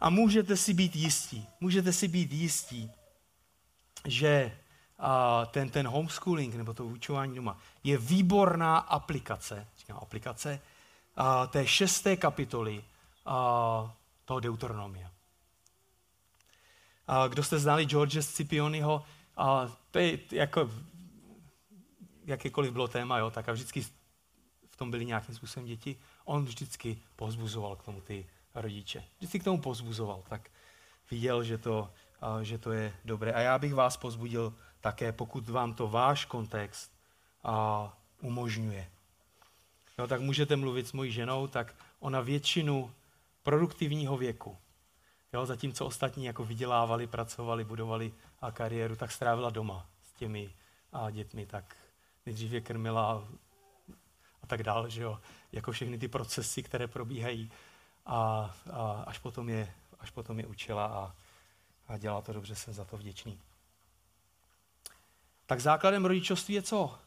A 0.01 0.09
můžete 0.09 0.57
si 0.57 0.73
být 0.73 0.95
jistí, 0.95 1.47
můžete 1.59 1.93
si 1.93 2.07
být 2.07 2.31
jistí, 2.31 2.91
že 4.05 4.57
a 4.99 5.45
ten, 5.45 5.69
ten 5.69 5.87
homeschooling 5.87 6.55
nebo 6.55 6.73
to 6.73 6.85
vyučování 6.85 7.35
doma 7.35 7.57
je 7.83 7.97
výborná 7.97 8.77
aplikace, 8.77 9.67
říkám 9.77 9.99
aplikace, 10.01 10.61
té 11.49 11.67
šesté 11.67 12.17
kapitoly 12.17 12.83
toho 14.25 14.39
Deuteronomia. 14.39 15.11
Kdo 17.29 17.43
jste 17.43 17.59
znali 17.59 17.85
George 17.85 18.21
Scipioniho, 18.21 19.03
to 19.91 19.99
je 19.99 20.19
jako 20.31 20.69
jakékoliv 22.25 22.71
bylo 22.71 22.87
téma, 22.87 23.17
jo, 23.17 23.31
tak 23.31 23.49
a 23.49 23.51
vždycky 23.51 23.85
v 24.75 24.77
tom 24.77 24.91
byly 24.91 25.05
nějakým 25.05 25.35
způsobem 25.35 25.67
děti, 25.67 25.97
on 26.25 26.45
vždycky 26.45 26.97
pozbuzoval 27.15 27.75
k 27.75 27.83
tomu 27.83 28.01
ty 28.01 28.27
rodiče. 28.55 29.03
Vždycky 29.17 29.39
k 29.39 29.43
tomu 29.43 29.61
pozbuzoval, 29.61 30.23
tak 30.29 30.49
viděl, 31.11 31.43
že 31.43 31.57
to, 31.57 31.91
že 32.41 32.57
to 32.57 32.71
je 32.71 32.93
dobré. 33.05 33.33
A 33.33 33.39
já 33.39 33.59
bych 33.59 33.73
vás 33.73 33.97
pozbudil 33.97 34.53
také, 34.81 35.11
pokud 35.11 35.49
vám 35.49 35.73
to 35.73 35.87
váš 35.87 36.25
kontext 36.25 36.91
umožňuje. 38.21 38.89
No, 39.97 40.07
tak 40.07 40.21
můžete 40.21 40.55
mluvit 40.55 40.87
s 40.87 40.93
mojí 40.93 41.11
ženou, 41.11 41.47
tak 41.47 41.75
ona 41.99 42.21
většinu 42.21 42.91
produktivního 43.43 44.17
věku, 44.17 44.57
jo, 45.33 45.45
zatímco 45.45 45.85
ostatní 45.85 46.25
jako 46.25 46.45
vydělávali, 46.45 47.07
pracovali, 47.07 47.63
budovali 47.63 48.13
a 48.41 48.51
kariéru, 48.51 48.95
tak 48.95 49.11
strávila 49.11 49.49
doma 49.49 49.85
s 50.03 50.13
těmi 50.13 50.53
a 50.93 51.11
dětmi, 51.11 51.45
tak 51.45 51.75
nejdřív 52.25 52.51
je 52.51 52.61
krmila 52.61 53.27
a 54.45 54.47
tak 54.47 54.63
dále, 54.63 54.89
že 54.89 55.01
jo, 55.01 55.19
jako 55.51 55.71
všechny 55.71 55.97
ty 55.97 56.07
procesy, 56.07 56.63
které 56.63 56.87
probíhají 56.87 57.51
a, 58.05 58.55
a 58.71 59.03
až, 59.07 59.19
potom 59.19 59.49
je, 59.49 59.73
až 59.99 60.09
potom 60.09 60.39
je 60.39 60.47
učila 60.47 60.85
a, 60.85 61.15
a 61.87 61.97
dělá 61.97 62.21
to 62.21 62.33
dobře, 62.33 62.55
jsem 62.55 62.73
za 62.73 62.85
to 62.85 62.97
vděčný. 62.97 63.39
Tak 65.45 65.61
základem 65.61 66.05
rodičovství 66.05 66.53
je 66.53 66.61
co? 66.61 66.99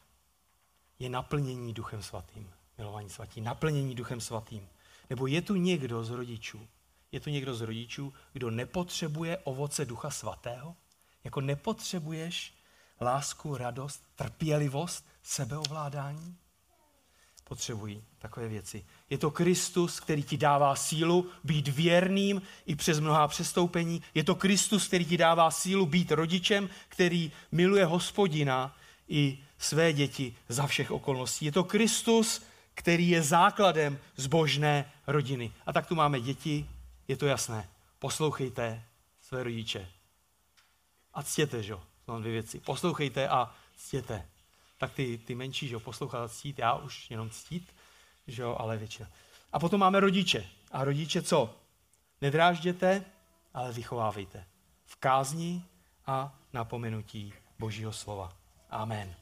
Je 0.98 1.08
naplnění 1.08 1.74
duchem 1.74 2.02
svatým. 2.02 2.50
Milovaní 2.78 3.10
svatí, 3.10 3.40
naplnění 3.40 3.94
duchem 3.94 4.20
svatým. 4.20 4.68
Nebo 5.10 5.26
je 5.26 5.42
tu 5.42 5.54
někdo 5.54 6.04
z 6.04 6.10
rodičů, 6.10 6.68
je 7.12 7.20
tu 7.20 7.30
někdo 7.30 7.54
z 7.54 7.60
rodičů, 7.60 8.14
kdo 8.32 8.50
nepotřebuje 8.50 9.38
ovoce 9.38 9.84
ducha 9.84 10.10
svatého? 10.10 10.76
Jako 11.24 11.40
nepotřebuješ 11.40 12.54
lásku, 13.00 13.56
radost, 13.56 14.02
trpělivost, 14.16 15.06
sebeovládání? 15.22 16.36
Potřebují 17.48 18.04
takové 18.18 18.48
věci. 18.48 18.84
Je 19.10 19.18
to 19.18 19.30
Kristus, 19.30 20.00
který 20.00 20.22
ti 20.22 20.36
dává 20.36 20.76
sílu 20.76 21.30
být 21.44 21.68
věrným 21.68 22.42
i 22.66 22.76
přes 22.76 23.00
mnohá 23.00 23.28
přestoupení. 23.28 24.02
Je 24.14 24.24
to 24.24 24.34
Kristus, 24.34 24.86
který 24.86 25.04
ti 25.04 25.16
dává 25.16 25.50
sílu 25.50 25.86
být 25.86 26.12
rodičem, 26.12 26.68
který 26.88 27.32
miluje 27.52 27.84
hospodina 27.84 28.76
i 29.08 29.38
své 29.58 29.92
děti 29.92 30.36
za 30.48 30.66
všech 30.66 30.90
okolností. 30.90 31.44
Je 31.44 31.52
to 31.52 31.64
Kristus, 31.64 32.42
který 32.74 33.08
je 33.08 33.22
základem 33.22 33.98
zbožné 34.16 34.92
rodiny. 35.06 35.52
A 35.66 35.72
tak 35.72 35.86
tu 35.86 35.94
máme 35.94 36.20
děti, 36.20 36.66
je 37.08 37.16
to 37.16 37.26
jasné. 37.26 37.68
Poslouchejte 37.98 38.84
své 39.20 39.42
rodiče. 39.42 39.88
A 41.14 41.22
ctěte, 41.22 41.62
že 41.62 41.72
jo? 41.72 41.82
Mám 42.06 42.20
dvě 42.20 42.32
věci. 42.32 42.60
Poslouchejte 42.60 43.28
a 43.28 43.54
ctěte. 43.76 44.26
Tak 44.78 44.92
ty, 44.92 45.18
ty 45.18 45.34
menší, 45.34 45.68
že 45.68 45.74
jo, 45.74 45.80
poslouchat 45.80 46.32
ctít, 46.32 46.58
já 46.58 46.74
už 46.74 47.10
jenom 47.10 47.30
ctít, 47.30 47.74
že 48.26 48.42
jo, 48.42 48.56
ale 48.58 48.76
většina. 48.76 49.08
A 49.52 49.58
potom 49.58 49.80
máme 49.80 50.00
rodiče. 50.00 50.46
A 50.72 50.84
rodiče 50.84 51.22
co? 51.22 51.54
Nedrážděte, 52.20 53.04
ale 53.54 53.72
vychovávejte. 53.72 54.44
V 54.86 54.96
kázni 54.96 55.64
a 56.06 56.38
napomenutí 56.52 57.32
Božího 57.58 57.92
slova. 57.92 58.32
Amen. 58.70 59.14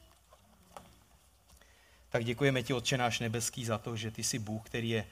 Tak 2.09 2.25
děkujeme 2.25 2.63
ti, 2.63 2.73
Otče 2.73 2.97
náš 2.97 3.19
nebeský, 3.19 3.65
za 3.65 3.77
to, 3.77 3.95
že 3.95 4.11
ty 4.11 4.23
jsi 4.23 4.39
Bůh, 4.39 4.65
který 4.65 4.89
je 4.89 5.07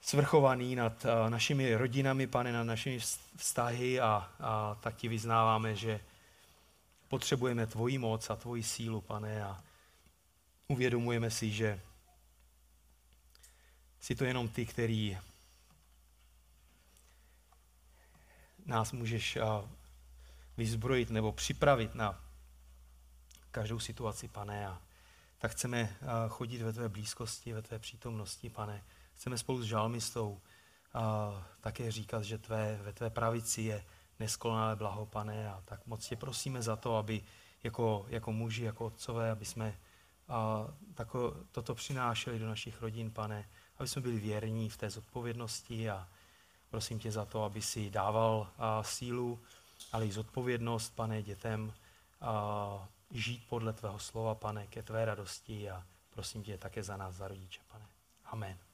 svrchovaný 0.00 0.74
nad 0.74 1.04
uh, 1.04 1.30
našimi 1.30 1.74
rodinami, 1.74 2.26
pane, 2.26 2.52
nad 2.52 2.64
našimi 2.64 3.00
vztahy 3.36 4.00
a, 4.00 4.30
a 4.40 4.76
tak 4.80 4.96
ti 4.96 5.08
vyznáváme, 5.08 5.76
že 5.76 6.00
potřebujeme 7.08 7.66
tvoji 7.66 7.98
moc 7.98 8.30
a 8.30 8.36
tvoji 8.36 8.62
sílu, 8.62 9.00
pane, 9.00 9.44
a 9.44 9.64
uvědomujeme 10.68 11.30
si, 11.30 11.50
že 11.50 11.80
jsi 14.00 14.14
to 14.14 14.24
jenom 14.24 14.48
ty, 14.48 14.66
který 14.66 15.18
nás 18.66 18.92
můžeš 18.92 19.38
vyzbrojit 20.56 21.10
nebo 21.10 21.32
připravit 21.32 21.94
na 21.94 22.24
každou 23.50 23.78
situaci, 23.80 24.28
pane, 24.28 24.66
a 24.66 24.82
tak 25.38 25.52
chceme 25.52 25.96
chodit 26.28 26.62
ve 26.62 26.72
tvé 26.72 26.88
blízkosti, 26.88 27.52
ve 27.52 27.62
tvé 27.62 27.78
přítomnosti, 27.78 28.50
pane, 28.50 28.84
Chceme 29.18 29.38
spolu 29.38 29.62
s 29.62 29.64
žalmistou 29.64 30.40
také 31.60 31.90
říkat, 31.90 32.22
že 32.22 32.38
tvé, 32.38 32.78
ve 32.82 32.92
tvé 32.92 33.10
pravici 33.10 33.62
je 33.62 33.84
neskonalé 34.20 34.76
blaho, 34.76 35.06
pane, 35.06 35.50
a 35.50 35.62
tak 35.64 35.86
moc 35.86 36.08
tě 36.08 36.16
prosíme 36.16 36.62
za 36.62 36.76
to, 36.76 36.96
aby 36.96 37.22
jako, 37.62 38.06
jako 38.08 38.32
muži, 38.32 38.64
jako 38.64 38.86
otcové, 38.86 39.30
aby 39.30 39.44
jsme 39.44 39.78
a, 40.28 40.66
tako, 40.94 41.36
toto 41.52 41.74
přinášeli 41.74 42.38
do 42.38 42.48
našich 42.48 42.82
rodin, 42.82 43.10
pane, 43.10 43.48
aby 43.78 43.88
jsme 43.88 44.02
byli 44.02 44.18
věrní 44.18 44.70
v 44.70 44.76
té 44.76 44.90
zodpovědnosti 44.90 45.90
a 45.90 46.08
prosím 46.70 46.98
tě 46.98 47.12
za 47.12 47.24
to, 47.24 47.44
aby 47.44 47.62
si 47.62 47.90
dával 47.90 48.50
a, 48.58 48.82
sílu, 48.82 49.40
ale 49.92 50.06
i 50.06 50.12
zodpovědnost, 50.12 50.94
pane, 50.94 51.22
dětem, 51.22 51.72
a, 52.20 52.88
žít 53.10 53.46
podle 53.48 53.72
tvého 53.72 53.98
slova, 53.98 54.34
pane, 54.34 54.66
ke 54.66 54.82
tvé 54.82 55.04
radosti 55.04 55.70
a 55.70 55.84
prosím 56.10 56.42
tě 56.42 56.58
také 56.58 56.82
za 56.82 56.96
nás, 56.96 57.14
za 57.14 57.28
rodiče, 57.28 57.60
pane. 57.68 57.86
Amen. 58.24 58.67